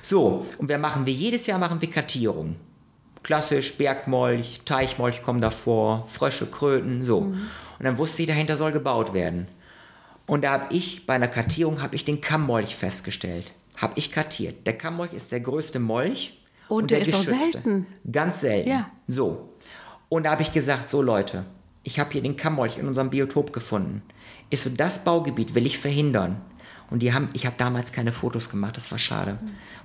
So, 0.01 0.45
und 0.57 0.67
wir 0.67 0.77
machen 0.77 1.05
wir 1.05 1.13
jedes 1.13 1.47
Jahr 1.47 1.57
machen 1.57 1.81
wir 1.81 1.89
Kartierung. 1.89 2.57
Klassisch, 3.23 3.77
Bergmolch, 3.77 4.61
Teichmolch 4.65 5.23
kommen 5.23 5.39
davor, 5.39 6.05
Frösche, 6.05 6.47
Kröten, 6.47 7.03
so. 7.03 7.21
Mhm. 7.21 7.33
Und 7.79 7.85
dann 7.85 7.97
wusste 7.97 8.23
ich, 8.23 8.27
dahinter 8.27 8.57
soll 8.57 8.73
gebaut 8.73 9.13
werden. 9.13 9.47
Und 10.25 10.43
da 10.43 10.51
habe 10.51 10.75
ich 10.75 11.05
bei 11.05 11.13
einer 11.13 11.29
Kartierung 11.29 11.81
habe 11.81 11.95
ich 11.95 12.03
den 12.03 12.19
Kammmolch 12.19 12.75
festgestellt. 12.75 13.53
Habe 13.77 13.93
ich 13.95 14.11
kartiert. 14.11 14.67
Der 14.67 14.77
Kammmolch 14.77 15.13
ist 15.13 15.31
der 15.31 15.39
größte 15.39 15.79
Molch 15.79 16.38
und, 16.69 16.83
und 16.83 16.91
der, 16.91 16.99
der 16.99 17.07
ist 17.09 17.15
auch 17.15 17.23
selten. 17.23 17.85
Ganz 18.09 18.41
selten. 18.41 18.69
Ja. 18.69 18.89
So. 19.07 19.49
Und 20.07 20.23
da 20.23 20.31
habe 20.31 20.41
ich 20.41 20.51
gesagt, 20.51 20.87
so 20.87 21.01
Leute, 21.01 21.45
ich 21.83 21.99
habe 21.99 22.11
hier 22.11 22.21
den 22.21 22.37
Kammmolch 22.37 22.77
in 22.77 22.87
unserem 22.87 23.09
Biotop 23.09 23.51
gefunden. 23.51 24.01
Ist 24.49 24.63
so, 24.63 24.69
das 24.69 25.03
Baugebiet 25.03 25.55
will 25.55 25.65
ich 25.65 25.77
verhindern. 25.79 26.41
Und 26.89 27.03
die 27.03 27.13
haben, 27.13 27.29
ich 27.33 27.45
habe 27.45 27.55
damals 27.57 27.91
keine 27.91 28.11
Fotos 28.11 28.49
gemacht, 28.49 28.75
das 28.75 28.91
war 28.91 28.97
schade. 28.97 29.37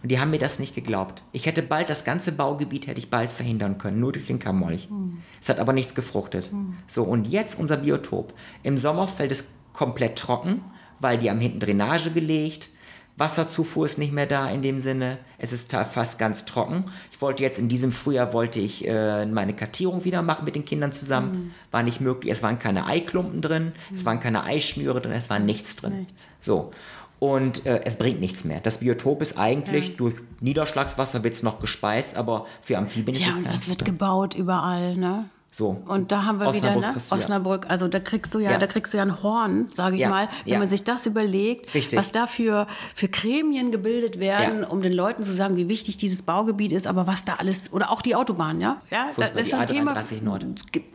Und 0.03 0.09
die 0.11 0.19
haben 0.19 0.31
mir 0.31 0.39
das 0.39 0.59
nicht 0.59 0.75
geglaubt. 0.75 1.23
Ich 1.33 1.45
hätte 1.45 1.63
bald 1.63 1.91
das 1.91 2.05
ganze 2.05 2.33
Baugebiet 2.33 2.87
hätte 2.87 2.99
ich 2.99 3.11
bald 3.11 3.31
verhindern 3.31 3.77
können, 3.77 4.01
nur 4.01 4.13
durch 4.13 4.27
den 4.27 4.39
Kammmolch. 4.39 4.89
Mhm. 4.89 5.19
Es 5.41 5.51
hat 5.51 5.59
aber 5.59 5.75
nichts 5.75 5.95
gefruchtet. 5.95 6.51
Mhm. 6.51 6.77
So 6.87 7.03
und 7.03 7.27
jetzt 7.27 7.59
unser 7.59 7.77
Biotop. 7.77 8.33
Im 8.63 8.79
Sommer 8.79 9.07
fällt 9.07 9.33
es 9.33 9.51
komplett 9.75 10.17
trocken, 10.17 10.63
weil 11.01 11.19
die 11.19 11.29
haben 11.29 11.41
hinten 11.41 11.61
Drainage 11.61 12.11
gelegt. 12.11 12.71
Wasserzufuhr 13.17 13.85
ist 13.85 13.99
nicht 13.99 14.13
mehr 14.13 14.27
da 14.27 14.51
in 14.51 14.63
dem 14.63 14.81
Sinne. 14.81 15.19
Es 15.39 15.53
ist 15.53 15.73
fast 15.73 16.19
ganz 16.19 16.47
trocken. 16.47 16.85
Ich 17.13 17.21
wollte 17.21 17.43
jetzt 17.45 17.59
in 17.59 17.69
diesem 17.69 17.93
Frühjahr 17.93 18.33
wollte 18.33 18.59
ich 18.59 18.87
äh, 18.89 19.25
meine 19.27 19.55
Kartierung 19.55 20.05
wieder 20.05 20.23
machen 20.23 20.45
mit 20.45 20.57
den 20.57 20.65
Kindern 20.65 20.91
zusammen. 20.91 21.33
Mhm. 21.33 21.51
War 21.71 21.83
nicht 21.85 22.01
möglich. 22.01 22.33
Es 22.33 22.43
waren 22.43 22.59
keine 22.59 22.87
Eiklumpen 22.87 23.41
drin, 23.41 23.67
mhm. 23.67 23.95
es 23.95 24.05
waren 24.05 24.19
keine 24.19 24.43
Eischnüre 24.43 25.01
drin, 25.01 25.13
es 25.13 25.31
war 25.31 25.39
nichts 25.39 25.77
drin. 25.77 26.01
Nichts. 26.01 26.29
So. 26.41 26.73
Und 27.21 27.65
äh, 27.65 27.83
es 27.85 27.97
bringt 27.97 28.21
nichts 28.21 28.45
mehr. 28.45 28.61
Das 28.61 28.79
Biotop 28.79 29.23
ist 29.23 29.39
eigentlich 29.39 29.91
ja. 29.91 29.95
durch 29.97 30.17
Niederschlagswasser 30.41 31.23
wird 31.23 31.35
es 31.35 31.43
noch 31.43 31.61
gespeist, 31.61 32.17
aber 32.17 32.47
für 32.61 32.77
Amphibien 32.77 33.17
ja, 33.17 33.29
ist 33.29 33.37
es 33.37 33.37
Ja, 33.37 33.49
und 33.49 33.55
das 33.55 33.69
wird 33.69 33.85
gebaut 33.85 34.35
überall, 34.35 34.97
ne? 34.97 35.31
So. 35.55 35.81
Und 35.87 36.11
da 36.11 36.25
haben 36.25 36.41
wir 36.41 36.49
Osnabrück 36.49 36.83
wieder, 36.83 36.93
ne? 36.95 37.03
Osnabrück, 37.11 37.67
also 37.69 37.87
da 37.87 38.01
kriegst 38.01 38.35
du 38.35 38.41
ja, 38.41 38.51
ja. 38.51 38.59
da 38.59 38.67
kriegst 38.67 38.93
du 38.93 38.97
ja 38.97 39.05
ein 39.05 39.23
Horn, 39.23 39.67
sage 39.73 39.95
ich 39.95 40.01
ja. 40.01 40.09
mal, 40.09 40.29
wenn 40.43 40.55
ja. 40.55 40.59
man 40.59 40.69
sich 40.69 40.83
das 40.83 41.07
überlegt, 41.07 41.73
Richtig. 41.77 41.97
was 41.97 42.11
da 42.11 42.27
für, 42.27 42.67
für 42.97 43.07
Gremien 43.07 43.71
gebildet 43.71 44.19
werden, 44.19 44.65
um 44.65 44.83
den 44.83 44.93
Leuten 44.93 45.23
zu 45.23 45.33
sagen, 45.33 45.57
wie 45.57 45.69
wichtig 45.69 45.97
dieses 45.97 46.23
Baugebiet 46.23 46.73
ist, 46.73 46.89
aber 46.89 47.07
was 47.07 47.25
da 47.25 47.35
alles, 47.35 47.73
oder 47.73 47.93
auch 47.93 48.03
die 48.03 48.17
Autobahn, 48.17 48.61
ja? 48.61 48.83
ja 48.91 49.11
das 49.17 49.31
ist 49.31 49.55
ein 49.55 49.69
Thema 49.69 49.95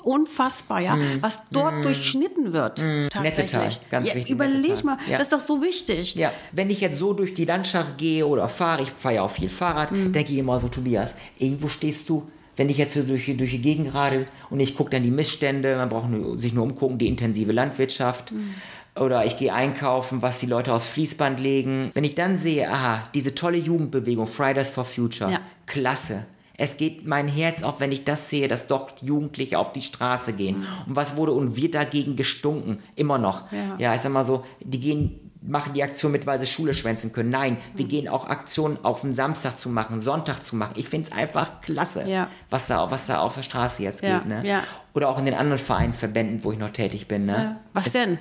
unfassbar, 0.04 0.82
ja, 0.82 0.98
mm. 0.98 1.22
was 1.22 1.44
dort 1.52 1.76
mm. 1.76 1.82
durchschnitten 1.84 2.52
wird. 2.52 2.82
Mm. 2.82 3.08
Nettetal, 3.22 3.70
ganz 3.90 4.08
wichtig. 4.08 4.30
Überleg 4.30 4.62
Nettetal. 4.62 4.84
mal, 4.84 4.98
das 5.10 5.22
ist 5.22 5.32
doch 5.32 5.40
so 5.40 5.62
wichtig. 5.62 6.16
Ja, 6.16 6.34
wenn 6.52 6.70
ich 6.70 6.82
jetzt 6.82 7.00
so 7.00 7.14
durch 7.14 7.34
die 7.34 7.46
Landschaft 7.46 7.98
gehe 7.98 8.28
oder 8.28 8.50
fahre, 8.50 8.82
ich 8.82 8.92
fahre 8.92 9.16
ja 9.16 9.22
auch 9.22 9.32
viel 9.32 9.48
Fahrrad, 9.48 9.94
mm. 9.94 10.12
denke 10.12 10.34
ich 10.34 10.38
immer 10.38 10.60
so, 10.60 10.68
Tobias, 10.68 11.16
irgendwo 11.38 11.70
stehst 11.70 12.10
du 12.10 12.30
wenn 12.60 12.68
ich 12.68 12.76
jetzt 12.76 12.94
so 12.94 13.04
durch, 13.04 13.26
durch 13.38 13.52
die 13.52 13.62
Gegend 13.62 13.94
radel 13.94 14.26
und 14.50 14.60
ich 14.60 14.76
gucke 14.76 14.90
dann 14.90 15.02
die 15.02 15.12
Missstände, 15.12 15.78
man 15.78 15.88
braucht 15.88 16.10
nur, 16.10 16.38
sich 16.38 16.54
nur 16.54 16.66
umgucken, 16.66 16.98
die 16.98 17.08
intensive 17.08 17.54
Landwirtschaft. 17.54 18.34
Mhm. 18.34 18.54
Oder 19.00 19.26
ich 19.26 19.38
gehe 19.38 19.54
einkaufen, 19.54 20.22
was 20.22 20.42
die 20.42 20.46
Leute 20.46 20.74
aus 20.74 20.86
Fließband 20.88 21.40
legen. 21.40 21.90
Wenn 21.94 22.04
ich 22.04 22.16
dann 22.16 22.38
sehe, 22.38 22.70
aha, 22.70 23.08
diese 23.14 23.34
tolle 23.34 23.58
Jugendbewegung, 23.58 24.28
Fridays 24.28 24.72
for 24.72 24.84
Future, 24.84 25.32
ja. 25.32 25.40
klasse. 25.68 26.26
Es 26.58 26.76
geht 26.76 27.08
mein 27.08 27.30
Herz 27.30 27.64
auf, 27.64 27.80
wenn 27.80 27.94
ich 27.94 28.04
das 28.04 28.30
sehe, 28.30 28.50
dass 28.50 28.68
dort 28.68 29.02
Jugendliche 29.04 29.58
auf 29.58 29.72
die 29.72 29.82
Straße 29.82 30.34
gehen. 30.34 30.58
Mhm. 30.58 30.66
Und 30.88 30.96
was 30.98 31.16
wurde 31.16 31.32
und 31.32 31.56
wird 31.56 31.76
dagegen 31.76 32.18
gestunken? 32.18 32.80
Immer 32.98 33.20
noch. 33.20 33.50
Ja, 33.54 33.78
ja 33.78 33.96
ich 33.96 34.02
sag 34.02 34.12
mal 34.12 34.26
so, 34.26 34.44
die 34.60 34.82
gehen 34.82 35.29
machen 35.50 35.74
die 35.74 35.84
Aktion 35.84 36.12
mit, 36.12 36.28
weil 36.28 36.40
sie 36.40 36.46
Schule 36.46 36.74
schwänzen 36.74 37.12
können. 37.12 37.30
Nein, 37.30 37.58
wir 37.76 37.86
mhm. 37.86 37.90
gehen 37.90 38.08
auch 38.08 38.28
Aktionen 38.28 38.78
auf 38.84 39.02
den 39.02 39.14
Samstag 39.14 39.58
zu 39.58 39.70
machen, 39.70 40.00
Sonntag 40.00 40.44
zu 40.44 40.56
machen. 40.56 40.74
Ich 40.76 40.88
finde 40.88 41.10
es 41.10 41.16
einfach 41.16 41.62
klasse, 41.62 42.08
ja. 42.08 42.30
was, 42.50 42.68
da, 42.68 42.92
was 42.92 43.08
da 43.08 43.20
auf 43.20 43.36
der 43.36 43.44
Straße 43.44 43.84
jetzt 43.84 44.04
ja, 44.04 44.20
geht. 44.20 44.28
Ne? 44.28 44.48
Ja. 44.48 44.64
Oder 44.94 45.10
auch 45.10 45.18
in 45.18 45.26
den 45.26 45.34
anderen 45.34 45.58
Vereinen, 45.58 45.94
Verbänden, 45.94 46.44
wo 46.44 46.52
ich 46.52 46.60
noch 46.60 46.70
tätig 46.70 47.08
bin. 47.08 47.26
Ne? 47.26 47.60
Was 47.74 47.88
es, 47.88 47.94
denn? 47.94 48.20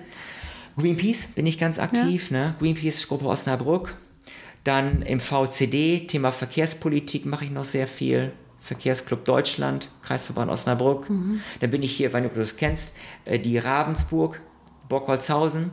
Greenpeace 0.77 1.29
bin 1.29 1.47
ich 1.47 1.59
ganz 1.59 1.79
aktiv. 1.79 2.31
Ne? 2.31 2.55
Greenpeace 2.59 3.07
Gruppe 3.07 3.27
Osnabrück. 3.27 3.97
Dann 4.64 5.03
im 5.03 5.21
VCD, 5.21 6.07
Thema 6.07 6.33
Verkehrspolitik 6.33 7.27
mache 7.27 7.45
ich 7.45 7.51
noch 7.51 7.64
sehr 7.64 7.87
viel. 7.87 8.33
Verkehrsclub 8.61 9.25
Deutschland, 9.25 9.88
Kreisverband 10.03 10.51
Osnabrück. 10.51 11.09
Mhm. 11.09 11.41
Dann 11.61 11.71
bin 11.71 11.83
ich 11.83 11.93
hier, 11.93 12.12
wenn 12.12 12.25
du 12.25 12.31
das 12.31 12.57
kennst, 12.57 12.97
äh, 13.25 13.38
die 13.38 13.59
Ravensburg, 13.59 14.41
Bockholzhausen 14.88 15.71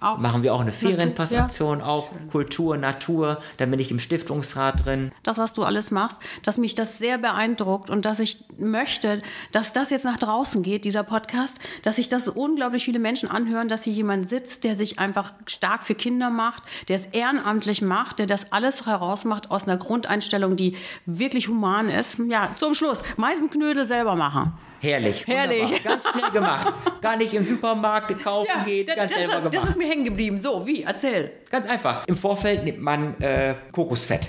auch 0.00 0.18
Machen 0.18 0.42
wir 0.42 0.54
auch 0.54 0.60
eine 0.60 0.72
Ferienpassaktion, 0.72 1.80
ja. 1.80 1.86
auch 1.86 2.08
Kultur, 2.30 2.76
Natur, 2.76 3.40
da 3.58 3.66
bin 3.66 3.78
ich 3.78 3.90
im 3.90 3.98
Stiftungsrat 3.98 4.84
drin. 4.84 5.12
Das, 5.22 5.38
was 5.38 5.52
du 5.52 5.64
alles 5.64 5.90
machst, 5.90 6.18
dass 6.42 6.56
mich 6.56 6.74
das 6.74 6.98
sehr 6.98 7.18
beeindruckt 7.18 7.90
und 7.90 8.04
dass 8.04 8.18
ich 8.18 8.44
möchte, 8.58 9.20
dass 9.52 9.72
das 9.72 9.90
jetzt 9.90 10.04
nach 10.04 10.18
draußen 10.18 10.62
geht, 10.62 10.84
dieser 10.84 11.02
Podcast, 11.02 11.58
dass 11.82 11.96
sich 11.96 12.08
das 12.08 12.28
unglaublich 12.28 12.84
viele 12.84 12.98
Menschen 12.98 13.30
anhören, 13.30 13.68
dass 13.68 13.84
hier 13.84 13.92
jemand 13.92 14.28
sitzt, 14.28 14.64
der 14.64 14.76
sich 14.76 14.98
einfach 14.98 15.32
stark 15.46 15.84
für 15.84 15.94
Kinder 15.94 16.30
macht, 16.30 16.62
der 16.88 16.96
es 16.96 17.06
ehrenamtlich 17.06 17.82
macht, 17.82 18.18
der 18.18 18.26
das 18.26 18.52
alles 18.52 18.86
herausmacht 18.86 19.50
aus 19.50 19.64
einer 19.64 19.76
Grundeinstellung, 19.76 20.56
die 20.56 20.76
wirklich 21.06 21.48
human 21.48 21.88
ist. 21.88 22.18
Ja, 22.28 22.50
zum 22.56 22.74
Schluss, 22.74 23.02
Meisenknödel 23.16 23.84
selber 23.84 24.16
machen. 24.16 24.52
Herrlich. 24.82 25.24
Herrlich. 25.28 25.62
Wunderbar. 25.62 25.80
Ganz 25.84 26.08
schnell 26.10 26.30
gemacht. 26.32 26.74
Gar 27.00 27.16
nicht 27.16 27.32
im 27.34 27.44
Supermarkt 27.44 28.20
kaufen 28.22 28.48
Ja, 28.52 28.64
geht, 28.64 28.88
das, 28.88 28.96
ganz 28.96 29.12
das, 29.12 29.20
selber 29.20 29.40
das 29.42 29.50
gemacht. 29.52 29.68
ist 29.68 29.78
mir 29.78 29.88
hängen 29.88 30.04
geblieben. 30.04 30.38
So, 30.38 30.66
wie? 30.66 30.82
Erzähl. 30.82 31.30
Ganz 31.50 31.66
einfach. 31.66 32.04
Im 32.08 32.16
Vorfeld 32.16 32.64
nimmt 32.64 32.80
man 32.80 33.14
äh, 33.20 33.54
Kokosfett. 33.70 34.28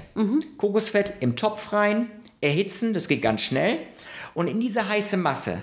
Kokosfett 0.58 1.14
im 1.22 1.36
Topf 1.36 1.74
rein, 1.74 2.12
erhitzen, 2.40 2.94
das 2.94 3.08
geht 3.08 3.24
ganz 3.24 3.42
schnell. 3.42 3.80
Und 4.36 4.48
in 4.48 4.60
diese 4.60 4.88
heiße 4.88 5.18
Masse 5.18 5.62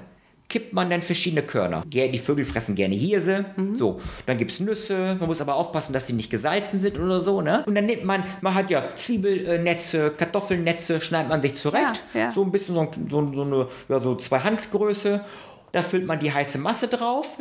kippt 0.50 0.74
man 0.74 0.90
dann 0.90 1.00
verschiedene 1.02 1.42
Körner. 1.42 1.82
Die 1.86 2.18
Vögel 2.18 2.44
fressen 2.44 2.74
gerne 2.74 2.94
Hirse. 2.94 3.46
So, 3.72 4.00
dann 4.26 4.36
gibt 4.36 4.50
es 4.50 4.60
Nüsse. 4.60 5.16
Man 5.18 5.28
muss 5.28 5.40
aber 5.40 5.54
aufpassen, 5.54 5.94
dass 5.94 6.06
die 6.06 6.12
nicht 6.12 6.28
gesalzen 6.28 6.78
sind 6.78 6.98
oder 6.98 7.20
so. 7.20 7.40
Ne? 7.40 7.64
Und 7.66 7.74
dann 7.74 7.86
nimmt 7.86 8.04
man, 8.04 8.24
man 8.42 8.54
hat 8.54 8.68
ja 8.68 8.84
Zwiebelnetze, 8.96 10.10
Kartoffelnetze, 10.10 11.00
schneidet 11.00 11.30
man 11.30 11.40
sich 11.40 11.54
zurecht. 11.54 12.02
Ja, 12.12 12.20
ja. 12.20 12.32
So 12.32 12.42
ein 12.42 12.50
bisschen 12.50 12.74
so, 12.74 12.90
so, 13.08 13.32
so 13.32 13.42
eine, 13.42 13.68
ja, 13.88 14.00
so 14.00 14.16
zwei 14.16 14.40
Handgröße. 14.40 15.24
Da 15.72 15.82
füllt 15.82 16.04
man 16.04 16.18
die 16.18 16.32
heiße 16.32 16.58
Masse 16.58 16.88
drauf, 16.88 17.38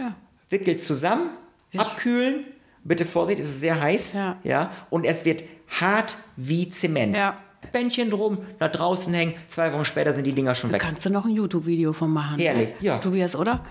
wickelt 0.50 0.82
zusammen, 0.82 1.32
abkühlen. 1.76 2.46
Bitte 2.84 3.06
Vorsicht, 3.06 3.40
es 3.40 3.50
ist 3.50 3.60
sehr 3.60 3.82
heiß. 3.82 4.14
Ja. 4.14 4.38
Ja, 4.44 4.72
und 4.90 5.04
es 5.04 5.26
wird 5.26 5.44
hart 5.68 6.16
wie 6.38 6.70
Zement. 6.70 7.18
Ja. 7.18 7.38
Bändchen 7.72 8.10
drum, 8.10 8.40
nach 8.60 8.72
draußen 8.72 9.14
hängen. 9.14 9.34
Zwei 9.48 9.72
Wochen 9.74 9.86
später 9.86 10.14
sind 10.14 10.26
die 10.26 10.34
Dinger 10.34 10.56
schon 10.56 10.72
weg. 10.72 10.82
Kannst 10.82 11.06
du 11.06 11.10
noch 11.10 11.26
ein 11.26 11.32
YouTube-Video 11.32 11.94
von 11.94 12.12
machen? 12.12 12.40
Herrlich, 12.40 12.70
ne? 12.70 12.76
ja. 12.80 12.98
Tobias, 12.98 13.36
oder? 13.36 13.64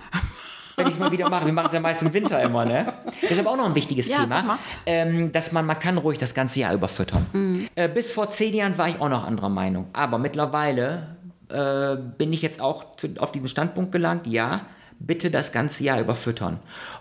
Wenn 0.77 0.87
ich 0.87 0.95
es 0.95 1.01
mal 1.01 1.11
wieder 1.11 1.29
mache. 1.29 1.45
Wir 1.45 1.53
machen 1.53 1.67
es 1.67 1.73
ja 1.73 1.81
meist 1.81 2.03
im 2.03 2.13
Winter 2.15 2.41
immer, 2.41 2.65
ne? 2.65 2.93
Das 3.23 3.33
ist 3.33 3.41
aber 3.41 3.51
auch 3.51 3.57
noch 3.57 3.67
ein 3.67 3.75
wichtiges 3.75 4.09
Ja. 4.09 4.23
Thema. 4.23 4.59
Ähm, 4.87 5.33
dass 5.33 5.51
man, 5.51 5.67
man 5.67 5.79
kann 5.79 5.99
ruhig 5.99 6.19
das 6.19 6.35
ganze 6.35 6.61
Jahr 6.61 6.73
überfüttern. 6.73 7.27
Mhm. 7.33 7.69
Äh, 7.75 7.89
bis 7.89 8.13
vor 8.13 8.31
zehn 8.31 8.55
Jahren 8.55 8.79
war 8.79 8.89
ich 8.89 9.01
auch 9.01 9.09
noch 9.09 9.27
anderer 9.27 9.49
Meinung. 9.49 9.89
Aber 9.93 10.19
mittlerweile 10.19 11.17
äh, 11.49 11.97
bin 11.97 12.33
ich 12.33 12.43
jetzt 12.43 12.61
auch 12.61 12.95
zu, 12.95 13.09
auf 13.19 13.33
diesen 13.33 13.49
Standpunkt 13.49 13.91
gelangt, 13.91 14.29
ja, 14.29 14.67
bitte 15.01 15.33
das 15.33 15.51
ganze 15.51 15.83
Jahr 15.83 15.99
überfüttern. 16.01 16.61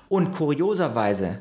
Und 0.10 0.32
kurioserweise, 0.32 1.40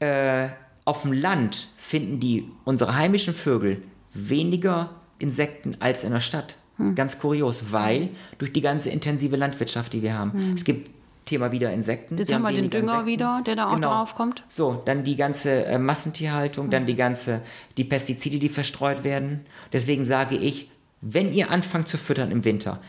äh, 0.00 0.48
auf 0.84 1.02
dem 1.02 1.12
Land 1.14 1.68
finden 1.78 2.20
die 2.20 2.50
unsere 2.64 2.94
heimischen 2.94 3.32
Vögel 3.32 3.82
weniger 4.14 4.90
Insekten 5.18 5.76
als 5.80 6.04
in 6.04 6.12
der 6.12 6.20
Stadt. 6.20 6.56
Hm. 6.76 6.94
Ganz 6.94 7.18
kurios, 7.18 7.72
weil 7.72 8.10
durch 8.38 8.52
die 8.52 8.60
ganze 8.60 8.90
intensive 8.90 9.36
Landwirtschaft, 9.36 9.92
die 9.92 10.02
wir 10.02 10.18
haben, 10.18 10.54
es 10.56 10.64
gibt 10.64 10.90
Thema 11.24 11.52
wieder 11.52 11.72
Insekten. 11.72 12.14
Hm. 12.14 12.18
Jetzt 12.18 12.28
wir 12.28 12.34
haben 12.36 12.42
wir 12.42 12.50
den 12.52 12.68
Dünger 12.70 12.82
Insekten. 13.00 13.06
wieder, 13.06 13.42
der 13.46 13.56
da 13.56 13.68
auch 13.68 13.74
Genau. 13.76 13.88
drauf 13.88 14.14
kommt. 14.14 14.42
So, 14.48 14.82
dann 14.84 15.04
die 15.04 15.16
ganze 15.16 15.64
äh, 15.64 15.78
Massentierhaltung, 15.78 16.70
dann 16.70 16.84
die 16.86 16.96
ganze, 16.96 17.40
die 17.76 17.84
Pestizide, 17.84 18.38
die 18.38 18.48
verstreut 18.48 19.04
werden. 19.04 19.40
Deswegen 19.72 20.04
sage 20.04 20.36
ich, 20.36 20.70
wenn 21.00 21.32
ihr 21.32 21.50
anfangt 21.50 21.86
zu 21.88 21.96
füttern 21.96 22.30
im 22.30 22.44
Winter, 22.44 22.80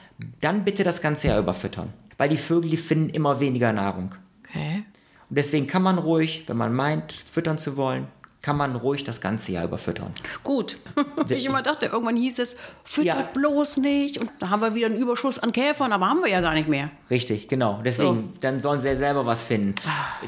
dann 0.41 0.63
bitte 0.63 0.83
das 0.83 1.01
ganze 1.01 1.27
Jahr 1.27 1.39
überfüttern. 1.39 1.93
Weil 2.17 2.29
die 2.29 2.37
Vögel, 2.37 2.69
die 2.71 2.77
finden 2.77 3.09
immer 3.09 3.39
weniger 3.39 3.71
Nahrung. 3.73 4.15
Okay. 4.47 4.83
Und 5.29 5.37
deswegen 5.37 5.67
kann 5.67 5.81
man 5.83 5.97
ruhig, 5.97 6.43
wenn 6.47 6.57
man 6.57 6.73
meint, 6.73 7.11
füttern 7.13 7.57
zu 7.57 7.75
wollen, 7.77 8.07
kann 8.45 8.57
man 8.57 8.75
ruhig 8.75 9.03
das 9.03 9.21
ganze 9.21 9.53
Jahr 9.53 9.63
überfüttern. 9.63 10.11
Gut. 10.43 10.77
ich 11.29 11.45
immer 11.45 11.63
dachte, 11.63 11.87
irgendwann 11.87 12.15
hieß 12.15 12.37
es, 12.37 12.55
füttert 12.83 13.15
Ja. 13.17 13.29
bloß 13.33 13.77
nicht. 13.77 14.21
Und 14.21 14.29
da 14.37 14.51
haben 14.51 14.59
wir 14.61 14.75
wieder 14.75 14.85
einen 14.85 14.97
Überschuss 14.97 15.39
an 15.39 15.51
Käfern, 15.51 15.91
aber 15.91 16.07
haben 16.07 16.21
wir 16.21 16.29
ja 16.29 16.41
gar 16.41 16.53
nicht 16.53 16.69
mehr. 16.69 16.91
Richtig, 17.09 17.47
genau. 17.47 17.81
Deswegen, 17.83 18.33
dann 18.41 18.59
sollen 18.59 18.77
sie 18.77 18.89
ja 18.89 18.95
selber 18.95 19.25
was 19.25 19.43
finden. 19.43 19.73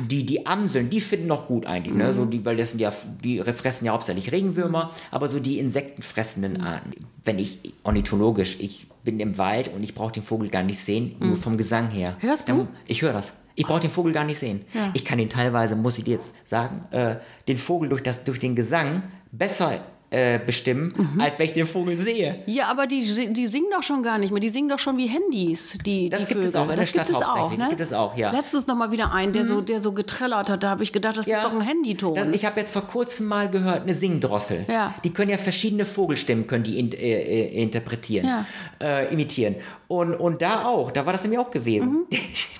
Die, 0.09 0.25
die 0.25 0.47
Amseln, 0.47 0.89
die 0.89 0.99
finden 0.99 1.27
noch 1.27 1.45
gut 1.45 1.67
eigentlich, 1.67 1.93
ne? 1.93 2.11
So 2.11 2.25
die, 2.25 2.43
weil 2.43 2.57
das 2.57 2.71
sind 2.71 2.79
ja, 2.79 2.91
die 3.23 3.37
fressen 3.43 3.85
ja 3.85 3.91
hauptsächlich 3.91 4.31
Regenwürmer, 4.31 4.89
aber 5.11 5.27
so 5.27 5.39
die 5.39 5.59
insektenfressenden 5.59 6.59
Arten. 6.61 6.93
Wenn 7.23 7.37
ich 7.37 7.59
ornithologisch, 7.83 8.57
ich 8.59 8.87
bin 9.03 9.19
im 9.19 9.37
Wald 9.37 9.71
und 9.71 9.83
ich 9.83 9.93
brauche 9.93 10.13
den 10.13 10.23
Vogel 10.23 10.49
gar 10.49 10.63
nicht 10.63 10.79
sehen, 10.79 11.15
nur 11.19 11.35
vom 11.35 11.55
Gesang 11.55 11.89
her. 11.91 12.17
Hörst 12.19 12.49
Dann- 12.49 12.63
du? 12.63 12.69
Ich 12.87 13.03
höre 13.03 13.13
das. 13.13 13.33
Ich 13.57 13.65
brauche 13.65 13.79
den 13.79 13.89
Vogel 13.89 14.13
gar 14.13 14.23
nicht 14.23 14.37
sehen. 14.37 14.63
Ja. 14.73 14.91
Ich 14.93 15.03
kann 15.03 15.17
ihn 15.17 15.29
teilweise, 15.29 15.75
muss 15.75 15.97
ich 15.97 16.03
dir 16.03 16.11
jetzt 16.11 16.47
sagen, 16.47 16.85
äh, 16.91 17.15
den 17.47 17.57
Vogel 17.57 17.89
durch, 17.89 18.03
das, 18.03 18.23
durch 18.23 18.37
den 18.37 18.55
Gesang 18.55 19.01
besser 19.31 19.81
äh, 20.09 20.39
bestimmen, 20.39 20.93
Mhm. 20.95 21.19
als 21.21 21.37
wenn 21.37 21.47
ich 21.47 21.53
den 21.53 21.65
Vogel 21.65 21.97
sehe. 21.97 22.39
Ja, 22.45 22.67
aber 22.69 22.87
die, 22.87 23.01
die 23.33 23.45
singen 23.45 23.67
doch 23.71 23.83
schon 23.83 24.03
gar 24.03 24.17
nicht 24.17 24.31
mehr. 24.31 24.39
Die 24.39 24.47
singen 24.49 24.69
doch 24.69 24.79
schon 24.79 24.97
wie 24.97 25.07
Handys. 25.07 25.77
Die, 25.85 26.09
Das 26.09 26.21
die 26.27 26.33
gibt 26.33 26.45
es 26.45 26.51
Vögel. 26.51 26.59
auch 26.61 26.63
in 26.63 26.67
der 26.69 26.77
das 26.77 26.89
Stadt 26.91 27.07
gibt 27.07 27.17
es 27.19 27.25
auch, 27.25 27.29
hauptsächlich. 27.37 27.59
ne? 27.59 27.69
Gibt 27.69 27.81
es 27.81 27.91
auch, 27.93 28.15
ja. 28.17 28.29
Mhm. 28.31 28.37
Letztens 28.37 28.67
noch 28.67 28.75
mal 28.77 28.91
wieder 28.91 29.11
einen, 29.11 29.33
der, 29.33 29.45
so, 29.45 29.59
der 29.59 29.81
so 29.81 29.91
getrellert 29.91 30.49
hat. 30.49 30.63
Da 30.63 30.69
habe 30.69 30.83
ich 30.83 30.93
gedacht, 30.93 31.17
das 31.17 31.27
ist 31.27 31.35
doch 31.43 31.51
ein 31.51 31.59
Handyton. 31.61 32.15
Das, 32.15 32.29
ich 32.29 32.45
habe 32.45 32.57
jetzt 32.59 32.71
vor 32.71 32.83
kurzem 32.87 33.27
mal 33.27 33.49
gehört, 33.49 33.81
eine 33.83 33.93
Singdrossel. 33.93 34.65
Ja. 34.69 34.93
Die 35.03 35.11
können 35.11 35.29
ja 35.29 35.37
verschiedene 35.37 35.85
Vogelstimmen 35.85 36.47
können 36.47 36.63
die 36.63 36.79
in, 36.79 36.91
äh, 36.93 36.95
äh, 36.95 37.61
interpretieren, 37.61 38.25
Ja. 38.27 38.45
äh, 38.81 39.11
imitieren. 39.13 39.55
Und, 39.89 40.15
und 40.15 40.41
da 40.41 40.65
auch, 40.65 40.91
da 40.91 41.05
war 41.05 41.13
das 41.13 41.23
nämlich 41.23 41.39
auch 41.39 41.51
gewesen. 41.51 42.05
Mhm. 42.11 42.17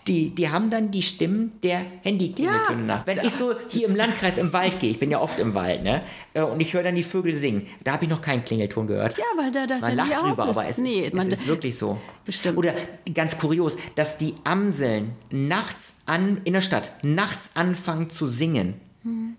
Die, 0.07 0.33
die 0.33 0.49
haben 0.49 0.69
dann 0.69 0.91
die 0.91 1.01
Stimmen 1.01 1.51
der 1.61 1.81
Handyklingeltöne 2.03 2.79
Ja. 2.81 2.85
nach. 2.85 3.07
Wenn 3.07 3.19
ich 3.19 3.33
so 3.33 3.53
hier 3.67 3.87
im 3.87 3.95
Landkreis 3.97 4.37
im 4.37 4.53
Wald 4.53 4.79
gehe, 4.79 4.91
ich 4.91 4.99
bin 4.99 5.11
ja 5.11 5.19
oft 5.21 5.37
im 5.39 5.53
Wald, 5.53 5.83
ne? 5.83 6.03
äh, 6.33 6.41
Und 6.41 6.61
ich 6.61 6.73
höre 6.73 6.83
dann 6.83 6.95
die 6.95 7.03
Vögel 7.03 7.35
singen. 7.37 7.65
Da 7.83 7.93
habe 7.93 8.03
ich 8.05 8.09
noch 8.09 8.21
keinen 8.21 8.43
Klingelton 8.43 8.87
gehört. 8.87 9.17
ja, 9.17 9.23
weil 9.37 9.51
da 9.51 9.65
das 9.67 9.81
Man 9.81 9.97
Handy 9.97 10.11
lacht 10.11 10.21
drüber, 10.23 10.43
aber 10.45 10.65
es, 10.67 10.77
nee, 10.77 11.01
ist, 11.05 11.13
man, 11.13 11.27
es 11.31 11.39
ist 11.39 11.47
wirklich 11.47 11.77
so. 11.77 11.99
Bestimmt. 12.25 12.57
Oder 12.57 12.73
ganz 13.13 13.37
kurios, 13.37 13.77
dass 13.95 14.17
die 14.17 14.33
Amseln 14.43 15.11
nachts 15.31 16.01
an, 16.05 16.41
in 16.43 16.53
der 16.53 16.61
Stadt 16.61 16.91
nachts 17.03 17.51
anfangen 17.55 18.09
zu 18.09 18.27
singen. 18.27 18.75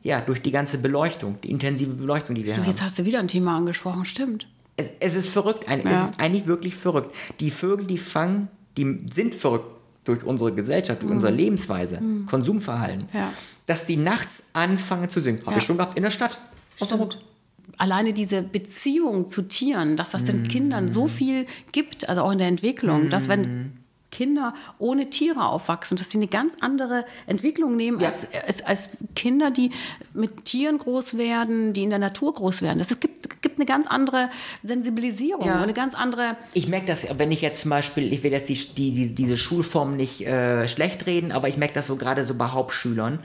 Ja, 0.02 0.22
durch 0.22 0.40
die 0.40 0.50
ganze 0.50 0.78
Beleuchtung, 0.78 1.38
die 1.42 1.50
intensive 1.50 1.92
Beleuchtung, 1.92 2.34
die 2.34 2.46
wir 2.46 2.56
haben. 2.56 2.64
Jetzt 2.64 2.80
hast 2.80 2.98
du 2.98 3.04
wieder 3.04 3.18
ein 3.18 3.28
Thema 3.28 3.54
angesprochen, 3.58 4.06
stimmt. 4.06 4.46
Es, 4.76 4.88
es 5.00 5.14
ist 5.14 5.28
verrückt, 5.28 5.68
ein, 5.68 5.82
Ja. 5.82 5.90
es 6.04 6.10
ist 6.10 6.20
eigentlich 6.20 6.46
wirklich 6.46 6.74
verrückt. 6.74 7.14
Die 7.40 7.50
Vögel, 7.50 7.84
die 7.86 7.98
fangen, 7.98 8.48
die 8.78 9.00
sind 9.12 9.34
verrückt 9.34 9.66
durch 10.04 10.24
unsere 10.24 10.52
Gesellschaft, 10.54 11.02
durch 11.02 11.12
unsere 11.12 11.32
Lebensweise, 11.32 12.00
Konsumverhalten, 12.30 13.08
Mhm. 13.12 13.18
Ja. 13.18 13.30
dass 13.66 13.84
die 13.84 13.96
nachts 13.98 14.50
anfangen 14.54 15.10
zu 15.10 15.20
singen. 15.20 15.40
Habe 15.42 15.50
Ja. 15.52 15.58
ich 15.58 15.64
schon 15.64 15.76
gehabt 15.76 15.98
in 15.98 16.02
der 16.04 16.10
Stadt. 16.12 16.40
Der 16.80 16.96
Mund. 16.96 17.20
Alleine 17.78 18.12
diese 18.12 18.42
Beziehung 18.42 19.28
zu 19.28 19.42
Tieren, 19.42 19.96
dass 19.96 20.10
das 20.10 20.24
den 20.24 20.42
Kindern 20.48 20.88
so 20.92 21.06
viel 21.06 21.46
gibt, 21.72 22.08
also 22.08 22.22
auch 22.22 22.32
in 22.32 22.38
der 22.38 22.48
Entwicklung, 22.48 23.08
dass 23.08 23.28
wenn 23.28 23.72
Kinder 24.10 24.54
ohne 24.78 25.10
Tiere 25.10 25.44
aufwachsen, 25.44 25.96
dass 25.98 26.10
sie 26.10 26.16
eine 26.18 26.28
ganz 26.28 26.54
andere 26.60 27.04
Entwicklung 27.26 27.76
nehmen 27.76 28.00
Ja. 28.00 28.08
als, 28.08 28.26
als, 28.46 28.62
als 28.64 28.88
Kinder, 29.14 29.50
die 29.50 29.70
mit 30.14 30.46
Tieren 30.46 30.78
groß 30.78 31.18
werden, 31.18 31.72
die 31.74 31.82
in 31.84 31.90
der 31.90 31.98
Natur 31.98 32.32
groß 32.34 32.62
werden. 32.62 32.78
Das 32.78 32.88
gibt, 33.00 33.42
gibt 33.42 33.58
eine 33.58 33.66
ganz 33.66 33.86
andere 33.86 34.30
Sensibilisierung, 34.62 35.46
Ja. 35.46 35.60
eine 35.62 35.74
ganz 35.74 35.94
andere 35.94 36.36
Ich 36.54 36.68
merke 36.68 36.86
das, 36.86 37.06
wenn 37.18 37.30
ich 37.30 37.42
jetzt 37.42 37.60
zum 37.60 37.70
Beispiel, 37.70 38.10
ich 38.12 38.22
will 38.22 38.32
jetzt 38.32 38.48
die, 38.48 38.54
die, 38.54 38.90
die, 38.92 39.14
diese 39.14 39.36
Schulform 39.36 39.94
nicht 39.96 40.22
äh, 40.26 40.66
schlecht 40.68 41.04
reden, 41.06 41.30
aber 41.30 41.48
ich 41.48 41.58
merke 41.58 41.74
das 41.74 41.86
so 41.86 41.96
gerade 41.96 42.24
so 42.24 42.34
bei 42.34 42.46
Hauptschülern, 42.48 43.18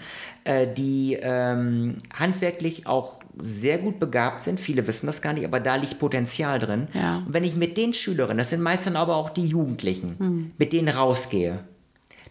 äh, 0.43 0.67
die 0.67 1.17
ähm, 1.19 1.97
handwerklich 2.13 2.87
auch 2.87 3.22
sehr 3.37 3.77
gut 3.77 3.99
begabt 3.99 4.41
sind. 4.41 4.59
Viele 4.59 4.85
wissen 4.87 5.07
das 5.07 5.21
gar 5.21 5.33
nicht, 5.33 5.45
aber 5.45 5.59
da 5.59 5.75
liegt 5.75 5.99
Potenzial 5.99 6.59
drin. 6.59 6.87
Ja. 6.93 7.23
Und 7.25 7.33
wenn 7.33 7.43
ich 7.43 7.55
mit 7.55 7.77
den 7.77 7.93
Schülerinnen, 7.93 8.37
das 8.37 8.49
sind 8.49 8.61
meist 8.61 8.85
dann 8.85 8.95
aber 8.95 9.15
auch 9.15 9.29
die 9.29 9.47
Jugendlichen, 9.47 10.51
mit 10.57 10.73
denen 10.73 10.89
rausgehe, 10.89 11.63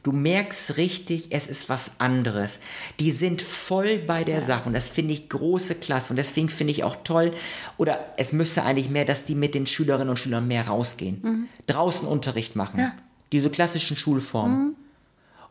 Du 0.02 0.10
merkst 0.10 0.78
richtig, 0.78 1.28
es 1.30 1.46
ist 1.46 1.68
was 1.68 2.00
anderes. 2.00 2.58
Die 2.98 3.12
sind 3.12 3.40
voll 3.40 3.98
bei 3.98 4.24
der 4.24 4.40
Sache 4.40 4.66
und 4.66 4.72
das 4.72 4.88
finde 4.88 5.14
ich 5.14 5.28
große 5.28 5.76
Klasse 5.76 6.10
und 6.10 6.16
deswegen 6.16 6.48
finde 6.48 6.72
ich 6.72 6.82
auch 6.82 6.96
toll, 7.04 7.32
oder 7.76 8.12
es 8.16 8.32
müsste 8.32 8.64
eigentlich 8.64 8.90
mehr, 8.90 9.04
dass 9.04 9.26
die 9.26 9.36
mit 9.36 9.54
den 9.54 9.66
Schülerinnen 9.66 10.08
und 10.08 10.18
Schülern 10.18 10.48
mehr 10.48 10.66
rausgehen. 10.66 11.48
Draußen 11.66 12.08
Unterricht 12.08 12.56
machen. 12.56 12.80
Ja. 12.80 12.94
Diese 13.30 13.50
klassischen 13.50 13.96
Schulformen. 13.96 14.74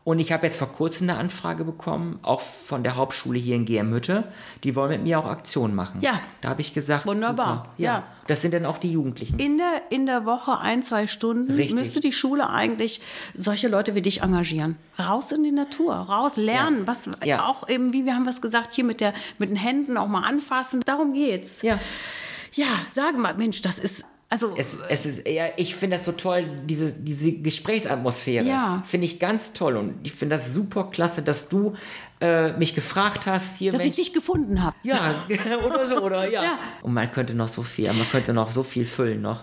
Und 0.04 0.18
ich 0.18 0.32
habe 0.32 0.46
jetzt 0.46 0.56
vor 0.56 0.66
kurzem 0.72 1.08
eine 1.08 1.18
Anfrage 1.18 1.64
bekommen, 1.64 2.18
auch 2.22 2.40
von 2.40 2.82
der 2.82 2.96
Hauptschule 2.96 3.38
hier 3.38 3.54
in 3.54 3.64
GM-Hütte. 3.64 4.24
Die 4.64 4.74
wollen 4.74 4.90
mit 4.90 5.02
mir 5.04 5.16
auch 5.20 5.26
Aktionen 5.26 5.76
machen. 5.76 6.00
Ja. 6.00 6.18
Da 6.40 6.48
habe 6.48 6.60
ich 6.60 6.74
gesagt, 6.74 7.06
Wunderbar. 7.06 7.54
Super. 7.66 7.68
Ja. 7.78 7.92
Ja. 7.94 8.02
Das 8.26 8.42
sind 8.42 8.52
dann 8.52 8.66
auch 8.66 8.78
die 8.78 8.90
Jugendlichen. 8.90 9.38
in 9.38 9.58
der, 9.58 9.82
in 9.90 10.06
der 10.06 10.24
Woche 10.26 10.58
ein, 10.58 10.82
zwei 10.82 11.06
Stunden 11.06 11.52
Richtig. 11.52 11.74
müsste 11.76 12.00
die 12.00 12.10
Schule 12.10 12.50
eigentlich 12.50 13.00
solche 13.34 13.68
Leute 13.68 13.94
wie 13.94 14.02
dich 14.02 14.22
engagieren. 14.22 14.76
Raus 14.98 15.30
in 15.30 15.44
die 15.44 15.52
Natur, 15.52 15.94
raus 15.94 16.36
lernen, 16.36 16.80
Ja. 16.80 16.86
was 16.88 17.08
Ja. 17.24 17.46
auch 17.46 17.68
eben, 17.68 17.92
wie 17.92 18.04
wir 18.04 18.16
haben 18.16 18.26
was 18.26 18.40
gesagt, 18.40 18.72
hier 18.72 18.84
mit, 18.84 19.00
der, 19.00 19.14
mit 19.38 19.50
den 19.50 19.56
Händen 19.56 19.96
auch 19.96 20.08
mal 20.08 20.22
anfassen. 20.22 20.80
Darum 20.84 21.12
geht's. 21.12 21.62
Ja. 21.62 21.78
Ja, 22.54 22.66
sag 22.92 23.18
mal, 23.18 23.34
Mensch, 23.34 23.62
das 23.62 23.78
ist, 23.78 24.04
also, 24.32 24.54
Es, 24.56 24.78
es 24.88 25.04
ist 25.04 25.18
eher, 25.18 25.58
ich 25.58 25.76
finde 25.76 25.96
das 25.96 26.06
so 26.06 26.12
toll, 26.12 26.46
diese, 26.64 26.94
diese 26.94 27.32
Gesprächsatmosphäre. 27.32 28.46
Ja. 28.46 28.82
Finde 28.86 29.04
ich 29.04 29.18
ganz 29.18 29.52
toll 29.52 29.76
und 29.76 29.96
ich 30.04 30.14
finde 30.14 30.36
das 30.36 30.54
super 30.54 30.84
klasse, 30.84 31.20
dass 31.20 31.50
du 31.50 31.74
äh, 32.22 32.52
mich 32.56 32.74
gefragt 32.74 33.26
hast, 33.26 33.58
hier, 33.58 33.72
dass 33.72 33.80
Mensch, 33.82 33.90
ich 33.90 33.96
dich 34.06 34.14
gefunden 34.14 34.62
habe. 34.62 34.74
ja, 34.82 35.16
oder 35.66 35.84
so, 35.84 35.96
oder 36.00 36.30
ja. 36.30 36.44
Ja. 36.44 36.58
Und 36.80 36.94
man 36.94 37.10
könnte 37.10 37.34
noch 37.34 37.48
so 37.48 37.62
viel, 37.62 37.92
man 37.92 38.08
könnte 38.10 38.32
noch 38.32 38.50
so 38.50 38.62
viel 38.62 38.86
füllen 38.86 39.20
noch. 39.20 39.40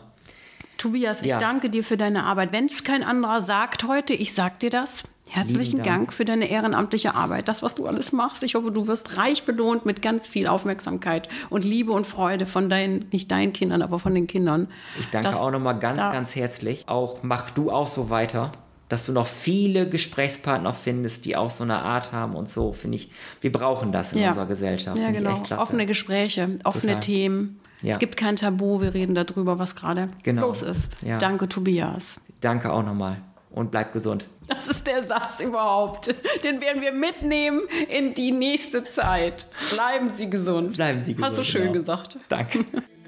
Tobias, 0.79 1.21
ich 1.21 1.27
Ja. 1.27 1.37
danke 1.39 1.69
dir 1.69 1.83
für 1.83 1.97
deine 1.97 2.23
Arbeit. 2.23 2.51
Wenn 2.51 2.65
es 2.65 2.83
kein 2.83 3.03
anderer 3.03 3.41
sagt 3.43 3.87
heute, 3.87 4.13
ich 4.13 4.33
sag 4.33 4.59
dir 4.59 4.69
das. 4.71 5.03
Herzlichen 5.27 5.77
Dank. 5.77 5.87
Dank 5.87 6.13
für 6.13 6.25
deine 6.25 6.49
ehrenamtliche 6.49 7.13
Arbeit, 7.13 7.47
das, 7.47 7.61
was 7.61 7.75
du 7.75 7.85
alles 7.85 8.11
machst. 8.13 8.41
Ich 8.41 8.55
hoffe, 8.55 8.71
du 8.71 8.87
wirst 8.87 9.17
reich 9.17 9.43
belohnt 9.43 9.85
mit 9.85 10.01
ganz 10.01 10.25
viel 10.25 10.47
Aufmerksamkeit 10.47 11.29
und 11.51 11.63
Liebe 11.63 11.91
und 11.91 12.07
Freude 12.07 12.47
von 12.47 12.67
deinen, 12.67 13.05
nicht 13.11 13.29
deinen 13.29 13.53
Kindern, 13.53 13.83
aber 13.83 13.99
von 13.99 14.15
den 14.15 14.25
Kindern. 14.25 14.67
Ich 14.99 15.07
danke 15.09 15.27
Das- 15.27 15.37
auch 15.37 15.51
nochmal 15.51 15.77
ganz, 15.77 15.99
da- 16.05 16.11
ganz 16.11 16.35
herzlich. 16.35 16.85
Auch 16.89 17.19
mach 17.21 17.51
du 17.51 17.69
auch 17.71 17.87
so 17.87 18.09
weiter. 18.09 18.51
dass 18.87 19.05
du 19.05 19.11
noch 19.11 19.27
viele 19.27 19.87
Gesprächspartner 19.87 20.73
findest, 20.73 21.25
die 21.25 21.35
auch 21.35 21.51
so 21.51 21.63
eine 21.63 21.83
Art 21.83 22.11
haben 22.11 22.33
und 22.33 22.49
so, 22.49 22.73
finde 22.73 22.95
ich, 22.97 23.11
wir 23.39 23.51
brauchen 23.51 23.91
das 23.91 24.13
in 24.13 24.19
Ja. 24.23 24.29
unserer 24.29 24.47
Gesellschaft. 24.47 24.97
Ja, 24.97 25.11
genau. 25.11 25.43
ich. 25.45 25.51
Offene 25.55 25.85
Gespräche, 25.85 26.57
offene 26.63 26.93
Total. 26.93 26.99
Themen. 26.99 27.59
Ja. 27.81 27.91
Es 27.93 27.99
gibt 27.99 28.17
kein 28.17 28.35
Tabu, 28.35 28.81
wir 28.81 28.93
reden 28.93 29.15
darüber, 29.15 29.57
was 29.59 29.75
gerade 29.75 30.09
Genau. 30.23 30.47
los 30.47 30.61
ist. 30.61 30.89
Ja. 31.01 31.17
Danke, 31.17 31.47
Tobias. 31.47 32.19
Danke 32.41 32.71
auch 32.71 32.83
nochmal 32.83 33.21
und 33.51 33.71
bleib 33.71 33.93
gesund. 33.93 34.27
Das 34.47 34.67
ist 34.67 34.87
der 34.87 35.01
Satz 35.01 35.39
überhaupt. 35.41 36.07
Den 36.43 36.59
werden 36.59 36.81
wir 36.81 36.91
mitnehmen 36.91 37.61
in 37.87 38.13
die 38.15 38.31
nächste 38.31 38.83
Zeit. 38.83 39.45
Bleiben 39.73 40.09
Sie 40.09 40.29
gesund. 40.29 40.75
Bleiben 40.75 41.01
Sie 41.01 41.13
Hast 41.13 41.37
du 41.37 41.41
gesund, 41.41 41.47
schön 41.47 41.61
genau. 41.63 41.73
gesagt. 41.73 42.17
Danke. 42.29 42.65